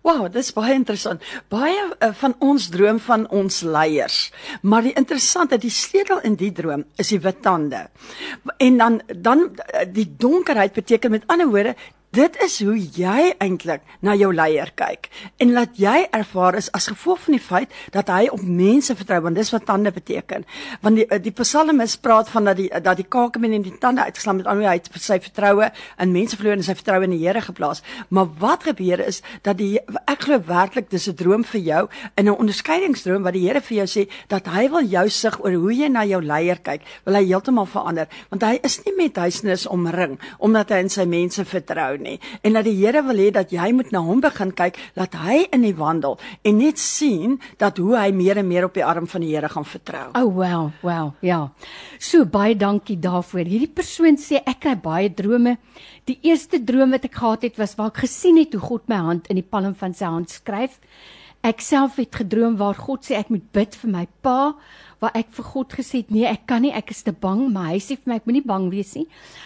Wow, 0.04 0.26
dit 0.28 0.44
is 0.44 0.52
baie 0.52 0.74
interessant. 0.74 1.24
Baie 1.48 1.80
uh, 1.80 2.10
van 2.22 2.36
ons 2.40 2.68
droom 2.70 3.00
van 3.00 3.28
ons 3.30 3.62
leiers, 3.64 4.32
maar 4.62 4.84
die 4.84 4.94
interessante, 4.94 5.58
die 5.58 5.72
sleutel 5.72 6.20
in 6.28 6.36
die 6.36 6.52
droom 6.52 6.84
is 6.98 7.14
die 7.14 7.20
wit 7.24 7.42
tande. 7.42 7.88
En 8.58 8.78
dan 8.78 9.02
dan 9.08 9.56
eh, 9.56 9.88
die 9.88 10.08
donkerheid 10.18 10.74
beteken 10.74 11.12
met 11.12 11.24
ander 11.28 11.48
woorde 11.48 11.76
Dit 12.10 12.40
is 12.42 12.56
hoe 12.66 12.74
jy 12.74 13.36
eintlik 13.38 13.84
na 14.02 14.16
jou 14.18 14.32
leier 14.34 14.72
kyk 14.74 15.12
en 15.44 15.52
laat 15.54 15.76
jy 15.78 16.08
ervaar 16.10 16.56
is 16.58 16.72
as 16.74 16.88
gevolg 16.90 17.20
van 17.22 17.36
die 17.36 17.42
feit 17.44 17.76
dat 17.94 18.08
hy 18.10 18.32
op 18.34 18.42
mense 18.42 18.96
vertrou 18.98 19.20
want 19.28 19.38
dis 19.38 19.52
wat 19.54 19.68
tande 19.68 19.92
beteken. 19.94 20.42
Want 20.82 20.98
die 20.98 21.20
die 21.22 21.34
psalmis 21.38 21.94
praat 22.02 22.32
van 22.34 22.50
dat 22.50 22.58
die 22.58 22.66
dat 22.74 22.98
die 22.98 23.06
kakemen 23.06 23.54
en 23.54 23.66
die 23.68 23.76
tande 23.78 24.08
uitgeslaan 24.08 24.40
met 24.40 24.50
ander 24.50 24.66
hy 24.66 24.80
het 24.80 24.90
sy 24.98 25.20
vertroue 25.22 25.68
in 26.02 26.16
mense 26.16 26.40
verloor 26.40 26.58
en 26.58 26.66
sy 26.66 26.76
vertroue 26.80 27.06
in 27.06 27.14
die 27.14 27.20
Here 27.22 27.44
geplaas. 27.46 27.84
Maar 28.10 28.34
wat 28.42 28.66
gebeur 28.72 29.06
is 29.06 29.22
dat 29.46 29.62
die 29.62 29.78
ek 30.10 30.26
glo 30.26 30.42
werklik 30.50 30.90
dis 30.90 31.08
'n 31.08 31.14
droom 31.14 31.46
vir 31.46 31.62
jou 31.62 31.88
in 32.16 32.26
'n 32.26 32.40
onderskeidingsdroom 32.42 33.22
wat 33.22 33.38
die 33.38 33.46
Here 33.46 33.62
vir 33.62 33.86
jou 33.86 33.86
sê 33.86 34.10
dat 34.30 34.48
hy 34.48 34.68
wil 34.70 34.82
jou 34.82 35.10
sig 35.10 35.40
oor 35.46 35.54
hoe 35.54 35.74
jy 35.74 35.88
na 35.88 36.06
jou 36.06 36.22
leier 36.22 36.58
kyk, 36.58 36.82
wil 37.06 37.14
hy 37.14 37.26
heeltemal 37.26 37.70
verander 37.70 38.08
want 38.30 38.42
hy 38.42 38.60
is 38.64 38.82
nie 38.86 38.96
met 38.98 39.14
duisternis 39.14 39.68
omring 39.68 40.18
omdat 40.40 40.70
hy 40.70 40.78
in 40.80 40.90
sy 40.90 41.06
mense 41.06 41.46
vertrou 41.46 41.99
nie 42.04 42.18
en 42.42 42.58
dat 42.58 42.66
die 42.68 42.78
Here 42.80 43.04
wil 43.06 43.20
hê 43.20 43.30
dat 43.36 43.52
jy 43.52 43.72
moet 43.76 43.92
na 43.92 44.02
hom 44.06 44.22
begin 44.24 44.52
kyk 44.56 44.80
dat 44.96 45.16
hy 45.20 45.44
in 45.56 45.66
die 45.66 45.76
wandel 45.76 46.18
en 46.44 46.58
net 46.58 46.80
sien 46.80 47.40
dat 47.60 47.78
hoe 47.78 47.96
hy 47.98 48.10
meer 48.16 48.40
en 48.42 48.48
meer 48.48 48.68
op 48.70 48.74
die 48.78 48.86
arm 48.86 49.08
van 49.08 49.26
die 49.26 49.34
Here 49.36 49.50
gaan 49.50 49.66
vertrou. 49.66 50.08
Oh 50.16 50.36
well, 50.38 50.72
well, 50.84 51.14
ja. 51.22 51.50
So 52.00 52.26
baie 52.26 52.56
dankie 52.56 52.98
daarvoor. 53.00 53.48
Hierdie 53.48 53.72
persoon 53.72 54.18
sê 54.22 54.42
ek 54.46 54.64
kry 54.66 54.76
baie 54.80 55.14
drome. 55.14 55.58
Die 56.10 56.18
eerste 56.26 56.60
droom 56.64 56.96
wat 56.96 57.06
ek 57.06 57.20
gehad 57.20 57.46
het 57.48 57.60
was 57.62 57.76
waar 57.78 57.94
ek 57.94 58.04
gesien 58.06 58.40
het 58.42 58.56
hoe 58.56 58.64
God 58.64 58.90
my 58.90 59.02
hand 59.10 59.30
in 59.30 59.40
die 59.40 59.46
palm 59.46 59.76
van 59.78 59.94
sy 59.94 60.10
hand 60.10 60.34
skryf. 60.34 60.80
Ek 61.46 61.62
self 61.64 61.96
het 61.96 62.16
gedroom 62.20 62.58
waar 62.60 62.76
God 62.76 63.06
sê 63.08 63.16
ek 63.16 63.30
moet 63.32 63.46
bid 63.56 63.76
vir 63.80 63.92
my 63.92 64.06
pa 64.22 64.56
waar 65.00 65.16
ek 65.16 65.30
vir 65.32 65.46
God 65.48 65.74
gesê 65.78 66.02
het 66.02 66.10
nee, 66.12 66.26
ek 66.28 66.44
kan 66.50 66.64
nie, 66.66 66.74
ek 66.76 66.92
is 66.92 67.06
te 67.08 67.14
bang, 67.16 67.46
maar 67.54 67.72
hy 67.72 67.80
sê 67.80 67.96
vir 67.96 68.12
my 68.12 68.18
ek 68.20 68.26
moenie 68.28 68.44
bang 68.44 68.66
wees 68.72 68.92
nie. 68.98 69.06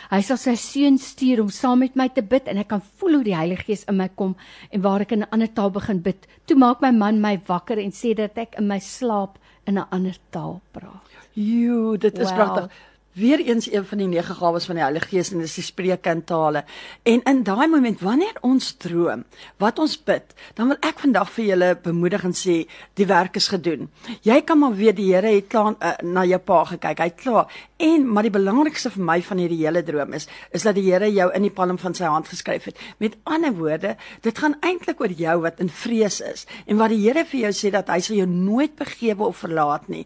Hy 0.09 0.21
sal 0.25 0.39
sy 0.41 0.55
seun 0.57 0.97
stuur 0.97 1.43
om 1.43 1.51
saam 1.53 1.83
met 1.83 1.97
my 1.99 2.07
te 2.09 2.23
bid 2.25 2.49
en 2.49 2.61
ek 2.63 2.71
kan 2.71 2.81
voel 2.97 3.19
hoe 3.19 3.27
die 3.27 3.37
Heilige 3.37 3.67
Gees 3.69 3.85
in 3.91 3.99
my 3.99 4.09
kom 4.17 4.33
en 4.73 4.81
waar 4.85 5.05
ek 5.05 5.13
in 5.13 5.21
'n 5.21 5.29
ander 5.31 5.53
taal 5.53 5.69
begin 5.69 6.01
bid. 6.01 6.25
Toe 6.47 6.57
maak 6.57 6.81
my 6.81 6.91
man 6.91 7.21
my 7.21 7.37
wakker 7.47 7.77
en 7.77 7.91
sê 7.91 8.15
dat 8.15 8.37
ek 8.37 8.57
in 8.57 8.67
my 8.67 8.79
slaap 8.79 9.37
in 9.67 9.77
'n 9.77 9.85
ander 9.91 10.17
taal 10.31 10.61
praat. 10.73 11.05
Jo, 11.35 11.97
dit 11.97 12.17
is 12.17 12.29
wow. 12.29 12.37
pragtig 12.37 12.71
weer 13.13 13.39
eens 13.39 13.71
een 13.71 13.85
van 13.85 13.97
die 13.97 14.07
nege 14.07 14.33
gawes 14.33 14.65
van 14.65 14.75
die 14.75 14.83
Heilige 14.83 15.07
Gees 15.07 15.31
en 15.31 15.41
dis 15.43 15.55
die 15.59 15.63
spreuke 15.63 16.09
in 16.09 16.23
tale. 16.23 16.63
En 17.03 17.21
in 17.29 17.43
daai 17.45 17.67
oomblik 17.67 17.99
wanneer 18.01 18.37
ons 18.41 18.71
droom, 18.81 19.23
wat 19.61 19.79
ons 19.79 19.95
bid, 20.03 20.33
dan 20.57 20.71
wil 20.71 20.79
ek 20.81 21.01
vandag 21.03 21.29
vir 21.35 21.45
julle 21.51 21.69
bemoedig 21.83 22.25
en 22.25 22.33
sê 22.37 22.55
die 22.97 23.07
werk 23.09 23.37
is 23.37 23.47
gedoen. 23.53 23.89
Jy 24.25 24.39
kan 24.41 24.59
maar 24.59 24.75
weet 24.77 24.97
die 24.97 25.11
Here 25.13 25.35
het 25.35 25.47
klaar 25.51 25.75
uh, 25.77 25.93
na 26.01 26.23
jou 26.25 26.39
pa 26.41 26.63
gekyk. 26.71 26.99
Hy 27.03 27.09
het 27.11 27.21
klaar. 27.21 27.51
En 27.77 28.07
maar 28.09 28.25
die 28.25 28.33
belangrikste 28.33 28.89
vir 28.93 29.05
my 29.05 29.19
van 29.21 29.41
hierdie 29.43 29.61
hele 29.61 29.83
droom 29.85 30.13
is 30.17 30.27
is 30.51 30.65
dat 30.65 30.77
die 30.77 30.85
Here 30.87 31.09
jou 31.11 31.29
in 31.35 31.45
die 31.45 31.53
palm 31.53 31.77
van 31.77 31.93
sy 31.93 32.09
hand 32.09 32.29
geskryf 32.31 32.69
het. 32.71 32.81
Met 33.03 33.17
ander 33.29 33.53
woorde, 33.53 33.95
dit 34.25 34.39
gaan 34.39 34.57
eintlik 34.61 35.01
oor 35.03 35.13
jou 35.13 35.37
wat 35.45 35.59
in 35.61 35.69
vrees 35.69 36.21
is 36.23 36.47
en 36.65 36.79
wat 36.81 36.93
die 36.93 37.01
Here 37.03 37.25
vir 37.29 37.45
jou 37.47 37.53
sê 37.61 37.73
dat 37.73 37.91
hy 37.93 37.99
sal 38.01 38.17
jou 38.17 38.29
nooit 38.29 38.75
begewe 38.79 39.27
of 39.27 39.43
verlaat 39.43 39.89
nie. 39.91 40.05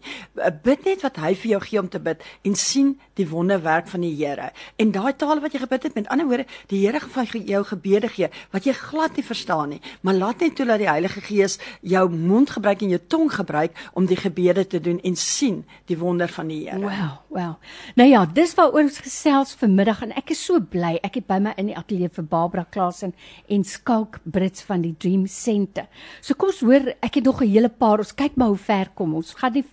Bid 0.64 0.84
net 0.84 1.06
wat 1.06 1.22
hy 1.22 1.34
vir 1.38 1.54
jou 1.56 1.62
gee 1.70 1.80
om 1.80 1.88
te 1.88 2.02
bid 2.02 2.24
en 2.44 2.58
sien 2.58 2.97
die 3.18 3.28
wonderwerk 3.28 3.88
van 3.88 4.00
die 4.00 4.14
Here. 4.18 4.50
En 4.76 4.92
daai 4.94 5.12
taal 5.16 5.40
wat 5.40 5.52
jy 5.52 5.62
gebid 5.62 5.82
het, 5.88 5.94
met 5.94 6.08
ander 6.08 6.26
woorde, 6.26 6.46
die 6.70 6.84
Here 6.84 7.00
gaan 7.00 7.26
vir 7.26 7.40
jou 7.42 7.62
gebede 7.64 8.08
gee 8.08 8.28
wat 8.54 8.66
jy 8.66 8.72
glad 8.72 9.16
nie 9.16 9.24
verstaan 9.24 9.74
nie, 9.74 9.80
maar 10.02 10.14
laat 10.14 10.40
net 10.40 10.56
toe 10.56 10.66
dat 10.66 10.78
die 10.82 10.88
Heilige 10.88 11.20
Gees 11.20 11.58
jou 11.82 12.04
mond 12.10 12.50
gebruik 12.50 12.82
en 12.82 12.94
jou 12.94 13.00
tong 13.08 13.30
gebruik 13.32 13.76
om 13.94 14.06
die 14.06 14.18
gebede 14.18 14.66
te 14.66 14.80
doen 14.80 15.00
en 15.04 15.16
sien 15.16 15.64
die 15.90 15.98
wonder 15.98 16.28
van 16.28 16.48
die 16.48 16.64
Here. 16.68 16.80
Wow, 16.82 17.18
wow. 17.34 17.54
Nou 17.98 18.08
ja, 18.08 18.24
dis 18.26 18.54
waaroor 18.58 18.86
ons 18.86 19.00
gesels 19.04 19.54
vanmiddag 19.58 20.02
en 20.06 20.14
ek 20.18 20.32
is 20.34 20.44
so 20.44 20.60
bly. 20.60 20.96
Ek 21.04 21.20
het 21.20 21.28
by 21.28 21.40
my 21.42 21.54
in 21.60 21.72
die 21.72 21.76
ateljee 21.78 22.12
vir 22.14 22.28
Barbara 22.28 22.66
Klasen 22.70 23.14
en 23.48 23.64
Skalk 23.64 24.20
Brits 24.24 24.64
van 24.68 24.84
die 24.84 24.94
Dream 24.98 25.26
Center. 25.26 25.88
So 26.20 26.34
kom 26.38 26.52
ons 26.52 26.62
hoor, 26.64 26.92
ek 27.04 27.20
het 27.20 27.24
nog 27.24 27.42
'n 27.42 27.50
hele 27.50 27.68
paar. 27.68 27.98
Ons 27.98 28.14
kyk 28.14 28.36
maar 28.36 28.48
hoe 28.48 28.56
ver 28.56 28.88
kom 28.94 29.14
ons. 29.14 29.34
Gaan 29.34 29.52
die 29.52 29.64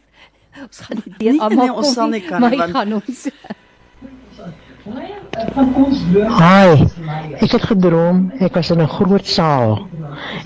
ons 0.64 0.80
gaan 0.88 1.02
nie 1.04 1.14
deur 1.18 1.42
almal 1.48 1.66
nee, 1.66 1.76
ons 1.82 1.94
sal 1.94 2.10
nie 2.14 2.24
kan 2.26 2.42
maar 2.42 2.58
want... 2.58 2.76
gaan 2.78 2.94
ons 3.02 3.28
Hi 4.86 6.78
ek 7.42 7.52
het 7.52 7.64
gedroom 7.72 8.20
ek 8.38 8.54
was 8.54 8.70
in 8.70 8.82
'n 8.82 8.88
groot 8.88 9.26
saal 9.26 9.88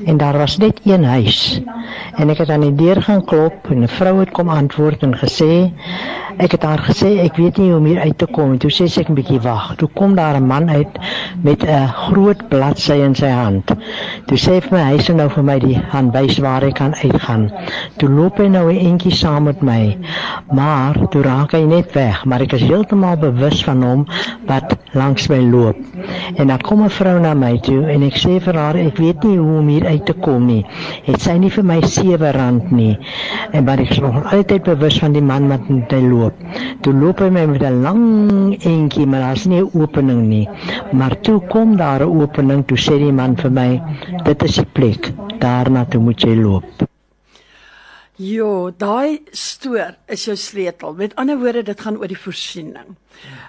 en 0.05 0.17
daar 0.17 0.37
was 0.37 0.57
net 0.57 0.79
een 0.83 1.03
huis. 1.03 1.61
En 2.15 2.29
ek 2.29 2.37
het 2.37 2.49
aan 2.49 2.61
die 2.61 2.75
deur 2.75 3.01
gaan 3.01 3.25
klop 3.25 3.53
en 3.69 3.83
'n 3.83 3.87
vrou 3.87 4.19
het 4.19 4.31
kom 4.31 4.49
antwoord 4.49 5.03
en 5.03 5.17
gesê 5.17 5.71
ek 6.37 6.51
het 6.51 6.63
haar 6.63 6.79
gesê 6.79 7.19
ek 7.19 7.35
weet 7.35 7.57
nie 7.57 7.69
hoe 7.69 7.77
om 7.77 7.85
hier 7.85 7.99
uit 7.99 8.17
te 8.17 8.25
kom 8.25 8.51
en 8.51 8.57
toe 8.57 8.71
sê 8.71 8.87
sy 8.87 9.01
ek 9.01 9.09
'n 9.09 9.13
bietjie 9.13 9.41
wag. 9.41 9.75
Toe 9.75 9.89
kom 9.93 10.15
daar 10.15 10.35
'n 10.35 10.47
man 10.47 10.69
uit 10.69 10.99
met 11.41 11.63
'n 11.63 11.87
groot 11.87 12.49
bladsy 12.49 12.93
in 12.93 13.15
sy 13.15 13.29
hand. 13.29 13.65
Toe 14.25 14.37
sê 14.37 14.53
hy 14.53 14.61
vir 14.61 14.77
my 14.77 14.83
hy 14.83 14.97
sê 14.97 15.15
nou 15.15 15.29
vir 15.29 15.43
my 15.43 15.59
die 15.59 15.81
hand 15.89 16.13
wys 16.13 16.39
waar 16.39 16.63
ek 16.63 16.75
kan 16.75 16.95
uitgaan. 16.95 17.51
Toe 17.97 18.09
loop 18.09 18.37
hy 18.37 18.47
nou 18.47 18.71
'n 18.71 18.85
entjie 18.85 19.11
saam 19.11 19.43
met 19.43 19.61
my. 19.61 19.97
Maar 20.51 21.07
toe 21.09 21.21
raak 21.21 21.51
hy 21.51 21.63
net 21.63 21.93
weg, 21.93 22.25
maar 22.25 22.41
ek 22.41 22.53
is 22.53 22.61
heeltemal 22.61 23.17
bewus 23.17 23.63
van 23.63 23.83
hom 23.83 24.07
wat 24.47 24.77
langs 24.93 25.27
my 25.27 25.39
loop. 25.39 25.77
En 26.35 26.47
dan 26.47 26.61
kom 26.61 26.83
'n 26.83 26.89
vrou 26.89 27.19
na 27.19 27.33
my 27.33 27.57
toe 27.59 27.85
en 27.85 28.03
ek 28.03 28.17
sê 28.17 28.39
vir 28.41 28.55
haar 28.55 28.75
ek 28.75 28.97
weet 28.97 29.23
nie 29.23 29.37
hoe 29.37 29.57
om 29.59 29.67
hier 29.67 29.85
uit 29.85 30.05
te 30.05 30.13
kom 30.13 30.45
nie. 30.45 30.65
Het 31.03 31.21
sy 31.21 31.37
nie 31.37 31.49
vir 31.49 31.63
my 31.63 31.79
R7 31.79 32.71
nie. 32.71 32.97
En 33.51 33.63
maar 33.63 33.79
ek 33.79 33.89
is 33.89 33.99
nog 33.99 34.33
altyd 34.33 34.63
bewus 34.63 34.99
van 34.99 35.11
die 35.11 35.21
man 35.21 35.47
wat 35.47 35.69
met 35.69 35.91
my 35.91 36.01
loop. 36.09 36.33
Toe 36.81 36.93
loop 36.93 37.19
hy 37.19 37.29
my 37.29 37.45
met 37.45 37.63
'n 37.63 37.81
lang 37.81 38.03
entjie, 38.63 39.05
maar 39.05 39.19
daar's 39.19 39.45
nie 39.45 39.61
'n 39.61 39.69
opening 39.73 40.27
nie. 40.27 40.47
Maar 40.91 41.19
toe 41.19 41.39
kom 41.47 41.77
daar 41.77 42.01
'n 42.01 42.21
opening, 42.21 42.65
toe 42.65 42.77
sê 42.77 42.97
die 42.97 43.11
man 43.11 43.35
vir 43.37 43.51
my, 43.51 43.81
dit 44.23 44.43
is 44.43 44.55
die 44.55 44.65
plek. 44.71 45.11
Daarna 45.39 45.85
toe 45.85 46.01
moet 46.01 46.21
jy 46.21 46.35
loop. 46.35 46.88
Jo, 48.19 48.67
daai 48.75 49.21
stoor 49.31 49.93
is 50.11 50.25
jou 50.27 50.35
sleutel. 50.35 50.91
Met 50.99 51.13
ander 51.15 51.37
woorde, 51.39 51.61
dit 51.63 51.81
gaan 51.81 51.97
oor 52.01 52.11
die 52.11 52.19
voorsiening. 52.19 52.97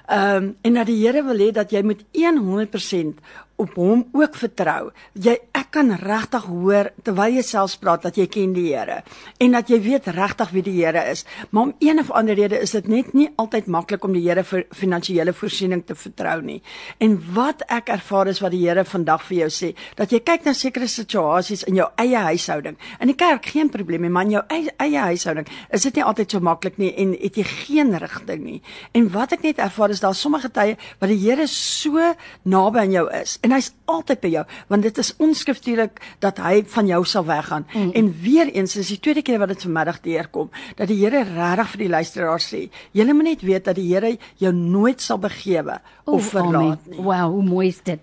Ehm 0.07 0.37
um, 0.37 0.51
en 0.63 0.79
dat 0.79 0.87
die 0.87 1.01
Here 1.01 1.25
wil 1.27 1.43
hê 1.43 1.51
dat 1.51 1.71
jy 1.75 1.83
met 1.83 2.05
100% 2.15 3.19
op 3.57 3.75
hom 3.75 4.05
ook 4.13 4.39
vertrou. 4.39 4.93
Jy 5.13 5.35
ek 5.71 5.77
kan 5.79 5.93
regtig 6.03 6.47
hoor 6.51 6.89
terwyl 7.07 7.37
jy 7.37 7.43
self 7.47 7.77
praat 7.79 8.03
dat 8.03 8.17
jy 8.19 8.25
ken 8.27 8.51
die 8.57 8.73
Here 8.73 9.05
en 9.39 9.53
dat 9.55 9.69
jy 9.71 9.77
weet 9.85 10.09
regtig 10.17 10.51
wie 10.51 10.63
die 10.67 10.73
Here 10.81 11.05
is. 11.07 11.23
Maar 11.51 11.69
om 11.69 11.75
een 11.79 12.01
of 12.03 12.11
ander 12.11 12.35
rede 12.35 12.59
is 12.59 12.73
dit 12.75 12.89
net 12.91 13.13
nie 13.15 13.29
altyd 13.39 13.69
maklik 13.71 14.03
om 14.05 14.17
die 14.17 14.25
Here 14.25 14.43
vir 14.43 14.65
finansiële 14.75 15.31
voorsiening 15.31 15.85
te 15.87 15.95
vertrou 15.95 16.41
nie. 16.43 16.59
En 16.99 17.15
wat 17.37 17.63
ek 17.71 17.93
ervaar 17.95 18.33
is 18.33 18.41
wat 18.43 18.51
die 18.51 18.65
Here 18.65 18.83
vandag 18.85 19.23
vir 19.29 19.37
jou 19.45 19.49
sê, 19.55 19.71
dat 19.95 20.11
jy 20.11 20.19
kyk 20.27 20.49
na 20.49 20.57
sekere 20.59 20.89
situasies 20.91 21.63
in 21.71 21.79
jou 21.79 21.87
eie 22.03 22.19
huishouding. 22.19 22.75
In 22.99 23.13
die 23.13 23.17
kerk 23.23 23.47
geen 23.55 23.71
probleem 23.71 24.03
nie, 24.03 24.11
maar 24.11 24.27
in 24.27 24.35
jou 24.41 24.45
eie, 24.51 24.75
eie 24.83 25.07
huishouding 25.13 25.47
is 25.71 25.87
dit 25.87 26.01
nie 26.01 26.07
altyd 26.07 26.35
so 26.35 26.43
maklik 26.43 26.83
nie 26.83 26.91
en 26.99 27.15
het 27.15 27.39
jy 27.39 27.47
geen 27.47 27.95
rigting 27.95 28.43
nie. 28.43 28.59
En 28.91 29.07
wat 29.15 29.39
ek 29.39 29.47
net 29.47 29.63
ervaar 29.63 29.95
is 29.95 30.03
daar 30.03 30.19
sommige 30.19 30.51
tye 30.51 30.75
wat 30.99 31.15
die 31.15 31.21
Here 31.23 31.47
so 31.47 32.11
naby 32.43 32.83
aan 32.83 32.99
jou 32.99 33.07
is. 33.23 33.39
En 33.47 33.55
hy's 33.55 33.71
altyd 33.87 34.27
by 34.27 34.35
jou 34.35 34.47
want 34.67 34.83
dit 34.83 34.99
is 34.99 35.15
onskriftuurlik 35.61 36.01
dat 36.21 36.39
hy 36.39 36.63
van 36.67 36.87
jou 36.87 37.05
sal 37.05 37.25
weggaan 37.25 37.67
mm. 37.73 37.91
en 37.93 38.15
weer 38.23 38.49
eens 38.53 38.77
is 38.77 38.89
die 38.89 39.01
tweede 39.01 39.23
keer 39.23 39.39
wat 39.39 39.49
dit 39.49 39.63
vanmiddag 39.63 40.01
deurkom 40.01 40.51
dat 40.77 40.89
die 40.89 40.99
Here 41.01 41.25
regtig 41.25 41.71
vir 41.71 41.81
die 41.81 41.91
luisteraars 41.91 42.49
sê 42.53 42.61
julle 42.93 43.15
moet 43.15 43.25
net 43.31 43.43
weet 43.43 43.65
dat 43.65 43.77
die 43.77 43.89
Here 43.93 44.17
jou 44.39 44.53
nooit 44.53 45.01
sal 45.01 45.19
begewe 45.19 45.81
of 46.05 46.31
verlaat 46.33 46.87
nie 46.87 47.03
wow 47.03 47.31
hoe 47.31 47.43
mooi 47.45 47.69
is 47.69 47.81
dit 47.85 48.01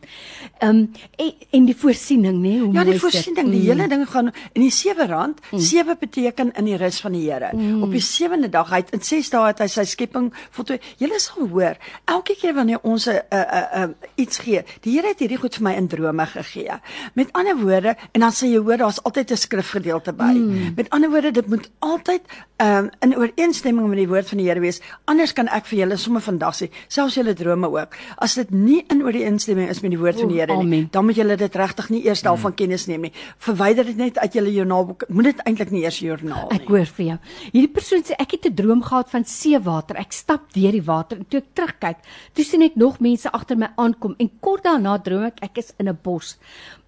um, 0.62 0.88
en, 1.18 1.34
en 1.52 1.66
die 1.66 1.76
voorsiening 1.76 2.40
nê 2.42 2.58
hoe 2.62 2.72
ja 2.74 2.86
die 2.88 3.00
voorsiening 3.00 3.52
die 3.52 3.62
mm. 3.62 3.70
hele 3.72 3.88
ding 3.88 4.06
gaan 4.08 4.32
in 4.54 4.62
die 4.62 4.74
sewe 4.74 5.08
rand 5.08 5.42
mm. 5.52 5.60
sewe 5.60 5.98
beteken 6.00 6.54
in 6.58 6.70
die 6.70 6.78
rus 6.78 7.02
van 7.04 7.18
die 7.18 7.26
Here 7.28 7.52
mm. 7.54 7.84
op 7.84 7.94
die 7.94 8.04
sewende 8.04 8.50
dag 8.54 8.72
hy 8.72 8.84
in 8.96 9.04
6 9.04 9.34
dae 9.34 9.50
het 9.50 9.64
hy 9.64 9.70
sy 9.72 9.86
skepping 9.88 10.32
voltooi 10.56 10.80
julle 11.02 11.20
sal 11.22 11.50
hoor 11.52 11.78
elke 12.06 12.38
keer 12.38 12.56
wanneer 12.58 12.84
ons 12.84 13.08
'n 13.08 13.18
uh, 13.18 13.42
uh, 13.42 13.66
uh, 13.84 13.90
iets 14.16 14.44
gee 14.46 14.64
die 14.86 14.98
Here 14.98 15.14
het 15.14 15.20
hierdie 15.22 15.40
goed 15.40 15.58
vir 15.58 15.64
my 15.68 15.74
in 15.78 15.88
drome 15.92 16.26
gegee. 16.32 16.80
Met 17.14 17.32
ander 17.38 17.47
woorde, 17.56 17.96
en 18.12 18.20
dan 18.20 18.32
sê 18.32 18.50
jy 18.52 18.60
hoor 18.60 18.78
daar's 18.78 19.00
altyd 19.04 19.32
'n 19.32 19.38
skrifgedeelte 19.38 20.14
by. 20.14 20.34
Mm. 20.34 20.74
Met 20.76 20.90
ander 20.90 21.10
woorde, 21.10 21.32
dit 21.32 21.48
moet 21.48 21.70
altyd 21.80 22.22
um, 22.58 22.90
in 23.00 23.16
ooreenstemming 23.18 23.88
met 23.88 23.98
die 23.98 24.08
woord 24.08 24.28
van 24.30 24.38
die 24.38 24.48
Here 24.48 24.60
wees. 24.60 24.82
Anders 25.06 25.34
kan 25.34 25.48
ek 25.48 25.66
vir 25.66 25.80
julle 25.80 25.98
sommer 25.98 26.22
vandag 26.22 26.56
sê, 26.56 26.70
selfs 26.88 27.16
julle 27.16 27.34
drome 27.34 27.70
ook. 27.70 27.96
As 28.18 28.36
dit 28.36 28.52
nie 28.52 28.86
in 28.90 29.04
ooreenstemming 29.04 29.70
is 29.70 29.82
met 29.82 29.92
die 29.92 30.00
woord 30.00 30.16
oh, 30.16 30.20
van 30.22 30.30
die 30.30 30.40
Here 30.40 30.64
nie, 30.64 30.88
dan 30.92 31.06
moet 31.06 31.16
julle 31.16 31.36
dit 31.36 31.56
regtig 31.56 31.90
nie 31.90 32.06
eers 32.06 32.22
daarvan 32.22 32.52
mm. 32.52 32.56
kennis 32.56 32.88
neem 32.88 33.02
nie. 33.02 33.14
Verwyder 33.38 33.86
dit 33.86 33.98
net 33.98 34.18
uit 34.18 34.34
julle 34.34 34.54
joernaalboek. 34.54 35.08
Moet 35.10 35.24
dit 35.32 35.44
eintlik 35.46 35.72
nie 35.72 35.84
eers 35.84 36.00
joernaal 36.00 36.50
nie. 36.50 36.60
Ek 36.60 36.68
hoor 36.68 36.86
vir 36.86 37.06
jou. 37.06 37.18
Hierdie 37.54 37.74
persoon 37.74 38.04
sê 38.04 38.18
ek 38.20 38.32
het 38.32 38.46
'n 38.46 38.56
droom 38.56 38.82
gehad 38.84 39.10
van 39.10 39.26
seewater. 39.26 39.98
Ek 39.98 40.12
stap 40.12 40.54
deur 40.54 40.72
die 40.72 40.84
water 40.84 41.18
en 41.18 41.26
toe 41.26 41.40
ek 41.40 41.54
terugkyk, 41.54 41.98
toe 42.34 42.46
sien 42.46 42.62
ek 42.62 42.76
nog 42.76 43.00
mense 43.00 43.32
agter 43.32 43.58
my 43.58 43.70
aankom 43.78 44.16
en 44.18 44.30
kort 44.40 44.64
daarna 44.64 44.98
droom 45.02 45.24
ek 45.24 45.42
ek 45.42 45.58
is 45.58 45.74
in 45.80 45.90
'n 45.90 45.98
bos, 46.04 46.38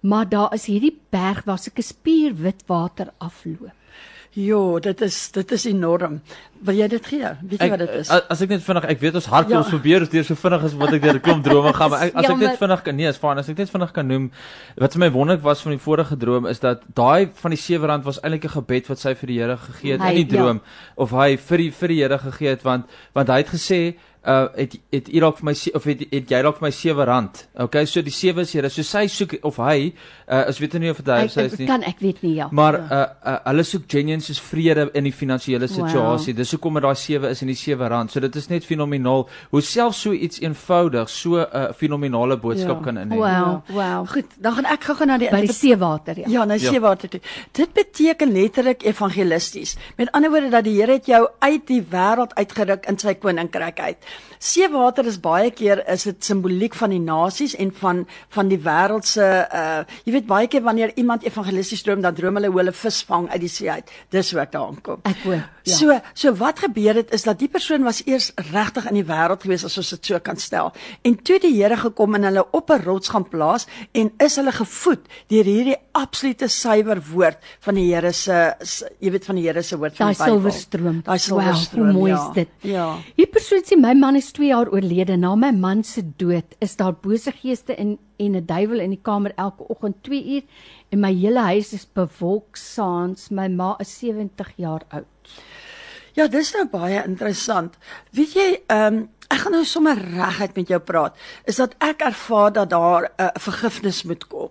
maar 0.00 0.28
daar 0.28 0.54
is 0.54 0.66
hierdie 0.66 0.96
berg 1.10 1.44
waar 1.44 1.58
sulke 1.58 1.82
spierwit 1.82 2.64
water 2.66 3.12
afloop. 3.18 3.74
Jo, 4.38 4.78
dit 4.78 5.00
is 5.02 5.16
dit 5.34 5.52
is 5.52 5.64
enorm. 5.66 6.20
Wil 6.62 6.76
jy 6.78 6.86
dit 6.92 7.06
gee? 7.10 7.30
Weet 7.40 7.56
jy 7.56 7.66
ek, 7.66 7.72
wat 7.72 7.80
dit 7.82 7.94
is? 7.98 8.10
As 8.14 8.42
ek 8.44 8.52
net 8.52 8.62
vinnig, 8.62 8.84
ek 8.92 9.00
weet 9.02 9.16
ons 9.18 9.26
hardloop 9.26 9.64
ja. 9.64 9.70
probeer 9.72 10.04
deur 10.12 10.26
so 10.28 10.38
vinnig 10.38 10.66
as 10.68 10.76
wat 10.78 10.92
ek 10.94 11.02
deur 11.02 11.18
'n 11.18 11.24
klomp 11.24 11.42
drome 11.42 11.72
gaan, 11.74 11.90
maar 11.90 12.04
ek, 12.06 12.14
as 12.14 12.28
ja, 12.28 12.36
ek 12.36 12.42
net 12.44 12.60
vinnig 12.60 12.84
kan 12.86 12.96
nee, 12.96 13.08
is 13.10 13.18
fyn. 13.18 13.40
As 13.42 13.48
ek 13.50 13.58
net 13.58 13.72
vinnig 13.72 13.90
kan 13.96 14.06
noem 14.06 14.28
wat 14.78 14.94
vir 14.94 15.02
my 15.02 15.10
wonderlik 15.16 15.42
was 15.42 15.64
van 15.66 15.74
die 15.74 15.82
vorige 15.82 16.18
droom 16.20 16.46
is 16.46 16.62
dat 16.62 16.84
daai 16.94 17.26
van 17.42 17.56
die 17.56 17.58
sewe 17.58 17.90
rand 17.90 18.06
was 18.06 18.22
eintlik 18.22 18.46
'n 18.46 18.54
gebed 18.54 18.92
wat 18.92 19.02
sy 19.02 19.14
vir 19.18 19.26
die 19.26 19.40
Here 19.40 19.56
gegee 19.56 19.92
het 19.92 20.00
hy, 20.00 20.12
in 20.14 20.22
die 20.22 20.36
droom 20.36 20.62
ja. 20.62 20.94
of 20.94 21.10
hy 21.10 21.36
vir 21.36 21.58
die 21.58 21.70
vir 21.70 21.88
die 21.88 22.00
Here 22.04 22.18
gegee 22.18 22.50
het 22.54 22.62
want 22.62 22.86
want 23.14 23.28
hy 23.28 23.38
het 23.42 23.50
gesê 23.50 23.96
uh 24.26 24.48
het 24.54 24.76
het 24.90 25.08
u 25.08 25.20
dalk 25.20 25.38
vir 25.38 25.46
my 25.48 25.54
of 25.74 25.84
het, 25.88 26.02
het 26.10 26.28
jy 26.28 26.40
dalk 26.44 26.58
vir 26.58 26.66
my 26.66 26.70
7 26.76 27.04
rand. 27.08 27.38
Okay, 27.64 27.86
so 27.86 28.02
die 28.04 28.12
7 28.12 28.42
is 28.44 28.52
here. 28.52 28.68
So 28.68 28.82
sy 28.84 29.06
soek 29.08 29.38
of 29.42 29.56
hy 29.56 29.92
uh 30.28 30.42
is 30.48 30.58
weet 30.60 30.76
nie 30.80 30.90
of 30.90 31.00
dit 31.00 31.08
hy 31.08 31.24
of 31.24 31.32
sy 31.32 31.46
is 31.48 31.56
nie. 31.58 31.68
Kan 31.70 31.86
ek 31.88 32.02
weet 32.04 32.20
nie 32.22 32.34
ja. 32.36 32.48
Maar 32.52 32.78
ja. 32.78 33.00
uh, 33.00 33.32
uh 33.32 33.36
hulle 33.48 33.64
soek 33.64 33.86
genuine 33.88 34.20
soos 34.20 34.40
vrede 34.44 34.90
in 34.94 35.08
die 35.08 35.12
finansiële 35.12 35.68
situasie. 35.68 36.34
Wow. 36.34 36.40
Dis 36.42 36.52
hoekom 36.52 36.76
dit 36.76 36.84
daai 36.84 37.00
7 37.00 37.30
is 37.30 37.40
en 37.40 37.52
die 37.52 37.56
7 37.56 37.88
rand. 37.94 38.12
So 38.12 38.20
dit 38.20 38.36
is 38.36 38.50
net 38.52 38.68
fenomenaal 38.68 39.26
hoe 39.50 39.62
self 39.64 39.96
so 39.96 40.12
iets 40.12 40.42
eenvoudig 40.44 41.08
so 41.08 41.40
'n 41.40 41.48
uh, 41.56 41.72
fenomenale 41.76 42.36
boodskap 42.36 42.78
ja. 42.78 42.84
kan 42.84 43.00
inhê. 43.00 43.16
Wow, 43.16 43.24
ja. 43.24 43.62
wow. 43.72 44.08
Goed, 44.08 44.36
dan 44.38 44.52
gaan 44.52 44.68
ek 44.68 44.84
gou-gou 44.84 45.06
na 45.06 45.18
die 45.18 45.30
by 45.32 45.40
die 45.46 45.56
seewater 45.56 46.18
ja. 46.18 46.28
Ja, 46.28 46.44
na 46.44 46.60
die 46.60 46.66
ja. 46.68 46.72
seewater 46.76 47.08
toe. 47.08 47.20
Dit 47.56 47.72
beteken 47.72 48.32
letterlik 48.32 48.84
evangelisties. 48.84 49.76
Met 49.96 50.12
ander 50.12 50.30
woorde 50.30 50.52
dat 50.52 50.64
die 50.64 50.76
Here 50.80 50.92
het 50.92 51.06
jou 51.06 51.24
uit 51.38 51.66
die 51.66 51.82
wêreld 51.90 52.34
uitgeruk 52.34 52.86
in 52.88 52.98
sy 52.98 53.14
koninkryk 53.14 53.80
uit. 53.80 54.09
Seewater 54.40 55.04
is 55.04 55.18
baie 55.20 55.50
keer 55.52 55.82
is 55.92 56.06
dit 56.08 56.24
simboliek 56.24 56.74
van 56.74 56.94
die 56.94 57.00
nasies 57.00 57.52
en 57.60 57.72
van 57.76 58.06
van 58.36 58.48
die 58.48 58.58
wêreld 58.64 59.04
se 59.04 59.26
uh 59.26 59.82
jy 60.06 60.14
weet 60.14 60.28
baie 60.30 60.48
keer 60.48 60.64
wanneer 60.64 60.94
iemand 60.96 61.26
evangelisties 61.28 61.82
droom 61.84 62.00
dan 62.00 62.16
droom 62.16 62.40
hulle 62.40 62.48
hoe 62.48 62.60
hulle 62.62 62.72
vis 62.72 63.02
vang 63.10 63.28
uit 63.28 63.40
die 63.40 63.52
see 63.52 63.68
uit. 63.70 63.92
Dis 64.08 64.32
hoe 64.32 64.40
ek 64.40 64.54
daar 64.56 64.70
aankom. 64.70 65.04
Ek 65.04 65.20
hoor. 65.26 65.44
Ja. 65.62 65.74
So 65.76 66.00
so 66.14 66.34
wat 66.34 66.58
gebeur 66.58 66.94
het 66.94 67.12
is 67.12 67.22
dat 67.22 67.38
die 67.38 67.48
persoon 67.48 67.82
was 67.82 68.02
eers 68.06 68.30
regtig 68.52 68.88
in 68.88 68.94
die 69.00 69.04
wêreld 69.04 69.42
gewees 69.44 69.64
as 69.64 69.76
ons 69.78 69.90
dit 69.90 70.12
so 70.12 70.18
kan 70.18 70.36
stel. 70.36 70.72
En 71.02 71.16
toe 71.16 71.38
die 71.40 71.52
Here 71.60 71.76
gekom 71.76 72.14
en 72.14 72.24
hulle 72.28 72.44
op 72.52 72.70
'n 72.70 72.82
rots 72.84 73.08
gaan 73.08 73.28
plaas 73.28 73.66
en 73.92 74.12
is 74.18 74.36
hulle 74.36 74.52
gevoed 74.52 75.00
deur 75.28 75.44
hierdie 75.44 75.76
absolute 75.92 76.48
suiwer 76.48 77.02
woord 77.12 77.38
van 77.60 77.74
die 77.74 77.94
Here 77.94 78.12
se 78.12 78.54
jy 79.00 79.10
weet 79.10 79.24
van 79.24 79.36
die 79.36 79.46
Here 79.46 79.62
se 79.62 79.76
woord 79.76 79.96
van 79.96 80.06
die 80.06 80.16
Bybel. 80.16 80.26
Daai 80.26 80.40
silwerstroom. 80.40 81.00
Daai 81.04 81.18
silwerstroom. 81.18 81.86
Wow, 81.86 81.92
hoe 81.92 82.00
mooi 82.00 82.12
ja. 82.12 82.28
is 82.28 82.34
dit? 82.34 82.48
Ja. 82.60 82.86
Hierdie 83.16 83.32
persoon 83.32 83.62
sê 83.64 83.76
my 83.76 83.94
man 83.94 84.16
is 84.16 84.32
2 84.32 84.46
jaar 84.46 84.68
oorlede. 84.72 85.16
Na 85.16 85.34
my 85.34 85.52
man 85.52 85.84
se 85.84 86.02
dood 86.16 86.56
is 86.58 86.76
daar 86.76 86.94
bose 86.94 87.32
geeste 87.32 87.74
in 87.74 87.98
en 88.20 88.36
'n 88.36 88.46
duiwel 88.46 88.80
in 88.80 88.90
die 88.90 89.02
kamer 89.02 89.32
elke 89.36 89.64
oggend 89.68 90.02
2 90.02 90.24
uur 90.34 90.42
en 90.92 91.00
my 91.00 91.12
hele 91.14 91.40
huis 91.40 91.72
is 91.72 91.86
bewolk 91.92 92.56
saans. 92.56 93.28
My 93.30 93.48
ma 93.48 93.76
is 93.78 93.98
70 93.98 94.52
jaar 94.56 94.82
oud. 94.88 95.19
Ja, 96.18 96.26
dis 96.26 96.52
nou 96.56 96.66
baie 96.70 97.02
interessant. 97.04 97.78
Weet 98.16 98.36
jy, 98.38 98.50
ehm 98.66 99.00
um, 99.00 99.08
ek 99.30 99.44
gaan 99.44 99.54
nou 99.54 99.64
sommer 99.64 99.94
reguit 99.94 100.56
met 100.58 100.70
jou 100.72 100.80
praat. 100.82 101.18
Is 101.46 101.60
dat 101.60 101.76
ek 101.86 102.00
ervaar 102.02 102.50
dat 102.52 102.70
daar 102.70 103.02
'n 103.02 103.22
uh, 103.22 103.28
vergifnis 103.38 104.02
moet 104.02 104.26
kom. 104.26 104.50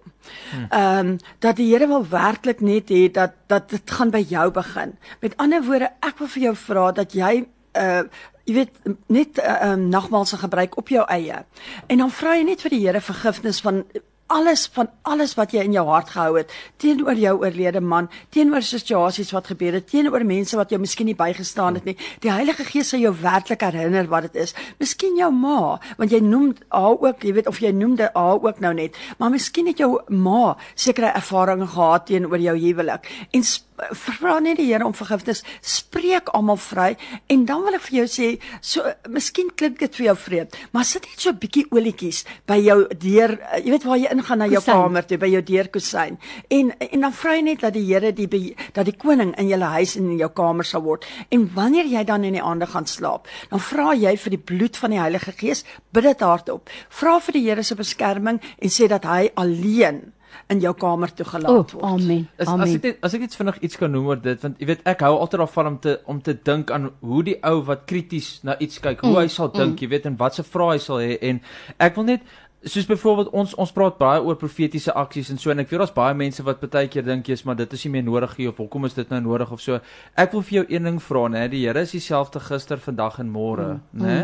Hmm. 0.52 0.68
Ehm 0.70 1.08
um, 1.08 1.18
dat 1.40 1.56
die 1.56 1.68
Here 1.74 1.88
wil 1.88 2.08
werklik 2.08 2.62
net 2.62 2.90
hê 2.90 3.12
dat 3.12 3.32
dat 3.48 3.70
dit 3.70 3.92
gaan 3.92 4.10
by 4.10 4.26
jou 4.30 4.52
begin. 4.52 4.98
Met 5.20 5.38
ander 5.38 5.64
woorde, 5.64 5.92
ek 6.00 6.18
wil 6.18 6.28
vir 6.28 6.44
jou 6.44 6.56
vra 6.56 6.92
dat 6.92 7.14
jy 7.14 7.48
uh 7.74 8.04
jy 8.50 8.54
weet 8.54 8.78
net 9.08 9.38
uh, 9.38 9.72
um, 9.72 9.90
nagmaal 9.90 10.26
se 10.26 10.38
gebruik 10.38 10.78
op 10.78 10.90
jou 10.90 11.06
eie. 11.06 11.46
En 11.88 11.98
dan 11.98 12.12
vra 12.12 12.36
jy 12.36 12.44
net 12.44 12.62
vir 12.62 12.70
die 12.70 12.80
Here 12.86 13.02
vergifnis 13.02 13.62
van 13.62 13.84
alles 14.30 14.68
van 14.74 14.90
alles 15.10 15.34
wat 15.38 15.54
jy 15.54 15.64
in 15.66 15.76
jou 15.76 15.86
hart 15.90 16.12
gehou 16.14 16.38
het 16.38 16.52
teenoor 16.82 17.18
jou 17.18 17.36
oorlede 17.42 17.82
man, 17.82 18.10
teenoor 18.34 18.64
situasies 18.66 19.32
wat 19.36 19.50
gebeur 19.52 19.80
het, 19.80 19.88
teenoor 19.90 20.24
mense 20.28 20.58
wat 20.58 20.72
jou 20.74 20.80
miskien 20.82 21.10
nie 21.10 21.18
bygestaan 21.18 21.80
het 21.80 21.88
nie. 21.90 21.96
Die 22.24 22.32
Heilige 22.32 22.66
Gees 22.68 22.94
sal 22.94 23.02
jou 23.04 23.14
werklik 23.22 23.66
herinner 23.66 24.10
wat 24.12 24.30
dit 24.30 24.42
is. 24.46 24.54
Miskien 24.82 25.18
jou 25.20 25.32
ma, 25.34 25.78
want 25.98 26.14
jy 26.14 26.22
noem 26.24 26.54
haar 26.70 27.00
ook, 27.02 27.26
jy 27.26 27.34
weet 27.40 27.50
of 27.50 27.62
jy 27.64 27.74
noemde 27.76 28.12
haar 28.14 28.44
ook 28.44 28.62
nou 28.64 28.74
net, 28.78 28.98
maar 29.18 29.34
miskien 29.34 29.70
het 29.72 29.82
jou 29.82 29.98
ma 30.14 30.56
sekere 30.76 31.14
ervarings 31.18 31.74
gehad 31.74 32.08
teenoor 32.10 32.40
jou 32.42 32.56
huwelik. 32.58 33.10
En 33.34 33.44
vra 33.92 34.40
net 34.40 34.58
die 34.60 34.68
Here 34.70 34.86
om 34.86 34.94
vergifnis, 34.94 35.44
spreek 35.62 36.30
almal 36.38 36.60
vry 36.62 36.96
en 37.28 37.46
dan 37.46 37.64
wil 37.66 37.78
ek 37.78 37.86
vir 37.88 37.98
jou 38.02 38.08
sê, 38.12 38.30
so 38.62 38.86
miskien 39.10 39.50
klink 39.56 39.80
dit 39.80 39.96
vir 40.00 40.10
jou 40.10 40.16
vreemd, 40.16 40.58
maar 40.76 40.86
sit 40.86 41.06
net 41.06 41.20
so 41.20 41.30
'n 41.32 41.40
bietjie 41.40 41.66
olietjies 41.72 42.26
by 42.48 42.58
jou 42.60 42.88
deur, 42.88 43.32
uh, 43.40 43.58
jy 43.58 43.72
weet 43.72 43.86
waar 43.86 43.98
jy 43.98 44.12
ingaan 44.12 44.38
na 44.38 44.48
jou 44.48 44.62
Kusyn. 44.62 44.74
kamer 44.74 45.06
toe, 45.06 45.18
by 45.18 45.28
jou 45.28 45.42
deurkusyn. 45.42 46.18
En 46.50 46.72
en 46.80 47.02
dan 47.02 47.14
vra 47.14 47.36
jy 47.36 47.42
net 47.42 47.60
dat 47.62 47.74
die 47.74 47.86
Here 47.90 48.12
die 48.12 48.56
dat 48.74 48.86
die 48.86 48.98
koning 48.98 49.34
in 49.38 49.48
jou 49.48 49.60
huis 49.60 49.96
en 49.96 50.12
in 50.12 50.18
jou 50.18 50.30
kamer 50.30 50.66
sal 50.66 50.82
word. 50.82 51.06
En 51.32 51.50
wanneer 51.54 51.86
jy 51.86 52.04
dan 52.04 52.24
in 52.24 52.34
die 52.34 52.44
aande 52.44 52.68
gaan 52.68 52.86
slaap, 52.86 53.28
dan 53.50 53.60
vra 53.60 53.94
jy 53.94 54.18
vir 54.18 54.30
die 54.30 54.44
bloed 54.52 54.78
van 54.78 54.92
die 54.92 55.00
Heilige 55.00 55.32
Gees, 55.32 55.64
bid 55.92 56.04
dit 56.04 56.20
hardop. 56.20 56.70
Vra 56.90 57.20
vir 57.20 57.34
die 57.34 57.50
Here 57.50 57.64
se 57.64 57.76
beskerming 57.76 58.40
en 58.60 58.70
sê 58.70 58.88
dat 58.88 59.04
hy 59.04 59.32
alleen 59.36 60.14
in 60.50 60.60
jou 60.64 60.74
kamer 60.74 61.12
toegelaat 61.14 61.72
word. 61.74 61.84
amen. 61.84 62.28
As, 62.38 62.48
as 62.48 62.54
Amen. 62.54 62.76
ek 62.76 62.84
net, 62.84 62.98
as 63.06 63.14
ek 63.14 63.22
net 63.22 63.36
vinnig 63.38 63.60
iets 63.62 63.78
kan 63.78 63.92
noem 63.94 64.08
oor 64.10 64.20
dit 64.22 64.42
want 64.44 64.60
jy 64.60 64.66
weet 64.72 64.82
ek 64.90 65.00
hou 65.06 65.14
altyd 65.22 65.40
daarvan 65.44 65.68
om 65.68 65.80
te 65.80 66.00
om 66.10 66.22
te 66.26 66.34
dink 66.34 66.72
aan 66.72 66.90
hoe 67.06 67.24
die 67.24 67.38
ou 67.46 67.62
wat 67.68 67.86
krities 67.86 68.40
na 68.44 68.58
iets 68.60 68.80
kyk, 68.82 69.02
hoe 69.06 69.12
Mm, 69.14 69.22
hy 69.22 69.28
sal 69.28 69.52
dink, 69.54 69.80
jy 69.82 69.88
weet 69.94 70.06
en 70.10 70.18
wat 70.18 70.36
se 70.36 70.44
vrae 70.44 70.74
hy 70.76 70.78
sal 70.80 70.98
hê 71.04 71.18
en 71.22 71.42
ek 71.80 71.96
wil 71.96 72.04
net 72.10 72.22
soos 72.66 72.84
byvoorbeeld 72.90 73.30
ons 73.32 73.54
ons 73.56 73.72
praat 73.72 73.98
baie 74.02 74.20
oor 74.20 74.36
profetiese 74.36 74.92
aksies 74.92 75.30
en 75.32 75.38
so 75.40 75.52
en 75.54 75.60
ek 75.64 75.70
weet 75.70 75.80
daar's 75.80 75.94
baie 75.96 76.14
mense 76.18 76.44
wat 76.44 76.60
baie 76.66 76.90
keer 76.92 77.06
dink 77.08 77.30
jy's 77.30 77.46
maar 77.48 77.56
dit 77.56 77.72
is 77.74 77.86
nie 77.86 77.92
meer 77.94 78.04
nodig 78.04 78.34
nie 78.38 78.48
of 78.50 78.58
hoekom 78.58 78.86
is 78.90 78.94
dit 78.98 79.10
nou 79.14 79.22
nodig 79.22 79.52
of 79.52 79.62
so. 79.62 79.80
Ek 80.18 80.34
wil 80.34 80.42
vir 80.42 80.58
jou 80.58 80.66
een 80.68 80.84
ding 80.84 80.98
vra 81.00 81.28
nê, 81.30 81.46
die 81.50 81.62
Here 81.68 81.80
is 81.86 81.92
dieselfde 81.96 82.40
gister, 82.44 82.78
vandag 82.78 83.20
en 83.20 83.30
môre, 83.32 83.80
Mm, 83.94 84.04
nê? 84.04 84.18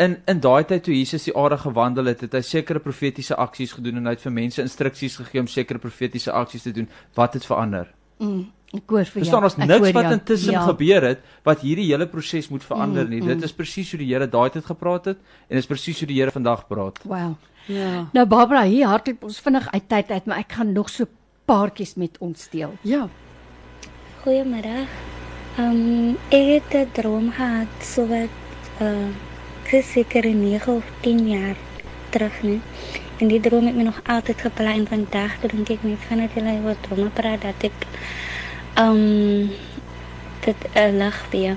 In 0.00 0.14
in 0.26 0.38
daai 0.40 0.64
tyd 0.64 0.82
toe 0.86 0.94
Jesus 0.96 1.26
die 1.28 1.34
aarde 1.36 1.58
gewandel 1.60 2.04
het, 2.08 2.20
het 2.24 2.32
hy 2.32 2.40
sekere 2.46 2.80
profetiese 2.80 3.36
aksies 3.36 3.72
gedoen 3.76 3.96
en 4.00 4.06
hy 4.08 4.14
het 4.16 4.22
vir 4.24 4.32
mense 4.32 4.62
instruksies 4.64 5.16
gegee 5.20 5.40
om 5.42 5.46
sekere 5.50 5.78
profetiese 5.82 6.32
aksies 6.32 6.62
te 6.62 6.72
doen. 6.72 6.88
Wat 7.18 7.34
het 7.36 7.44
verander? 7.44 7.90
Mm, 8.20 8.46
ek 8.76 8.86
hoor 8.94 9.04
vir 9.04 9.20
jou. 9.20 9.24
Verstaan 9.24 9.44
ons 9.44 9.56
niks 9.56 9.92
wat 9.92 10.12
intussen 10.12 10.52
Ja. 10.52 10.62
gebeur 10.66 11.02
het 11.02 11.20
wat 11.44 11.60
hierdie 11.60 11.86
hele 11.92 12.06
proses 12.06 12.48
moet 12.48 12.64
verander 12.64 13.04
Mm, 13.04 13.10
nie. 13.10 13.20
mm. 13.20 13.26
Dit 13.26 13.42
is 13.42 13.52
presies 13.52 13.90
hoe 13.92 13.98
die 13.98 14.08
Here 14.14 14.26
daai 14.28 14.50
tyd 14.50 14.64
gepraat 14.64 15.04
het 15.04 15.18
en 15.50 15.56
is 15.58 15.66
presies 15.66 15.98
hoe 15.98 16.08
die 16.08 16.20
Here 16.20 16.30
vandag 16.30 16.66
praat. 16.68 16.98
Wow. 17.04 17.34
Ja. 17.66 18.08
Nou 18.12 18.26
Barbara, 18.26 18.64
hier 18.64 18.86
hardloop 18.86 19.24
ons 19.24 19.40
vinnig 19.40 19.68
uit 19.72 19.88
tyd 19.88 20.10
uit, 20.10 20.26
maar 20.26 20.38
ek 20.38 20.52
gaan 20.52 20.72
nog 20.72 20.88
so 20.88 21.04
paartjies 21.44 21.94
met 21.96 22.16
ons 22.20 22.48
deel. 22.50 22.72
Ja. 22.82 23.08
Goeiemiddag. 24.22 24.88
Ehm 25.58 26.14
ek 26.30 26.62
het 26.70 26.74
'n 26.74 26.88
droom 26.92 27.30
gehad 27.32 27.68
so 27.82 28.06
wat 28.06 28.28
uh 28.80 29.08
seker 29.78 30.26
9 30.26 30.76
of 30.76 30.82
10 31.00 31.28
jaar 31.28 31.56
terug 32.10 32.42
nie. 32.42 32.60
En 33.18 33.28
die 33.30 33.40
droom 33.40 33.66
het 33.66 33.76
my 33.76 33.84
nog 33.86 34.00
altyd 34.02 34.40
gepla 34.42 34.72
en 34.74 34.86
vandag 34.90 35.36
dink 35.46 35.68
ek 35.70 35.82
net 35.86 36.06
van 36.08 36.22
dit 36.24 36.32
hulle 36.34 36.54
oor 36.64 36.78
drome 36.86 37.10
praat 37.14 37.44
dat 37.44 37.66
ek 37.68 37.84
ehm 38.82 39.50
dit 40.46 40.60
'n 40.74 40.98
lig 40.98 41.18
weer. 41.30 41.56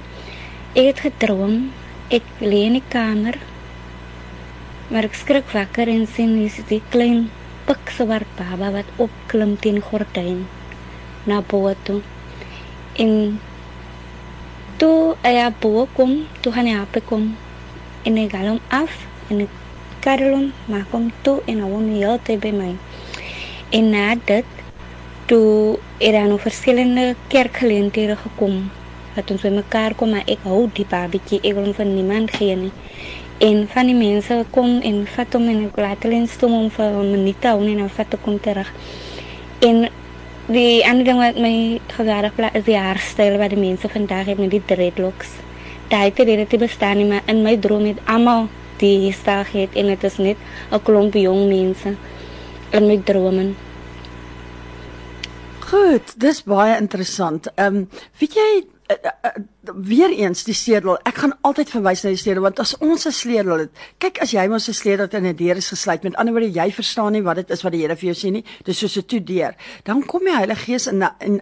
Ek 0.76 0.86
het 0.86 1.00
gedroom 1.00 1.72
ek 2.10 2.26
lê 2.40 2.60
in 2.70 2.78
die 2.78 2.90
kamer 2.90 3.38
maar 4.90 5.04
ek 5.10 5.16
skrik 5.18 5.50
wakker 5.50 5.88
en 5.88 6.06
sien 6.08 6.36
dis 6.38 6.60
die 6.70 6.84
klein 6.90 7.32
pikswart 7.66 8.30
baba 8.38 8.72
wat 8.72 8.90
opklim 8.98 9.58
teen 9.58 9.82
gordyn 9.82 10.46
na 11.26 11.42
bo 11.42 11.74
toe. 11.84 12.02
En 12.94 13.40
toe 14.78 15.16
hy 15.24 15.50
bo 15.60 15.88
kom, 15.94 16.28
toe 16.42 16.54
gaan 16.54 16.70
hy 16.70 16.78
op 16.78 17.02
kom 17.06 17.34
en 18.04 18.18
haal 18.18 18.48
hom 18.48 18.60
af 18.68 18.94
en 19.30 19.48
karrel 20.04 20.36
hom, 20.36 20.52
maak 20.68 20.92
hom 20.92 21.12
toe 21.22 21.40
en 21.46 21.62
woon 21.64 21.88
heel 21.96 22.20
tyd 22.28 22.42
by 22.44 22.52
my. 22.52 22.72
En 23.72 23.90
na 23.90 24.16
dit, 24.26 24.46
toe 25.26 25.80
er 25.98 26.12
daar 26.12 26.28
nog 26.28 26.42
verskillende 26.42 27.16
kerkgeleenthede 27.28 28.16
gekom 28.16 28.70
wat 29.16 29.32
ons 29.32 29.42
by 29.46 29.52
mekaar 29.54 29.96
kom, 29.96 30.10
maar 30.10 30.28
ek 30.28 30.44
hou 30.50 30.66
die 30.74 30.86
babietjie, 30.90 31.40
ek 31.44 31.56
wil 31.56 31.70
hom 31.70 31.76
van 31.78 31.96
niemand 31.96 32.34
gee 32.34 32.56
nie. 32.58 32.72
En 33.44 33.68
van 33.70 33.90
die 33.90 33.98
mense 33.98 34.40
kom 34.52 34.80
en 34.82 35.04
vat 35.16 35.36
hom 35.38 35.50
en 35.52 35.66
ek 35.68 35.80
laat 35.82 36.06
hulle 36.06 36.22
instom 36.24 36.54
om 36.58 36.70
vir 36.70 36.98
'n 37.02 37.12
minuut 37.12 37.42
te 37.42 37.48
hou 37.48 37.62
en 37.62 37.90
ek 37.90 38.26
hom 38.26 38.40
terug. 38.40 38.72
En 39.60 39.90
die 40.48 40.84
ander 40.84 41.06
ding 41.06 41.18
wat 41.18 41.38
my 41.40 41.80
gewaardig 41.96 42.36
bly 42.36 42.50
is 42.54 42.66
die 42.68 42.78
haarstyl 42.78 43.38
wat 43.38 43.50
die 43.50 43.60
mense 43.60 43.90
vandag 43.90 44.26
het 44.26 44.38
met 44.38 44.52
die 44.52 44.66
dreadlocks. 44.66 45.30
Daai 45.90 46.12
het 46.16 46.50
dit 46.50 46.60
bestaan 46.60 46.98
nie, 46.98 47.06
maar 47.06 47.22
in 47.26 47.42
my 47.42 47.58
droom 47.58 47.86
het 47.86 48.00
almal 48.06 48.48
die 48.78 49.12
styl 49.12 49.44
gehad 49.44 49.76
en 49.76 49.86
dit 49.86 50.04
is 50.04 50.18
net 50.18 50.38
'n 50.72 50.82
klomp 50.84 51.14
jong 51.14 51.48
mense 51.48 51.96
in 52.72 52.88
my 52.88 52.98
drome. 52.98 53.54
Goed, 55.60 56.20
dis 56.20 56.44
baie 56.44 56.78
interessant. 56.78 57.48
Ehm 57.56 57.76
um, 57.76 57.90
weet 58.20 58.34
jy 58.34 58.66
uh, 59.64 59.72
uh, 59.72 59.78
uh, 59.78 59.86
weer 59.88 60.12
eens 60.12 60.44
die 60.44 60.54
sleutel. 60.54 60.98
Ek 61.08 61.16
gaan 61.22 61.34
altyd 61.42 61.70
verwys 61.70 62.04
na 62.04 62.12
die 62.14 62.20
sleutel 62.20 62.44
want 62.44 62.60
as 62.60 62.76
ons 62.80 63.06
'n 63.08 63.12
sleutel 63.12 63.58
het, 63.58 63.72
kyk 64.00 64.22
as 64.22 64.32
jy 64.32 64.48
mos 64.48 64.68
'n 64.68 64.74
sleutel 64.74 65.06
het 65.06 65.14
en 65.14 65.26
'n 65.26 65.36
deur 65.36 65.58
is 65.58 65.70
gesluit, 65.70 66.04
met 66.04 66.16
ander 66.16 66.34
woorde 66.34 66.52
jy 66.52 66.72
verstaan 66.72 67.12
nie 67.12 67.22
wat 67.22 67.36
dit 67.36 67.50
is 67.50 67.64
wat 67.64 67.72
die 67.72 67.82
Here 67.82 67.96
vir 67.96 68.14
jou 68.14 68.16
sê 68.16 68.32
nie. 68.32 68.44
Dis 68.64 68.78
soos 68.78 68.98
'n 68.98 69.06
toe 69.06 69.24
deur. 69.24 69.56
Dan 69.84 70.06
kom 70.06 70.22
die 70.24 70.36
Heilige 70.36 70.66
Gees 70.66 70.88
in 70.88 71.02
en 71.02 71.42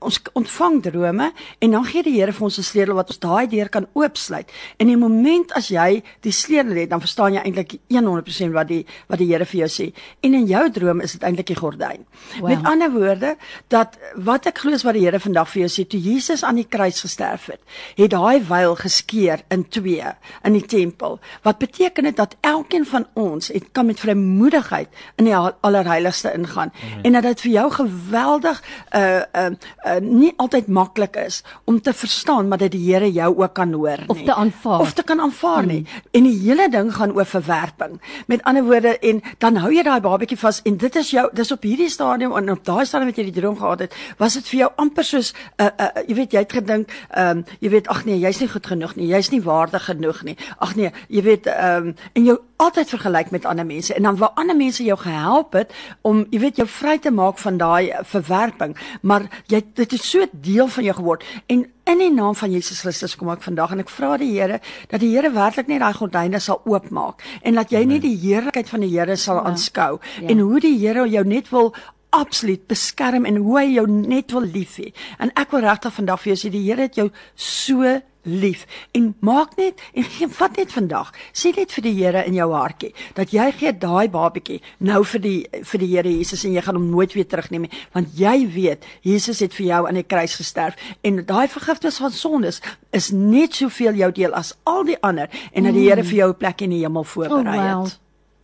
ons 0.00 0.20
ontvang 0.32 0.82
drome 0.82 1.32
en 1.58 1.70
dan 1.70 1.84
gee 1.84 2.02
die 2.02 2.20
Here 2.20 2.32
vir 2.32 2.44
ons 2.44 2.58
'n 2.58 2.62
sleutel 2.62 2.94
wat 2.94 3.08
ons 3.08 3.18
daai 3.18 3.46
deur 3.46 3.68
kan 3.68 3.86
oopsluit. 3.92 4.50
En 4.78 4.86
die 4.86 4.96
oomblik 4.96 5.52
as 5.52 5.68
jy 5.68 6.02
die 6.20 6.32
sleutel 6.32 6.76
het, 6.76 6.90
dan 6.90 7.00
verstaan 7.00 7.34
jy 7.34 7.40
eintlik 7.40 7.78
100% 7.88 8.52
wat 8.52 8.68
die 8.68 8.86
wat 9.08 9.18
die 9.18 9.26
Here 9.26 9.44
vir 9.44 9.66
jou 9.66 9.68
sê. 9.68 9.92
En 10.22 10.34
in 10.34 10.46
jou 10.46 10.70
droom 10.70 11.00
is 11.00 11.12
dit 11.12 11.22
eintlik 11.22 11.46
die 11.46 11.56
gordyn. 11.56 12.06
Wow. 12.40 12.48
Met 12.48 12.64
ander 12.64 12.90
woorde 12.90 13.36
dat 13.68 13.98
wat 14.16 14.46
ek 14.46 14.58
glo 14.58 14.72
is 14.72 14.82
wat 14.82 14.94
die 14.94 15.04
Here 15.04 15.20
vandag 15.20 15.48
vir 15.48 15.66
jou 15.66 15.68
sê, 15.68 15.88
toe 15.88 16.00
Jesus 16.00 16.42
aan 16.42 16.56
die 16.56 16.68
kruis 16.68 17.00
gesterf 17.00 17.46
het, 17.46 17.59
het 17.94 18.10
daai 18.10 18.42
wyl 18.48 18.74
geskeur 18.76 19.40
in 19.48 19.68
twee 19.68 20.04
in 20.42 20.52
die 20.52 20.66
tempel. 20.66 21.18
Wat 21.42 21.58
beteken 21.58 22.04
dit 22.04 22.16
dat 22.16 22.36
elkeen 22.40 22.86
van 22.86 23.06
ons 23.14 23.48
het 23.48 23.64
kan 23.72 23.86
met 23.86 24.00
vrymoedigheid 24.00 24.88
in 25.16 25.24
die 25.24 25.36
al- 25.36 25.52
allerheiligste 25.60 26.32
ingaan 26.32 26.72
Mhm. 26.74 27.00
en 27.02 27.12
dat 27.12 27.22
dit 27.22 27.40
vir 27.40 27.50
jou 27.50 27.70
geweldig 27.70 28.62
uh 28.94 29.20
uh, 29.36 29.46
uh 29.86 29.98
nie 30.00 30.32
altyd 30.36 30.66
maklik 30.66 31.16
is 31.16 31.42
om 31.64 31.80
te 31.80 31.92
verstaan 31.92 32.48
maar 32.48 32.58
dat 32.58 32.70
die 32.70 32.92
Here 32.92 33.12
jou 33.12 33.36
ook 33.38 33.52
kan 33.54 33.72
hoor 33.72 33.98
nie. 33.98 34.08
Of 34.08 34.22
te 34.22 34.34
aanvaar. 34.34 34.80
Of 34.80 34.92
te 34.92 35.02
kan 35.02 35.20
aanvaar 35.20 35.66
nie. 35.66 35.86
En 36.10 36.22
die 36.22 36.38
hele 36.38 36.68
ding 36.70 36.94
gaan 36.94 37.12
oor 37.12 37.24
verwerping. 37.26 38.00
Met 38.26 38.42
ander 38.42 38.64
woorde 38.64 38.98
en 38.98 39.22
dan 39.38 39.56
hou 39.56 39.72
jy 39.74 39.82
daai 39.82 40.00
babatjie 40.00 40.38
vas 40.38 40.60
en 40.64 40.76
dit 40.76 40.96
is 40.96 41.10
jou 41.10 41.28
dis 41.32 41.52
op 41.52 41.62
hierdie 41.62 41.88
stadium 41.90 42.32
en 42.36 42.50
op 42.50 42.64
daai 42.64 42.84
stadium 42.86 43.08
wat 43.10 43.16
jy 43.18 43.24
die 43.30 43.40
droom 43.40 43.56
gehad 43.58 43.78
het, 43.80 43.94
was 44.18 44.34
dit 44.34 44.48
vir 44.48 44.58
jou 44.58 44.70
amper 44.76 45.04
soos 45.04 45.32
'n 45.32 45.62
uh, 45.62 45.66
uh, 45.78 46.02
jy 46.08 46.14
weet 46.14 46.32
jy 46.32 46.38
het 46.38 46.52
gedink, 46.52 46.88
ehm 47.10 47.36
um, 47.38 47.44
jy 47.58 47.70
weet 47.70 47.88
ag 47.88 48.04
nee, 48.04 48.18
jy's 48.18 48.40
nie 48.40 48.48
goed 48.48 48.66
genoeg 48.66 48.94
nie, 48.96 49.06
jy's 49.10 49.30
nie 49.30 49.42
waardig 49.42 49.84
genoeg 49.84 50.22
nie. 50.22 50.36
Ag 50.58 50.76
nee, 50.76 50.92
jy 51.08 51.22
weet 51.22 51.46
ehm 51.46 51.90
um, 51.90 51.94
en 52.14 52.24
jou 52.24 52.38
altyd 52.60 52.88
vergelyk 52.88 53.30
met 53.30 53.44
ander 53.44 53.66
mense. 53.66 53.94
En 53.94 54.02
dan 54.02 54.16
wou 54.20 54.30
ander 54.34 54.56
mense 54.56 54.84
jou 54.84 54.96
gehelp 54.98 55.52
het 55.52 55.72
om 56.02 56.26
jy 56.30 56.40
weet 56.40 56.56
jou 56.56 56.68
vry 56.68 56.98
te 56.98 57.10
maak 57.10 57.38
van 57.38 57.56
daai 57.56 57.90
uh, 57.90 58.00
verwerping, 58.04 58.76
maar 59.02 59.28
jy 59.46 59.62
dit 59.74 59.90
het 59.90 60.04
so 60.04 60.26
deel 60.32 60.68
van 60.68 60.84
jou 60.84 60.94
geword. 60.96 61.24
En 61.46 61.66
in 61.90 61.98
die 61.98 62.10
naam 62.12 62.34
van 62.34 62.52
Jesus 62.52 62.80
Christus 62.80 63.16
kom 63.16 63.30
ek 63.32 63.42
vandag 63.42 63.72
en 63.74 63.80
ek 63.82 63.90
vra 63.90 64.16
die 64.20 64.30
Here 64.36 64.60
dat 64.90 65.00
die 65.00 65.10
Here 65.14 65.30
werklik 65.34 65.66
net 65.70 65.80
daai 65.80 65.94
gordyne 65.96 66.40
sal 66.40 66.60
oopmaak 66.64 67.24
en 67.42 67.54
dat 67.58 67.72
jy 67.74 67.84
net 67.88 68.04
die 68.04 68.16
heerlikheid 68.20 68.68
van 68.68 68.84
die 68.84 68.92
Here 68.92 69.16
sal 69.16 69.40
aanskou 69.44 69.98
Ja. 70.20 70.28
en 70.28 70.38
hoe 70.38 70.60
die 70.60 70.76
Here 70.78 71.08
jou 71.08 71.24
net 71.24 71.48
wil 71.50 71.72
absoluut 72.10 72.66
beskerm 72.66 73.24
en 73.24 73.36
hoe 73.36 73.58
hy 73.58 73.66
jou 73.74 73.86
net 73.90 74.32
wil 74.32 74.46
lief 74.46 74.76
hê. 74.82 74.92
En 75.18 75.30
ek 75.36 75.50
wil 75.50 75.60
regtig 75.66 75.94
vandag 75.94 76.20
vir 76.22 76.34
jou 76.34 76.38
sê 76.42 76.50
die 76.50 76.64
Here 76.66 76.82
het 76.82 76.96
jou 76.96 77.10
so 77.34 78.00
lief 78.24 78.66
en 78.92 79.14
maak 79.24 79.54
net 79.56 79.80
en 79.96 80.04
gee 80.04 80.28
vat 80.38 80.56
net 80.60 80.72
vandag 80.74 81.08
sê 81.32 81.54
net 81.56 81.72
vir 81.72 81.82
die 81.86 81.94
Here 81.96 82.24
in 82.28 82.34
jou 82.36 82.50
hartjie 82.52 82.92
dat 83.16 83.32
jy 83.32 83.46
gee 83.56 83.72
daai 83.72 84.10
babatjie 84.12 84.58
nou 84.84 85.00
vir 85.04 85.22
die 85.24 85.38
vir 85.64 85.80
die 85.80 85.88
Here 85.94 86.12
Jesus 86.12 86.44
en 86.44 86.52
jy 86.52 86.60
gaan 86.66 86.76
hom 86.76 86.90
nooit 86.92 87.14
weer 87.16 87.24
terugneem 87.30 87.64
nie 87.64 87.80
want 87.96 88.12
jy 88.18 88.34
weet 88.52 88.84
Jesus 89.06 89.40
het 89.40 89.56
vir 89.56 89.66
jou 89.70 89.80
aan 89.88 89.96
die 90.02 90.04
kruis 90.04 90.36
gesterf 90.36 90.76
en 91.02 91.22
daai 91.24 91.48
vergifnis 91.48 92.00
van 92.02 92.12
sondes 92.12 92.60
is 92.92 93.10
net 93.10 93.56
soveel 93.56 93.96
jou 94.02 94.12
deel 94.20 94.36
as 94.36 94.52
al 94.68 94.84
die 94.84 94.98
ander 95.00 95.32
en 95.54 95.64
dat 95.64 95.74
die 95.78 95.88
Here 95.88 96.04
vir 96.04 96.18
jou 96.20 96.30
'n 96.34 96.40
plek 96.44 96.60
in 96.62 96.76
die 96.76 96.84
hemel 96.84 97.04
voorberei 97.04 97.56
Oh, 97.56 97.64
wow. 97.64 97.84
het. 97.84 97.98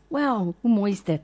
Wow, 0.08 0.54
hoe 0.62 0.70
mooi 0.70 0.92
is 0.92 1.02
dit. 1.02 1.20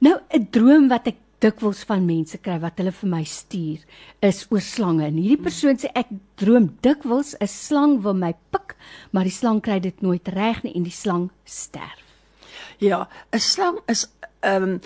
Nou 0.00 0.16
'n 0.34 0.48
droom 0.50 0.88
wat 0.88 1.06
ek 1.06 1.16
dikwels 1.42 1.84
van 1.88 2.06
mense 2.06 2.38
kry 2.42 2.58
wat 2.62 2.80
hulle 2.80 2.92
vir 2.94 3.10
my 3.12 3.22
stuur 3.24 3.84
is 4.26 4.44
oor 4.50 4.64
slange. 4.64 5.06
En 5.06 5.18
hierdie 5.20 5.42
persoon 5.42 5.78
sê 5.78 5.90
ek 5.94 6.10
droom 6.40 6.70
dikwels 6.82 7.34
'n 7.40 7.46
slang 7.46 8.02
wil 8.02 8.14
my 8.14 8.32
pik, 8.52 8.76
maar 9.12 9.24
die 9.24 9.38
slang 9.40 9.60
kry 9.60 9.78
dit 9.80 10.02
nooit 10.02 10.28
reg 10.28 10.62
nie 10.64 10.74
en 10.74 10.82
die 10.82 10.98
slang 11.02 11.30
sterf. 11.44 12.04
Ja, 12.78 13.08
'n 13.32 13.40
slang 13.40 13.78
is 13.86 14.06
ehm 14.42 14.62
um, 14.62 14.80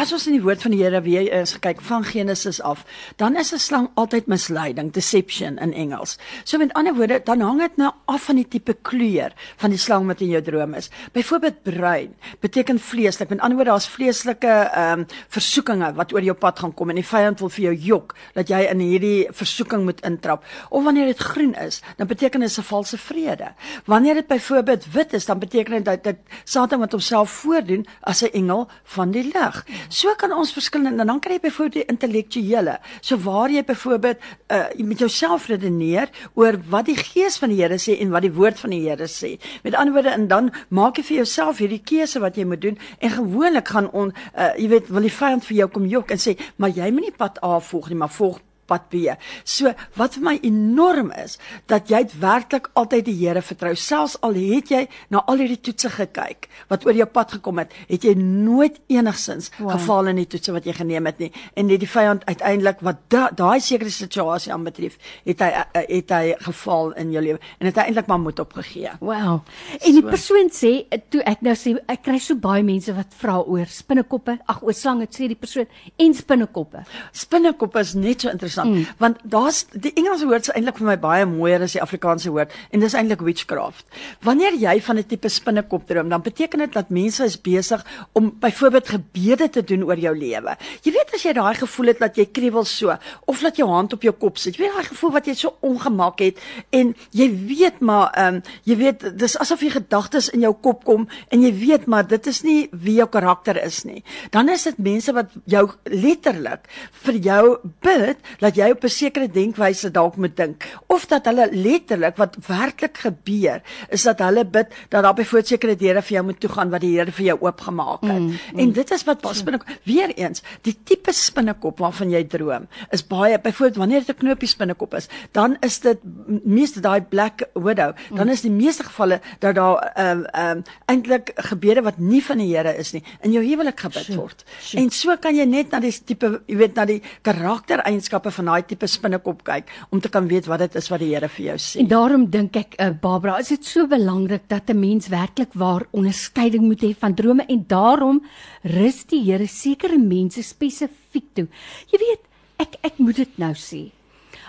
as 0.00 0.14
ons 0.16 0.24
in 0.30 0.38
die 0.38 0.40
woord 0.40 0.62
van 0.64 0.72
die 0.72 0.78
Here 0.80 1.02
weer 1.04 1.26
is 1.42 1.50
gekyk 1.58 1.82
van 1.84 2.04
Genesis 2.08 2.60
af, 2.64 2.86
dan 3.20 3.36
is 3.36 3.52
'n 3.52 3.58
slang 3.58 3.88
altyd 3.96 4.26
misleiding, 4.26 4.92
deception 4.92 5.58
in 5.58 5.74
Engels. 5.74 6.16
So 6.44 6.58
met 6.58 6.72
ander 6.72 6.94
woorde, 6.94 7.20
dan 7.24 7.40
hang 7.40 7.60
dit 7.60 7.76
nou 7.76 7.92
af 8.06 8.22
van 8.24 8.36
die 8.36 8.48
tipe 8.48 8.74
kleur 8.82 9.32
van 9.56 9.70
die 9.70 9.78
slang 9.78 10.06
wat 10.06 10.20
in 10.20 10.28
jou 10.28 10.42
droom 10.42 10.74
is. 10.74 10.90
Byvoorbeeld 11.12 11.62
bruin 11.62 12.14
beteken 12.40 12.78
vleeslik. 12.78 13.28
Met 13.28 13.40
ander 13.40 13.56
woorde, 13.56 13.70
daar's 13.70 13.88
vleeslike 13.88 14.48
ehm 14.48 15.00
um, 15.00 15.06
versoekinge 15.28 15.92
wat 15.94 16.12
oor 16.12 16.22
jou 16.22 16.34
pad 16.34 16.58
gaan 16.58 16.74
kom 16.74 16.88
en 16.88 16.96
die 16.96 17.04
vyand 17.04 17.40
wil 17.40 17.48
vir 17.48 17.64
jou 17.64 17.74
jok 17.74 18.14
dat 18.34 18.48
jy 18.48 18.60
in 18.70 18.78
hierdie 18.78 19.26
versoeking 19.30 19.84
moet 19.84 20.00
intrap. 20.00 20.44
Of 20.70 20.84
wanneer 20.84 21.06
dit 21.06 21.18
groen 21.18 21.54
is, 21.54 21.82
dan 21.96 22.06
beteken 22.06 22.40
dit 22.40 22.58
'n 22.58 22.62
valse 22.62 22.98
vrede. 22.98 23.52
Wanneer 23.84 24.14
dit 24.14 24.26
byvoorbeeld 24.26 24.92
wit 24.92 25.12
is, 25.12 25.26
dan 25.26 25.38
beteken 25.38 25.72
dit 25.72 25.84
dat 25.84 26.04
dit 26.04 26.16
Satan 26.44 26.78
wat 26.78 26.92
homself 26.92 27.30
voordoen 27.30 27.86
as 28.00 28.22
'n 28.22 28.32
engel 28.32 28.68
van 28.84 29.10
die 29.10 29.30
lig. 29.32 29.64
So 29.90 30.12
kan 30.14 30.30
ons 30.30 30.52
verskillende 30.54 31.02
dan 31.02 31.18
kry 31.18 31.34
jy 31.34 31.42
byvoorbeeld 31.48 31.80
die 31.80 31.90
intellektuele. 31.90 32.76
So 33.02 33.18
waar 33.24 33.50
jy 33.50 33.64
byvoorbeeld 33.66 34.20
uh, 34.54 34.68
met 34.86 35.02
jouself 35.02 35.48
redeneer 35.50 36.12
oor 36.38 36.60
wat 36.70 36.86
die 36.86 36.94
gees 36.94 37.40
van 37.42 37.50
die 37.50 37.58
Here 37.58 37.78
sê 37.82 37.96
en 37.98 38.12
wat 38.14 38.22
die 38.22 38.30
woord 38.32 38.60
van 38.62 38.70
die 38.70 38.84
Here 38.84 39.08
sê. 39.10 39.32
Met 39.64 39.74
ander 39.74 39.96
woorde 39.96 40.14
en 40.14 40.28
dan 40.30 40.52
maak 40.68 41.00
jy 41.00 41.06
vir 41.08 41.16
jouself 41.24 41.58
hierdie 41.58 41.82
keuse 41.82 42.22
wat 42.22 42.38
jy 42.38 42.46
moet 42.46 42.62
doen 42.62 42.78
en 43.00 43.16
gewoonlik 43.16 43.74
gaan 43.74 43.90
on 43.90 44.14
uh, 44.14 44.52
jy 44.54 44.68
weet 44.76 44.94
wil 44.94 45.08
die 45.10 45.16
vyand 45.16 45.48
vir 45.48 45.58
jou 45.64 45.68
kom 45.74 45.90
jok 45.90 46.14
en 46.14 46.22
sê 46.22 46.36
maar 46.62 46.70
jy 46.70 46.92
moet 46.94 47.10
nie 47.10 47.16
pad 47.16 47.42
A 47.42 47.58
volg 47.58 47.90
nie 47.90 47.98
maar 47.98 48.14
volg 48.14 48.38
pad 48.70 48.86
B. 48.92 49.16
So 49.44 49.74
wat 49.98 50.16
vir 50.18 50.26
my 50.26 50.36
enorm 50.46 51.10
is 51.18 51.38
dat 51.70 51.90
jy 51.90 52.04
werklik 52.22 52.70
altyd 52.78 53.08
die 53.08 53.16
Here 53.20 53.42
vertrou 53.44 53.74
selfs 53.76 54.16
al 54.24 54.38
het 54.38 54.70
jy 54.72 54.84
na 55.10 55.24
al 55.26 55.42
hierdie 55.42 55.60
toetse 55.60 55.90
gekyk 55.92 56.48
wat 56.70 56.86
oor 56.86 56.96
jou 56.96 57.08
pad 57.10 57.36
gekom 57.38 57.60
het, 57.62 57.74
het 57.90 58.06
jy 58.06 58.14
nooit 58.18 58.78
enigsins 58.90 59.50
wow. 59.58 59.74
geval 59.74 60.12
in 60.12 60.22
die 60.22 60.28
toetse 60.30 60.54
wat 60.54 60.66
jy 60.68 60.74
geneem 60.78 61.08
het 61.10 61.20
nie 61.22 61.30
en 61.58 61.68
net 61.70 61.82
die 61.82 61.90
vyand 61.90 62.24
uiteindelik 62.28 62.82
wat 62.86 63.02
daai 63.10 63.28
da 63.40 63.58
sekere 63.60 63.90
situasie 63.90 64.52
aanbetref, 64.52 64.96
het 65.26 65.42
hy 65.44 65.50
uh, 65.50 65.64
het 65.80 66.12
hy 66.14 66.34
geval 66.44 66.92
in 67.00 67.12
jou 67.14 67.22
lewe 67.24 67.40
en 67.58 67.68
het 67.68 67.78
hy 67.80 67.86
eintlik 67.88 68.08
maar 68.10 68.20
moed 68.22 68.40
opgegee. 68.42 68.94
Wow. 69.00 69.40
En 69.78 69.96
die 69.96 70.02
so. 70.02 70.10
persoon 70.10 70.50
sê 70.54 70.72
toe 71.12 71.22
ek 71.28 71.44
nou 71.46 71.54
sê 71.58 71.74
ek 71.90 72.04
kry 72.06 72.20
so 72.22 72.38
baie 72.40 72.64
mense 72.66 72.92
wat 72.96 73.14
vra 73.20 73.38
oor 73.40 73.70
spinnekoppe, 73.70 74.38
ag 74.50 74.62
oor 74.64 74.76
slange, 74.76 75.08
sê 75.10 75.28
die 75.30 75.38
persoon 75.38 75.68
en 76.00 76.16
spinnekoppe. 76.16 76.84
Spinnekoppe 77.16 77.84
is 77.84 77.94
net 77.98 78.26
so 78.26 78.32
interessant 78.32 78.59
interessant 78.60 78.88
mm. 78.88 78.96
want 78.98 79.18
daar's 79.22 79.64
die 79.72 79.92
Engelse 79.94 80.26
woord 80.26 80.48
is 80.48 80.52
eintlik 80.54 80.78
vir 80.80 80.88
my 80.88 80.96
baie 81.00 81.26
mooier 81.28 81.62
as 81.64 81.74
die 81.76 81.82
Afrikaanse 81.82 82.30
woord 82.30 82.52
en 82.70 82.80
dis 82.80 82.94
eintlik 82.94 83.22
witchcraft. 83.24 83.84
Wanneer 84.26 84.56
jy 84.58 84.80
van 84.80 84.98
'n 84.98 85.06
tipe 85.06 85.28
spinnekop 85.28 85.86
droom, 85.86 86.08
dan 86.08 86.22
beteken 86.22 86.58
dit 86.58 86.72
dat 86.72 86.90
mense 86.90 87.24
is 87.24 87.40
besig 87.40 87.84
om 88.12 88.32
byvoorbeeld 88.40 88.88
gebede 88.88 89.48
te 89.48 89.62
doen 89.64 89.84
oor 89.84 89.98
jou 89.98 90.16
lewe. 90.16 90.56
Jy 90.82 90.92
weet 90.92 91.14
as 91.14 91.22
jy 91.22 91.32
daai 91.32 91.54
gevoel 91.54 91.86
het 91.86 91.98
dat 91.98 92.16
jy 92.16 92.26
kriewel 92.26 92.64
so 92.64 92.96
of 93.26 93.40
dat 93.40 93.56
jou 93.56 93.68
hand 93.68 93.92
op 93.92 94.02
jou 94.02 94.12
kop 94.12 94.38
sit. 94.38 94.56
Jy 94.56 94.64
weet 94.64 94.74
daai 94.74 94.88
gevoel 94.88 95.12
wat 95.12 95.26
jy 95.26 95.34
so 95.34 95.56
ongemak 95.60 96.20
het 96.20 96.38
en 96.70 96.94
jy 97.10 97.28
weet 97.46 97.80
maar 97.80 98.12
ehm 98.14 98.34
um, 98.34 98.42
jy 98.64 98.76
weet 98.76 99.18
dis 99.18 99.36
asof 99.38 99.60
jy 99.60 99.70
gedagtes 99.70 100.28
in 100.28 100.40
jou 100.40 100.54
kop 100.54 100.84
kom 100.84 101.08
en 101.28 101.42
jy 101.42 101.52
weet 101.52 101.86
maar 101.86 102.06
dit 102.06 102.26
is 102.26 102.42
nie 102.42 102.68
wie 102.72 102.94
jou 102.94 103.08
karakter 103.08 103.56
is 103.64 103.84
nie. 103.84 104.04
Dan 104.30 104.48
is 104.48 104.62
dit 104.62 104.78
mense 104.78 105.12
wat 105.12 105.30
jou 105.44 105.70
letterlik 105.84 106.68
vir 107.04 107.14
jou 107.14 107.58
bid 107.82 108.18
dat 108.40 108.49
jy 108.56 108.70
op 108.70 108.84
'n 108.84 108.88
sekere 108.88 109.28
denkwyse 109.28 109.90
dalk 109.90 110.16
moet 110.16 110.36
dink 110.36 110.66
of 110.86 111.06
dat 111.06 111.24
hulle 111.24 111.48
letterlik 111.52 112.16
wat 112.16 112.36
werklik 112.46 112.98
gebeur 112.98 113.62
is 113.88 114.02
dat 114.02 114.18
hulle 114.18 114.44
bid 114.44 114.68
dat 114.88 115.02
daar 115.02 115.14
byvoorbeeld 115.14 115.46
sekere 115.46 115.76
deure 115.76 116.02
vir 116.02 116.14
jou 116.14 116.24
moet 116.24 116.40
toegaan 116.40 116.70
wat 116.70 116.80
die 116.80 116.90
Here 116.90 117.12
vir 117.12 117.24
jou 117.24 117.38
oopgemaak 117.40 118.02
het. 118.02 118.18
Mm, 118.18 118.26
mm. 118.52 118.58
En 118.58 118.72
dit 118.72 118.90
is 118.90 119.04
wat 119.04 119.26
spinnekop 119.32 119.68
weer 119.84 120.10
eens 120.16 120.42
die 120.62 120.76
tipe 120.84 121.12
spinnekop 121.12 121.78
waarvan 121.78 122.10
jy 122.10 122.24
droom 122.24 122.66
is 122.90 123.06
baie 123.06 123.38
byvoorbeeld 123.38 123.76
wanneer 123.76 124.04
dit 124.06 124.16
'n 124.16 124.18
knoopie 124.18 124.48
spinnekop 124.48 124.94
is, 124.94 125.08
dan 125.32 125.56
is 125.60 125.80
dit 125.80 125.98
meeste 126.44 126.80
daai 126.80 127.02
black 127.02 127.48
widow, 127.54 127.94
dan 128.14 128.26
mm. 128.26 128.32
is 128.32 128.40
die 128.40 128.50
meeste 128.50 128.84
gevalle 128.84 129.20
dat 129.38 129.54
daar 129.54 129.92
ehm 129.94 130.18
um, 130.18 130.24
ehm 130.24 130.56
um, 130.56 130.62
eintlik 130.86 131.32
gebede 131.34 131.82
wat 131.82 131.98
nie 131.98 132.22
van 132.24 132.38
die 132.38 132.56
Here 132.56 132.76
is 132.76 132.92
nie 132.92 133.02
in 133.20 133.32
jou 133.32 133.44
huwelik 133.44 133.80
gebid 133.80 134.04
sure, 134.04 134.18
word. 134.18 134.44
Sure. 134.60 134.82
En 134.82 134.90
so 134.90 135.16
kan 135.16 135.36
jy 135.36 135.44
net 135.44 135.70
na 135.70 135.80
die 135.80 135.92
tipe 136.04 136.42
jy 136.46 136.56
weet 136.56 136.74
na 136.74 136.84
die 136.84 137.02
karaktereienskappe 137.22 138.30
van 138.40 138.48
daai 138.48 138.64
tipe 138.66 138.88
spinnekop 138.88 139.44
kyk 139.44 139.70
om 139.92 140.00
te 140.00 140.10
kan 140.12 140.28
weet 140.30 140.48
wat 140.50 140.64
dit 140.64 140.78
is 140.80 140.88
wat 140.92 141.02
die 141.04 141.12
Here 141.12 141.28
vir 141.28 141.44
jou 141.50 141.58
sê. 141.60 141.82
En 141.82 141.90
daarom 141.90 142.26
dink 142.32 142.56
ek 142.56 142.76
uh, 142.78 142.90
Barbara, 143.02 143.38
is 143.42 143.52
dit 143.52 143.66
so 143.66 143.86
belangrik 143.90 144.48
dat 144.48 144.70
'n 144.70 144.80
mens 144.80 145.08
werklik 145.12 145.52
waar 145.54 145.86
onderskeiding 145.92 146.64
moet 146.64 146.82
hê 146.82 146.94
van 146.96 147.14
drome 147.14 147.44
en 147.48 147.64
daarom 147.66 148.22
rus 148.64 149.04
die 149.04 149.22
Here 149.24 149.46
sekere 149.46 149.98
mense 149.98 150.42
spesifiek 150.42 151.34
toe. 151.34 151.48
Jy 151.92 151.98
weet, 151.98 152.22
ek 152.58 152.76
ek 152.82 152.98
moet 152.98 153.16
dit 153.16 153.38
nou 153.38 153.54
sê. 153.54 153.90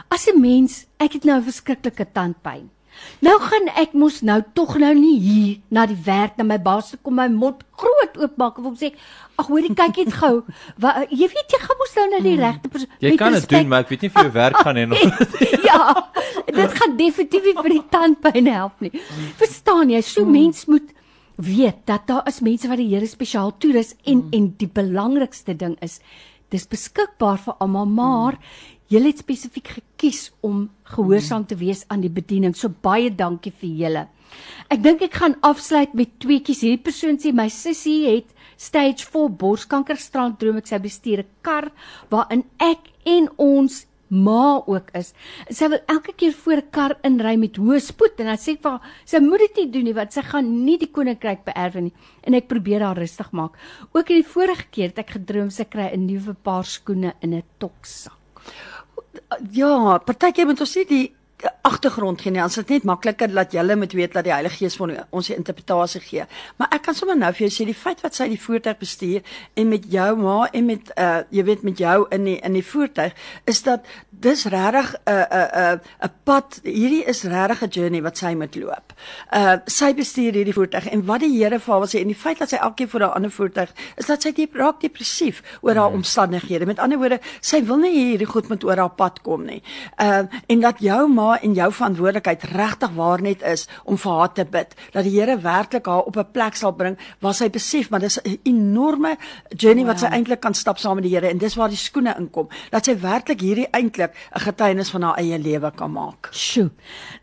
As 0.10 0.28
'n 0.28 0.40
mens, 0.40 0.86
ek 1.00 1.14
het 1.14 1.24
nou 1.24 1.38
'n 1.40 1.44
verskriklike 1.44 2.06
tandpyn. 2.14 2.70
Nou 3.22 3.36
gaan 3.42 3.68
ek 3.78 3.94
mos 3.98 4.22
nou 4.26 4.40
tog 4.58 4.76
nou 4.82 4.92
nie 4.98 5.18
hier 5.22 5.58
na 5.70 5.86
die 5.90 5.98
werk 6.06 6.38
na 6.38 6.46
my 6.48 6.58
baas 6.62 6.94
kom 7.04 7.20
my 7.20 7.28
mond 7.32 7.62
groot 7.82 8.18
oopmaak 8.18 8.58
of 8.60 8.70
hom 8.70 8.78
sê 8.80 8.92
ag 9.42 9.50
hoorie 9.50 9.74
kyk 9.78 10.00
net 10.02 10.16
gou 10.22 10.34
jy 11.20 11.30
weet 11.34 11.54
jy 11.56 11.60
gaan 11.62 11.80
mos 11.82 11.94
nou 11.98 12.08
na 12.12 12.22
die 12.24 12.34
hmm. 12.36 12.46
regte 12.46 12.72
persoon 12.74 13.06
jy 13.06 13.14
kan 13.20 13.38
dit 13.38 13.48
doen 13.54 13.70
maar 13.72 13.86
ek 13.86 13.94
weet 13.94 14.06
nie 14.06 14.14
vir 14.16 14.28
jou 14.28 14.34
werk 14.38 14.58
gaan 14.62 14.82
hê 14.82 14.88
nog 14.90 15.30
ja 15.70 15.84
dit 16.48 16.80
gaan 16.80 16.98
definitief 17.00 17.48
nie 17.50 17.56
vir 17.62 17.76
die 17.76 17.86
tandpyn 17.94 18.52
help 18.54 18.84
nie 18.86 19.06
verstaan 19.42 19.94
jy 19.94 20.02
so 20.06 20.26
hmm. 20.26 20.36
mens 20.40 20.66
moet 20.72 20.92
weet 21.42 21.86
dat 21.90 22.10
daar 22.10 22.28
is 22.30 22.42
mense 22.46 22.70
wat 22.70 22.82
die 22.82 22.90
Here 22.92 23.08
spesiaal 23.10 23.56
toerus 23.58 23.96
en 24.04 24.28
hmm. 24.28 24.36
en 24.38 24.52
die 24.62 24.70
belangrikste 24.82 25.58
ding 25.58 25.78
is 25.86 26.02
dis 26.52 26.68
beskikbaar 26.68 27.40
vir 27.42 27.58
almal 27.64 27.90
maar 27.90 28.38
Julle 28.92 29.08
het 29.08 29.22
spesifiek 29.24 29.70
gekies 30.02 30.32
om 30.42 30.70
gehoorsaam 30.96 31.46
te 31.46 31.56
wees 31.56 31.86
aan 31.90 32.02
die 32.02 32.10
bediening. 32.10 32.56
So 32.58 32.70
baie 32.70 33.12
dankie 33.14 33.54
vir 33.54 33.70
julle. 33.70 34.08
Ek 34.72 34.82
dink 34.82 35.04
ek 35.06 35.14
gaan 35.20 35.36
afsluit 35.46 35.94
met 35.94 36.18
tweetjies. 36.24 36.64
Hierdie 36.64 36.82
persoon 36.82 37.20
sê 37.22 37.34
my 37.36 37.50
sussie 37.52 38.08
het 38.08 38.32
stage 38.58 39.06
4 39.06 39.30
borskanker 39.38 40.00
strand 40.00 40.40
droom 40.40 40.58
ek 40.58 40.68
sy 40.68 40.80
bestuur 40.80 41.22
'n 41.22 41.30
kar 41.42 41.72
waarin 42.10 42.46
ek 42.60 42.90
en 43.06 43.30
ons 43.38 43.86
ma 44.10 44.64
ook 44.68 44.90
is. 44.96 45.14
Sy 45.50 45.70
wil 45.70 45.80
elke 45.88 46.14
keer 46.14 46.34
voor 46.34 46.58
'n 46.58 46.72
kar 46.72 46.98
inry 47.04 47.36
met 47.38 47.58
hoë 47.58 47.80
spoed 47.80 48.20
en 48.20 48.26
dan 48.26 48.38
sê 48.38 48.54
ek 48.54 48.62
vir 48.62 48.72
haar 48.72 48.82
sy 49.06 49.20
moet 49.20 49.40
dit 49.40 49.58
nie 49.58 49.72
doen 49.72 49.84
nie 49.84 49.94
want 49.94 50.14
sy 50.14 50.22
gaan 50.22 50.66
nie 50.66 50.78
die 50.78 50.92
koninkryk 50.92 51.46
beerwe 51.46 51.82
nie. 51.82 51.94
En 52.24 52.34
ek 52.34 52.48
probeer 52.48 52.82
haar 52.82 52.98
rustig 52.98 53.32
maak. 53.32 53.54
Ook 53.94 54.10
in 54.10 54.22
die 54.22 54.34
vorige 54.34 54.66
keer 54.72 54.88
het 54.88 55.00
ek 55.00 55.12
gedroom 55.12 55.50
sy 55.50 55.64
kry 55.64 55.92
'n 55.94 56.08
nuwe 56.08 56.34
paar 56.34 56.66
skoene 56.66 57.14
in 57.22 57.34
'n 57.34 57.44
toksak 57.60 58.22
ja, 59.52 59.98
partykeer 60.06 60.48
moet 60.50 60.62
ons 60.64 60.78
sê 60.78 60.86
die 60.88 61.08
agtergrond 61.66 62.22
gee 62.22 62.34
nie. 62.34 62.42
Ons 62.44 62.58
het 62.60 62.70
net 62.70 62.86
makliker 62.88 63.32
dat 63.34 63.54
jy 63.56 63.64
moet 63.76 63.94
weet 63.98 64.14
dat 64.14 64.26
die 64.28 64.34
Heilige 64.34 64.60
Gees 64.60 64.78
vir 64.78 64.94
ons 65.10 65.30
die 65.30 65.36
interpretasie 65.36 66.02
gee. 66.04 66.26
Maar 66.58 66.76
ek 66.78 66.86
kan 66.88 66.98
sommer 66.98 67.18
nou 67.18 67.32
vir 67.34 67.48
jou 67.48 67.52
sê 67.56 67.68
die 67.70 67.78
feit 67.78 68.02
wat 68.06 68.18
sy 68.18 68.28
die 68.32 68.40
voertuig 68.42 68.78
bestuur 68.82 69.22
en 69.56 69.70
met 69.70 69.88
jou 69.92 70.10
ma 70.22 70.38
en 70.52 70.66
met 70.70 70.94
uh 70.98 71.10
jy 71.32 71.46
weet 71.48 71.64
met 71.64 71.82
jou 71.82 71.98
in 72.12 72.26
die 72.30 72.38
in 72.40 72.58
die 72.58 72.66
voertuig 72.66 73.14
is 73.46 73.62
dat 73.64 73.86
dis 74.22 74.46
regtig 74.46 74.96
'n 75.06 75.12
'n 75.12 75.50
'n 75.74 75.82
'n 76.06 76.12
pad 76.24 76.60
hierdie 76.64 77.04
is 77.06 77.24
regtig 77.24 77.62
'n 77.64 77.70
journey 77.70 78.02
wat 78.02 78.18
sy 78.18 78.34
moet 78.36 78.56
loop. 78.56 78.94
Uh 79.34 79.56
sy 79.66 79.94
bestuur 79.94 80.34
hierdie 80.34 80.54
voertuig 80.54 80.90
en 80.90 81.06
wat 81.06 81.22
die 81.22 81.32
Here 81.32 81.60
vir 81.60 81.74
haar 81.74 81.82
wil 81.82 81.90
sê 81.90 82.02
en 82.02 82.08
die 82.08 82.22
feit 82.26 82.40
dat 82.40 82.50
sy 82.50 82.58
elkeen 82.58 82.88
vir 82.88 83.02
haar 83.02 83.16
ander 83.18 83.32
voertuig 83.32 83.70
is 83.98 84.06
dat 84.06 84.22
sy 84.22 84.32
diep 84.32 84.56
raak 84.56 84.82
depressief 84.82 85.42
oor 85.62 85.76
haar 85.76 85.90
hmm. 85.90 86.02
omstandighede. 86.02 86.66
Met 86.66 86.80
ander 86.80 86.98
woorde, 86.98 87.20
sy 87.42 87.64
wil 87.66 87.78
nie 87.78 87.94
hierdie 87.94 88.28
goed 88.28 88.50
met 88.50 88.64
oor 88.64 88.78
haar 88.78 88.96
pad 88.96 89.22
kom 89.22 89.46
nie. 89.46 89.62
Uh 89.98 90.24
en 90.48 90.60
dat 90.60 90.80
jou 90.80 91.08
ma 91.10 91.40
en 91.42 91.54
jou 91.54 91.72
verantwoordelikheid 91.72 92.44
regtig 92.44 92.92
waar 92.96 93.22
net 93.22 93.42
is 93.42 93.68
om 93.84 93.98
vir 93.98 94.12
haar 94.12 94.34
te 94.34 94.46
bid 94.46 94.76
dat 94.92 95.04
die 95.04 95.18
Here 95.18 95.38
werklik 95.38 95.86
haar 95.86 96.06
op 96.06 96.18
'n 96.18 96.32
plek 96.32 96.56
sal 96.56 96.72
bring 96.72 96.98
waar 97.20 97.34
sy 97.34 97.50
besef 97.50 97.90
maar 97.90 98.00
dis 98.00 98.20
'n 98.24 98.40
enorme 98.44 99.18
journey 99.50 99.84
wow. 99.84 99.92
wat 99.92 100.00
sy 100.00 100.06
eintlik 100.06 100.40
kan 100.40 100.54
stap 100.54 100.78
saam 100.78 100.96
met 100.96 101.04
die 101.04 101.16
Here 101.16 101.30
en 101.30 101.38
dis 101.38 101.56
waar 101.56 101.70
die 101.70 101.78
skoene 101.78 102.16
inkom 102.18 102.50
dat 102.70 102.86
sy 102.86 102.96
werklik 103.00 103.42
hierdie 103.42 103.68
eintlik 103.72 104.11
'n 104.12 104.40
getuienis 104.40 104.90
van 104.90 105.02
haar 105.02 105.18
eie 105.18 105.40
lewe 105.40 105.72
kan 105.76 105.92
maak. 105.92 106.30
Sjoe. 106.32 106.70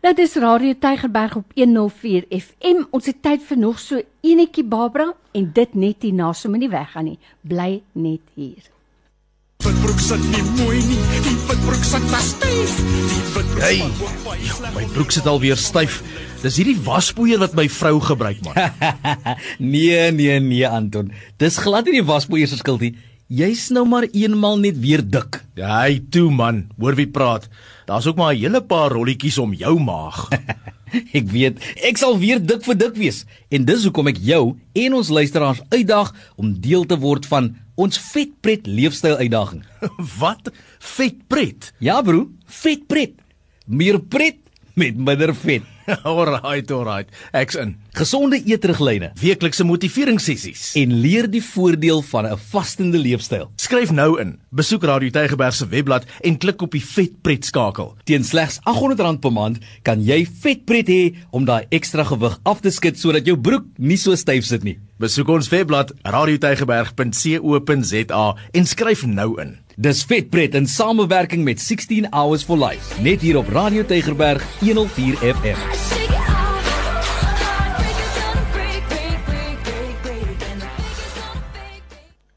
Nou 0.01 0.13
dis 0.15 0.35
Radio 0.35 0.73
Tygerberg 0.79 1.35
op 1.35 1.51
104 1.55 2.25
FM. 2.29 2.83
Ons 2.89 3.05
het 3.05 3.21
tyd 3.21 3.43
vir 3.43 3.57
nog 3.57 3.79
so 3.79 4.01
enetjie 4.21 4.63
Barbara 4.63 5.13
en 5.31 5.51
dit 5.53 5.73
net 5.73 6.01
hier 6.01 6.13
na 6.13 6.33
so 6.33 6.49
moenie 6.49 6.69
weggaan 6.69 7.03
nie. 7.03 7.19
Bly 7.41 7.81
net 7.91 8.21
hier. 8.35 8.69
Witbroek 9.59 9.99
sit 9.99 10.21
nie 10.31 10.43
mooi 10.55 10.77
nie. 10.87 10.97
Die 11.25 11.33
witbroek 11.49 11.83
sit 11.83 12.05
vas 12.07 12.29
styf. 12.31 12.75
Die 12.79 13.23
witbroek 13.33 13.59
hey, 13.59 13.81
ja, 14.39 14.69
my 14.71 14.85
broek 14.93 15.11
sit 15.11 15.27
alweer 15.27 15.59
styf. 15.59 15.97
Dis 16.39 16.55
hierdie 16.61 16.77
waspoeier 16.85 17.41
wat 17.41 17.57
my 17.59 17.65
vrou 17.67 17.97
gebruik 17.99 18.39
man. 18.45 18.55
nee, 19.73 19.99
nee, 20.15 20.39
nee 20.39 20.63
Anton. 20.63 21.11
Dis 21.43 21.59
glad 21.59 21.89
nie 21.89 21.97
die 21.97 22.07
waspoeier 22.07 22.47
se 22.47 22.61
skuld 22.61 22.85
nie. 22.87 22.93
Jy's 23.29 23.67
nou 23.69 23.83
maar 23.85 24.07
eenmal 24.09 24.55
net 24.57 24.79
weer 24.81 25.03
dik. 25.05 25.43
Ja, 25.53 25.83
hey, 25.83 25.99
toe 26.09 26.31
man, 26.33 26.63
hoor 26.81 26.95
wie 26.97 27.05
praat. 27.13 27.43
Daar's 27.85 28.07
ook 28.09 28.17
maar 28.17 28.33
'n 28.33 28.41
hele 28.41 28.61
paar 28.61 28.89
rolletjies 28.89 29.37
om 29.37 29.53
jou 29.53 29.79
maag. 29.79 30.27
Ek 31.13 31.29
weet, 31.29 31.61
ek 31.85 31.97
sal 31.97 32.17
weer 32.17 32.41
dik 32.41 32.63
vir 32.65 32.75
dik 32.75 32.95
wees. 32.97 33.25
En 33.53 33.65
dis 33.65 33.83
hoekom 33.83 34.07
ek 34.07 34.17
jou 34.17 34.57
en 34.73 34.93
ons 34.93 35.09
luisteraars 35.09 35.61
uitdaag 35.69 36.09
om 36.35 36.59
deel 36.59 36.85
te 36.85 36.97
word 36.97 37.25
van 37.25 37.55
ons 37.75 37.99
vetpret 37.99 38.65
leefstyl 38.65 39.21
uitdaging. 39.21 39.61
Wat? 40.21 40.49
Vetpret? 40.79 41.73
Ja, 41.77 42.01
bro, 42.01 42.31
vetpret. 42.45 43.13
Meer 43.67 43.99
pret 43.99 44.41
met 44.73 44.97
minder 44.97 45.35
vet. 45.35 45.61
alright, 46.03 46.71
alright. 46.71 47.09
Ek's 47.33 47.55
in. 47.59 47.75
Gesonde 47.97 48.37
eetriglyne, 48.45 49.11
Weeklikse 49.19 49.63
motiveringssessies. 49.65 50.73
en 50.79 50.93
leer 51.01 51.27
die 51.29 51.41
voordeel 51.43 52.01
van 52.11 52.25
'n 52.27 52.37
vastende 52.51 52.97
leefstyl. 52.97 53.49
Skryf 53.55 53.91
nou 53.91 54.19
in. 54.21 54.39
Besoek 54.49 54.83
Radio 54.83 55.09
Tygerberg 55.09 55.53
se 55.53 55.67
webblad 55.67 56.05
en 56.21 56.37
klik 56.37 56.61
op 56.61 56.71
die 56.71 56.83
Vetpret 56.85 57.45
skakel. 57.45 57.95
Teen 58.03 58.23
slegs 58.23 58.59
R800 58.65 59.19
per 59.19 59.31
maand 59.31 59.57
kan 59.83 60.01
jy 60.03 60.25
vetpret 60.41 60.87
hê 60.87 61.15
om 61.31 61.45
daai 61.45 61.65
ekstra 61.69 62.03
gewig 62.03 62.39
af 62.43 62.61
te 62.61 62.69
skud 62.71 62.97
sodat 62.99 63.25
jou 63.25 63.37
broek 63.37 63.65
nie 63.77 63.97
so 63.97 64.15
styf 64.15 64.45
sit 64.45 64.63
nie. 64.63 64.79
Besoek 64.99 65.29
ons 65.31 65.47
webblad 65.47 65.93
radiotygerberg.co.za 66.03 68.23
en 68.51 68.65
skryf 68.67 69.07
nou 69.07 69.39
in. 69.39 69.55
Dis 69.79 70.03
vetpret 70.03 70.51
in 70.59 70.67
samewerking 70.67 71.47
met 71.47 71.63
16 71.63 72.11
Hours 72.11 72.43
for 72.43 72.59
Life, 72.59 72.99
net 72.99 73.23
hier 73.23 73.39
op 73.39 73.47
Radio 73.47 73.87
Tygerberg 73.87 74.43
104 74.59 75.39
FM. 75.39 75.55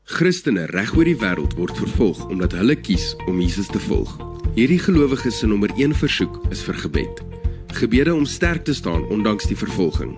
Christene 0.05 0.67
reg 0.71 0.95
oor 0.95 1.05
die 1.11 1.19
wêreld 1.19 1.59
word 1.59 1.75
vervolg 1.83 2.23
omdat 2.31 2.55
hulle 2.55 2.79
kies 2.79 3.19
om 3.27 3.43
Jesus 3.43 3.67
te 3.75 3.83
volg. 3.91 4.15
Hierdie 4.55 4.79
gelowiges 4.79 5.43
se 5.43 5.51
nommer 5.51 5.75
1 5.75 5.99
versoek 5.99 6.39
is 6.55 6.63
vir 6.63 6.79
gebed. 6.85 7.27
Gebede 7.75 8.15
om 8.15 8.23
sterk 8.23 8.63
te 8.71 8.75
staan 8.77 9.03
ondanks 9.11 9.51
die 9.51 9.59
vervolging. 9.59 10.15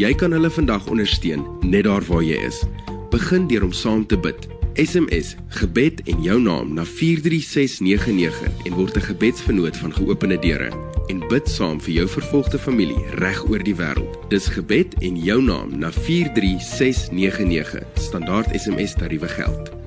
Jy 0.00 0.14
kan 0.16 0.32
hulle 0.32 0.48
vandag 0.48 0.86
ondersteun 0.88 1.42
net 1.60 1.84
daar 1.84 2.00
waar 2.08 2.22
jy 2.24 2.38
is. 2.48 2.62
Begin 3.12 3.44
deur 3.50 3.66
om 3.66 3.72
saam 3.76 4.06
te 4.08 4.16
bid. 4.16 4.46
SMS 4.80 5.34
gebed 5.58 6.00
en 6.08 6.22
jou 6.24 6.38
naam 6.40 6.70
na 6.72 6.86
43699 6.88 8.64
en 8.64 8.78
word 8.78 8.96
'n 8.96 9.08
gebedsvernoot 9.10 9.76
van 9.76 9.92
geopende 9.92 10.38
deure 10.40 10.70
en 11.12 11.20
bid 11.28 11.48
saam 11.48 11.80
vir 11.80 11.94
jou 11.94 12.08
vervolgde 12.08 12.58
familie 12.58 13.04
reg 13.20 13.44
oor 13.50 13.62
die 13.62 13.76
wêreld. 13.76 14.16
Dis 14.28 14.46
gebed 14.48 14.94
en 15.02 15.16
jou 15.16 15.42
naam 15.42 15.78
na 15.78 15.90
43699. 15.90 17.84
Standaard 17.94 18.48
SMS 18.56 18.94
tariewe 18.94 19.28
geld. 19.28 19.79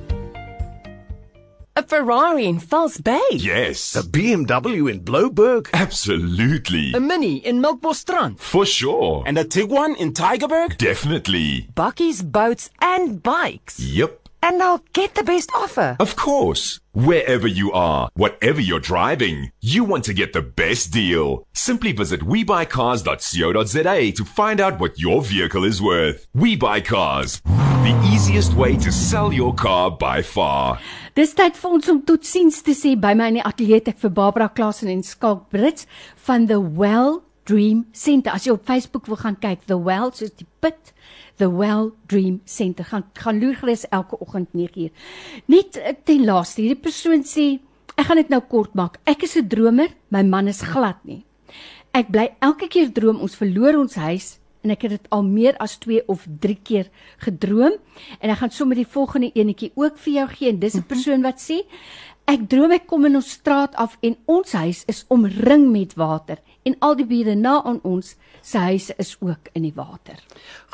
A 1.76 1.82
Ferrari 1.82 2.46
in 2.46 2.60
False 2.60 3.00
Bay. 3.00 3.20
Yes. 3.32 3.96
A 3.96 4.04
BMW 4.04 4.92
in 4.92 5.00
Blouberg? 5.04 5.70
Absolutely. 5.74 6.94
A 6.94 7.00
Mini 7.00 7.38
in 7.38 7.64
Melkbosstrand? 7.64 8.38
For 8.40 8.64
sure. 8.64 9.24
And 9.26 9.40
a 9.40 9.44
Tiguan 9.44 9.98
in 9.98 10.14
Tigerberg? 10.14 10.78
Definitely. 10.78 11.70
Bucky's 11.74 12.22
boats 12.22 12.70
and 12.80 13.24
bikes. 13.24 13.80
Yep. 13.80 14.20
And 14.44 14.62
I'll 14.62 14.84
get 14.94 15.16
the 15.16 15.24
best 15.24 15.50
offer. 15.56 15.96
Of 16.00 16.16
course. 16.16 16.80
Wherever 16.92 17.48
you 17.48 17.72
are, 17.72 18.10
whatever 18.14 18.62
you're 18.62 18.80
driving, 18.80 19.52
you 19.60 19.84
want 19.84 20.04
to 20.04 20.14
get 20.14 20.34
the 20.34 20.44
best 20.44 20.92
deal. 20.92 21.48
Simply 21.54 21.92
visit 21.92 22.22
webuycars.co.za 22.22 24.12
to 24.12 24.26
find 24.26 24.60
out 24.62 24.80
what 24.80 25.00
your 25.00 25.24
vehicle 25.24 25.64
is 25.64 25.82
worth. 25.82 26.28
We 26.36 26.56
buy 26.56 26.82
cars. 26.82 27.42
The 27.46 28.12
easiest 28.14 28.54
way 28.54 28.78
to 28.78 28.92
sell 28.92 29.34
your 29.34 29.56
car 29.56 29.90
by 29.90 30.22
far. 30.22 30.80
Dis 31.14 31.36
tyd 31.38 31.54
vir 31.54 31.74
ons 31.78 31.90
om 31.92 32.00
totsiens 32.02 32.56
te 32.66 32.74
sê 32.74 32.96
by 32.98 33.12
my 33.14 33.28
in 33.30 33.36
die 33.38 33.44
ateljee 33.46 33.84
ek 33.92 34.00
vir 34.02 34.12
Barbara 34.18 34.48
Klasen 34.50 34.90
en 34.90 35.04
Skalk 35.06 35.44
Brits 35.54 35.86
van 36.26 36.48
The 36.50 36.58
Well 36.58 37.20
Dream 37.46 37.84
Center. 37.94 38.34
As 38.34 38.48
jy 38.48 38.56
op 38.56 38.64
Facebook 38.66 39.06
wil 39.06 39.20
gaan 39.22 39.38
kyk, 39.38 39.68
The 39.70 39.78
Well 39.78 40.10
soos 40.18 40.34
die 40.40 40.48
put, 40.66 40.90
The 41.38 41.52
Well 41.54 41.92
Dream 42.10 42.40
Center. 42.50 42.88
Gaan 42.90 43.06
gaan 43.22 43.44
loer 43.44 43.60
gerus 43.62 43.86
elke 43.94 44.18
oggend 44.26 44.58
9uur. 44.58 44.90
Net 45.54 45.78
eh, 45.78 45.94
ten 45.94 46.26
laaste, 46.26 46.64
hierdie 46.64 46.82
persoon 46.82 47.22
sê, 47.30 47.46
ek 47.94 48.10
gaan 48.10 48.24
dit 48.24 48.34
nou 48.34 48.42
kort 48.50 48.74
maak. 48.74 48.98
Ek 49.06 49.22
is 49.30 49.38
'n 49.38 49.46
dromer, 49.54 49.94
my 50.10 50.26
man 50.26 50.50
is 50.50 50.66
glad 50.66 50.98
nie. 51.06 51.22
Ek 51.94 52.10
bly 52.10 52.32
elke 52.42 52.66
keer 52.66 52.90
droom 52.90 53.22
ons 53.22 53.38
verloor 53.38 53.78
ons 53.78 54.02
huis 54.02 54.40
en 54.64 54.72
ek 54.72 54.86
het 54.88 54.96
dit 54.96 55.10
al 55.12 55.24
meer 55.28 55.58
as 55.64 55.78
2 55.84 56.06
of 56.08 56.26
3 56.40 56.58
keer 56.64 56.90
gedroom. 57.26 57.76
En 58.20 58.32
ek 58.32 58.40
gaan 58.42 58.54
sommer 58.56 58.80
die 58.80 58.88
volgende 58.88 59.32
enetjie 59.36 59.72
ook 59.76 60.00
vir 60.06 60.14
jou 60.14 60.28
gee 60.38 60.50
en 60.50 60.60
dis 60.60 60.76
'n 60.76 60.88
persoon 60.88 61.22
wat 61.22 61.40
sê 61.42 61.64
ek 62.26 62.48
droom 62.50 62.72
ek 62.72 62.88
kom 62.88 63.06
in 63.06 63.16
ons 63.16 63.30
straat 63.30 63.76
af 63.76 63.98
en 64.02 64.16
ons 64.26 64.52
huis 64.52 64.84
is 64.88 65.06
omring 65.10 65.72
met 65.72 65.94
water 66.00 66.40
en 66.64 66.76
al 66.80 66.96
die 66.96 67.08
bure 67.08 67.36
na 67.36 67.64
aan 67.64 67.80
ons 67.84 68.16
se 68.44 68.60
huise 68.60 68.94
is 69.00 69.16
ook 69.20 69.48
in 69.56 69.64
die 69.64 69.74
water. 69.76 70.20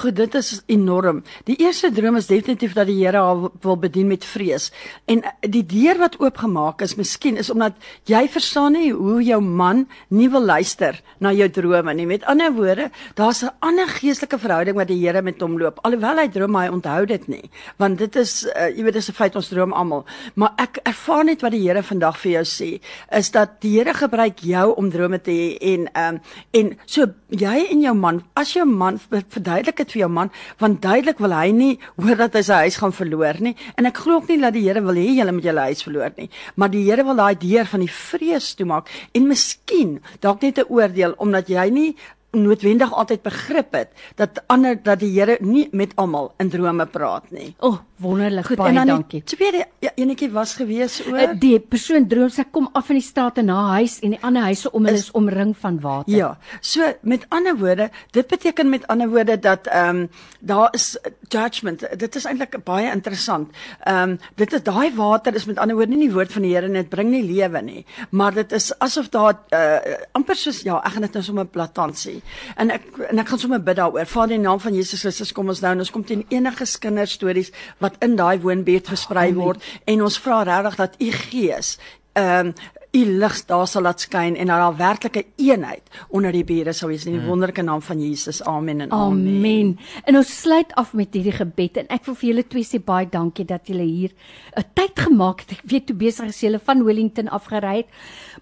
Goed, 0.02 0.16
dit 0.18 0.36
is 0.36 0.62
enorm. 0.72 1.22
Die 1.46 1.58
eerste 1.62 1.92
droom 1.94 2.18
is 2.18 2.30
definitief 2.30 2.74
dat 2.74 2.88
die 2.90 2.98
Here 3.00 3.22
haar 3.22 3.50
wil 3.62 3.78
bedien 3.78 4.08
met 4.10 4.26
vrees. 4.26 4.70
En 5.06 5.22
eh, 5.24 5.34
die 5.42 5.64
deur 5.66 6.00
wat 6.02 6.18
oopgemaak 6.20 6.82
is, 6.82 6.96
miskien 6.98 7.38
is 7.38 7.52
omdat 7.54 7.78
jy 8.10 8.24
verstaan 8.32 8.74
nie 8.74 8.90
hoe 8.94 9.20
jou 9.24 9.42
man 9.44 9.86
nie 10.10 10.30
wil 10.34 10.46
luister 10.46 10.98
na 11.20 11.34
jou 11.36 11.50
drome 11.54 11.94
nie. 11.94 12.08
Met 12.10 12.26
ander 12.26 12.54
woorde, 12.56 12.90
daar's 13.16 13.44
'n 13.44 13.54
ander 13.60 13.88
geestelike 13.88 14.40
verhouding 14.40 14.76
wat 14.76 14.88
die 14.88 15.00
Here 15.00 15.22
met 15.22 15.42
hom 15.42 15.58
loop. 15.60 15.80
Alhoewel 15.84 16.18
hy 16.18 16.28
droom, 16.28 16.52
maar 16.52 16.68
hy 16.68 16.74
onthou 16.74 17.06
dit 17.06 17.28
nie. 17.28 17.50
Want 17.78 17.98
dit 17.98 18.16
is 18.16 18.46
uh, 18.46 18.70
jy 18.70 18.84
weet 18.84 18.94
dis 18.94 19.10
'n 19.10 19.14
feit 19.14 19.36
ons 19.36 19.48
droom 19.48 19.74
almal. 19.74 20.06
Maar 20.36 20.54
ek 20.58 20.80
ervaar 20.84 21.24
net 21.24 21.42
wat 21.42 21.52
die 21.52 21.68
Here 21.68 21.84
vandag 21.84 22.18
vir 22.18 22.32
jou 22.32 22.44
sê, 22.46 22.82
is 23.12 23.32
dat 23.32 23.62
die 23.62 23.78
Here 23.78 23.94
gebruik 23.94 24.40
jou 24.40 24.76
om 24.76 24.90
drome 24.90 25.22
te 25.22 25.32
hê 25.32 25.58
en 25.74 25.79
ehm 25.88 26.16
um, 26.16 26.22
en 26.52 26.72
so 26.86 27.06
jy 27.30 27.68
en 27.72 27.82
jou 27.82 27.94
man, 27.96 28.22
as 28.36 28.54
jou 28.54 28.66
man 28.66 29.00
verduidelik 29.00 29.78
dit 29.78 29.92
vir 29.96 30.02
jou 30.02 30.10
man, 30.10 30.32
want 30.60 30.82
duidelik 30.82 31.20
wil 31.20 31.36
hy 31.36 31.52
nie 31.56 31.80
hoor 31.96 32.18
dat 32.24 32.36
hy 32.36 32.44
sy 32.48 32.62
huis 32.66 32.80
gaan 32.82 32.96
verloor 32.96 33.40
nie. 33.40 33.56
En 33.78 33.86
ek 33.86 34.02
glo 34.04 34.20
ook 34.20 34.30
nie 34.30 34.40
dat 34.42 34.54
die 34.54 34.66
Here 34.68 34.82
wil 34.86 34.98
hê 35.00 35.08
julle 35.20 35.32
moet 35.32 35.50
julle 35.50 35.68
huis 35.70 35.84
verloor 35.86 36.14
nie, 36.18 36.30
maar 36.56 36.72
die 36.74 36.84
Here 36.88 37.04
wil 37.04 37.16
daai 37.16 37.36
deur 37.40 37.66
van 37.66 37.86
die 37.86 37.92
vrees 37.92 38.54
toemaak 38.60 38.90
en 39.14 39.28
miskien 39.28 40.00
dalk 40.22 40.42
net 40.42 40.60
'n 40.60 40.70
oordeel 40.70 41.16
omdat 41.18 41.50
jy 41.50 41.70
nie 41.70 41.96
noodwendig 42.32 42.92
altyd 42.94 43.22
begrip 43.26 43.74
het 43.74 43.94
dat 44.16 44.42
ander 44.48 44.78
dat 44.84 45.00
die 45.02 45.10
Here 45.10 45.38
nie 45.42 45.68
met 45.72 45.96
almal 45.98 46.34
in 46.38 46.50
drome 46.50 46.86
praat 46.86 47.32
nie. 47.34 47.56
O, 47.60 47.68
oh, 47.68 47.78
wonderlik. 47.98 48.46
Goed, 48.46 48.58
baie 48.62 48.70
en 48.70 48.76
dan 48.76 48.88
dankie. 48.88 49.24
Tweede 49.24 49.66
ja, 49.82 49.92
enetjie 49.96 50.30
was 50.32 50.54
gewees 50.60 51.00
oor 51.08 51.18
Uh, 51.20 51.34
die 51.40 51.60
persoon 51.60 52.06
droom 52.08 52.30
sy 52.30 52.46
kom 52.52 52.70
af 52.78 52.92
in 52.94 53.00
die 53.00 53.06
straat 53.06 53.40
en 53.42 53.50
na 53.50 53.64
huis 53.80 53.98
en 54.06 54.14
die 54.16 54.22
ander 54.22 54.46
huise 54.46 54.70
om 54.72 54.86
hulle 54.86 55.00
is, 55.00 55.10
is 55.10 55.16
omring 55.18 55.56
van 55.58 55.80
water. 55.82 56.14
Ja. 56.14 56.30
So 56.62 56.86
met 57.02 57.26
ander 57.34 57.58
woorde, 57.58 57.90
dit 58.16 58.28
beteken 58.28 58.70
met 58.70 58.88
ander 58.88 59.10
woorde 59.10 59.40
dat 59.40 59.68
ehm 59.68 60.04
um, 60.04 60.10
daar 60.40 60.70
is 60.74 60.98
judgment. 61.28 61.84
Dit 62.00 62.16
is 62.16 62.26
eintlik 62.30 62.60
baie 62.64 62.92
interessant. 62.92 63.50
Ehm 63.84 64.14
um, 64.14 64.18
dit 64.36 64.54
is 64.54 64.64
daai 64.64 64.94
water 64.96 65.36
is 65.36 65.46
met 65.50 65.58
ander 65.58 65.76
woorde 65.76 65.96
nie 65.96 66.08
die 66.08 66.14
woord 66.14 66.32
van 66.32 66.46
die 66.46 66.54
Here 66.54 66.70
en 66.70 66.78
dit 66.78 66.90
bring 66.90 67.10
nie 67.10 67.24
lewe 67.26 67.62
nie, 67.62 67.86
maar 68.10 68.34
dit 68.34 68.52
is 68.52 68.72
asof 68.80 69.10
daar 69.10 69.42
uh, 69.54 69.98
amper 70.12 70.38
soos 70.38 70.62
ja, 70.64 70.80
ek 70.86 70.96
gaan 70.96 71.08
dit 71.08 71.20
nou 71.20 71.24
sommer 71.26 71.50
platant 71.50 71.98
sê. 71.98 72.19
En 72.56 72.74
ek 72.76 72.88
en 73.10 73.20
ek 73.20 73.28
gaan 73.28 73.40
sommer 73.40 73.64
bid 73.64 73.80
daaroor. 73.80 74.06
Vader 74.06 74.36
in 74.36 74.42
die 74.42 74.48
naam 74.48 74.60
van 74.60 74.76
Jesus 74.76 75.02
Christus 75.06 75.32
kom 75.36 75.50
ons 75.50 75.62
nou 75.62 75.74
en 75.76 75.86
ons 75.86 75.92
kom 75.92 76.04
teen 76.04 76.26
enige 76.30 76.68
kinderstories 76.80 77.52
wat 77.78 77.96
in 78.06 78.16
daai 78.20 78.40
woonbuurt 78.40 78.88
versprei 78.88 79.34
word 79.34 79.64
en 79.86 80.04
ons 80.04 80.20
vra 80.20 80.44
regtig 80.44 80.76
dat 80.84 81.00
u 81.00 81.12
Gees 81.12 81.78
ehm 82.14 82.52
um, 82.52 82.54
u 82.92 83.06
lig 83.06 83.46
daar 83.46 83.68
sal 83.68 83.82
laat 83.86 84.02
skyn 84.02 84.36
en 84.36 84.50
dat 84.50 84.58
daar 84.58 84.78
werklike 84.78 85.26
eenheid 85.38 85.82
onder 86.10 86.32
die 86.34 86.44
bure 86.44 86.74
sal 86.74 86.90
wees 86.90 87.06
in 87.06 87.14
die 87.20 87.26
wonderlike 87.28 87.62
naam 87.62 87.82
van 87.82 88.02
Jesus. 88.02 88.42
Amen 88.44 88.82
en 88.82 88.92
amen. 88.92 89.36
Amen. 89.36 89.80
En 90.04 90.18
ons 90.18 90.42
sluit 90.42 90.74
af 90.74 90.94
met 90.94 91.14
hierdie 91.14 91.36
gebed 91.38 91.78
en 91.78 91.92
ek 91.94 92.08
wil 92.08 92.18
vir 92.18 92.30
julle 92.32 92.46
twee 92.50 92.66
sê 92.66 92.82
baie 92.82 93.06
dankie 93.10 93.46
dat 93.46 93.70
julle 93.70 93.86
hier 93.86 94.12
'n 94.58 94.66
tyd 94.74 95.00
gemaak 95.00 95.40
het. 95.40 95.52
Ek 95.52 95.70
weet 95.70 95.90
hoe 95.90 95.98
besig 95.98 96.28
is 96.34 96.42
julle 96.42 96.60
van 96.60 96.84
Wellington 96.84 97.30
afgery 97.30 97.76
het. 97.78 97.88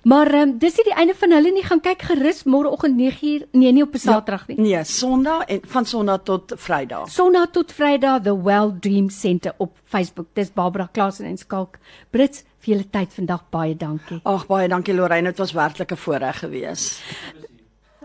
Maar 0.04 0.34
um, 0.34 0.58
dis 0.58 0.78
nie 0.78 0.84
die 0.84 0.96
einde 0.96 1.16
van 1.16 1.32
hulle 1.32 1.52
nie. 1.52 1.64
Gaan 1.64 1.82
kyk 1.82 2.02
gerus 2.02 2.44
môreoggend 2.44 2.96
9uur. 2.96 3.48
Nee, 3.52 3.72
nie 3.72 3.84
op 3.84 3.94
'n 3.94 4.00
Saterdag 4.00 4.48
nie. 4.48 4.60
Nee, 4.60 4.84
Sondag 4.84 5.44
en 5.46 5.60
van 5.66 5.86
Sondag 5.86 6.24
tot 6.24 6.54
Vrydag. 6.56 7.10
Sondag 7.10 7.52
tot 7.52 7.72
Vrydag 7.72 8.22
The 8.24 8.42
Well 8.44 8.78
Dream 8.80 9.10
Center 9.10 9.54
op 9.58 9.78
Facebook. 9.84 10.28
Dis 10.34 10.54
Barbara 10.54 10.90
Klasen 10.92 11.26
en 11.26 11.38
Skalk 11.38 11.78
Brits 12.10 12.44
vir 12.60 12.74
julle 12.74 12.90
tyd 12.90 13.14
vandag. 13.14 13.44
Baie 13.50 13.76
dankie. 13.76 14.20
Ag 14.24 14.48
baie 14.48 14.68
dankie 14.68 14.94
Lorraine, 14.94 15.32
dit 15.32 15.38
was 15.38 15.54
werklik 15.54 15.92
'n 15.92 15.98
voorreg 15.98 16.40
geweest. 16.40 17.02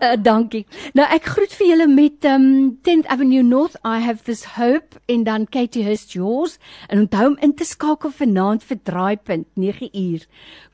Uh, 0.03 0.15
dankie. 0.17 0.65
Nou 0.97 1.05
ek 1.15 1.29
groet 1.35 1.53
vir 1.53 1.67
julle 1.67 1.87
met 1.87 2.25
um 2.25 2.47
10th 2.83 3.07
Avenue 3.13 3.43
North 3.43 3.75
I 3.85 3.99
have 4.03 4.23
this 4.23 4.43
hope 4.57 4.99
en 5.05 5.23
dan 5.23 5.45
Katie 5.47 5.83
Hurst 5.85 6.11
yours 6.17 6.57
en 6.87 7.05
onthou 7.05 7.27
om 7.27 7.37
in 7.39 7.53
te 7.55 7.63
skakel 7.63 8.11
vanaand 8.11 8.63
vir 8.63 8.79
Draaipunt 8.83 9.47
9 9.53 9.89
uur. 9.93 10.25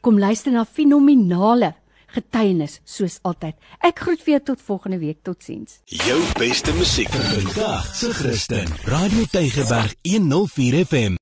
Kom 0.02 0.20
luister 0.20 0.52
na 0.52 0.66
fenominale 0.66 1.74
getuienis 2.16 2.80
soos 2.86 3.20
altyd. 3.28 3.56
Ek 3.86 4.00
groet 4.06 4.24
weer 4.26 4.42
tot 4.44 4.62
volgende 4.66 5.00
week. 5.04 5.22
Totsiens. 5.24 5.80
Jou 5.86 6.20
beste 6.40 6.74
musiek 6.78 7.10
vir 7.14 7.26
vandag 7.36 7.90
se 7.96 8.14
Christen. 8.14 8.70
Radio 8.90 9.26
Tygerberg 9.32 9.96
104 10.08 10.86
FM. 10.86 11.18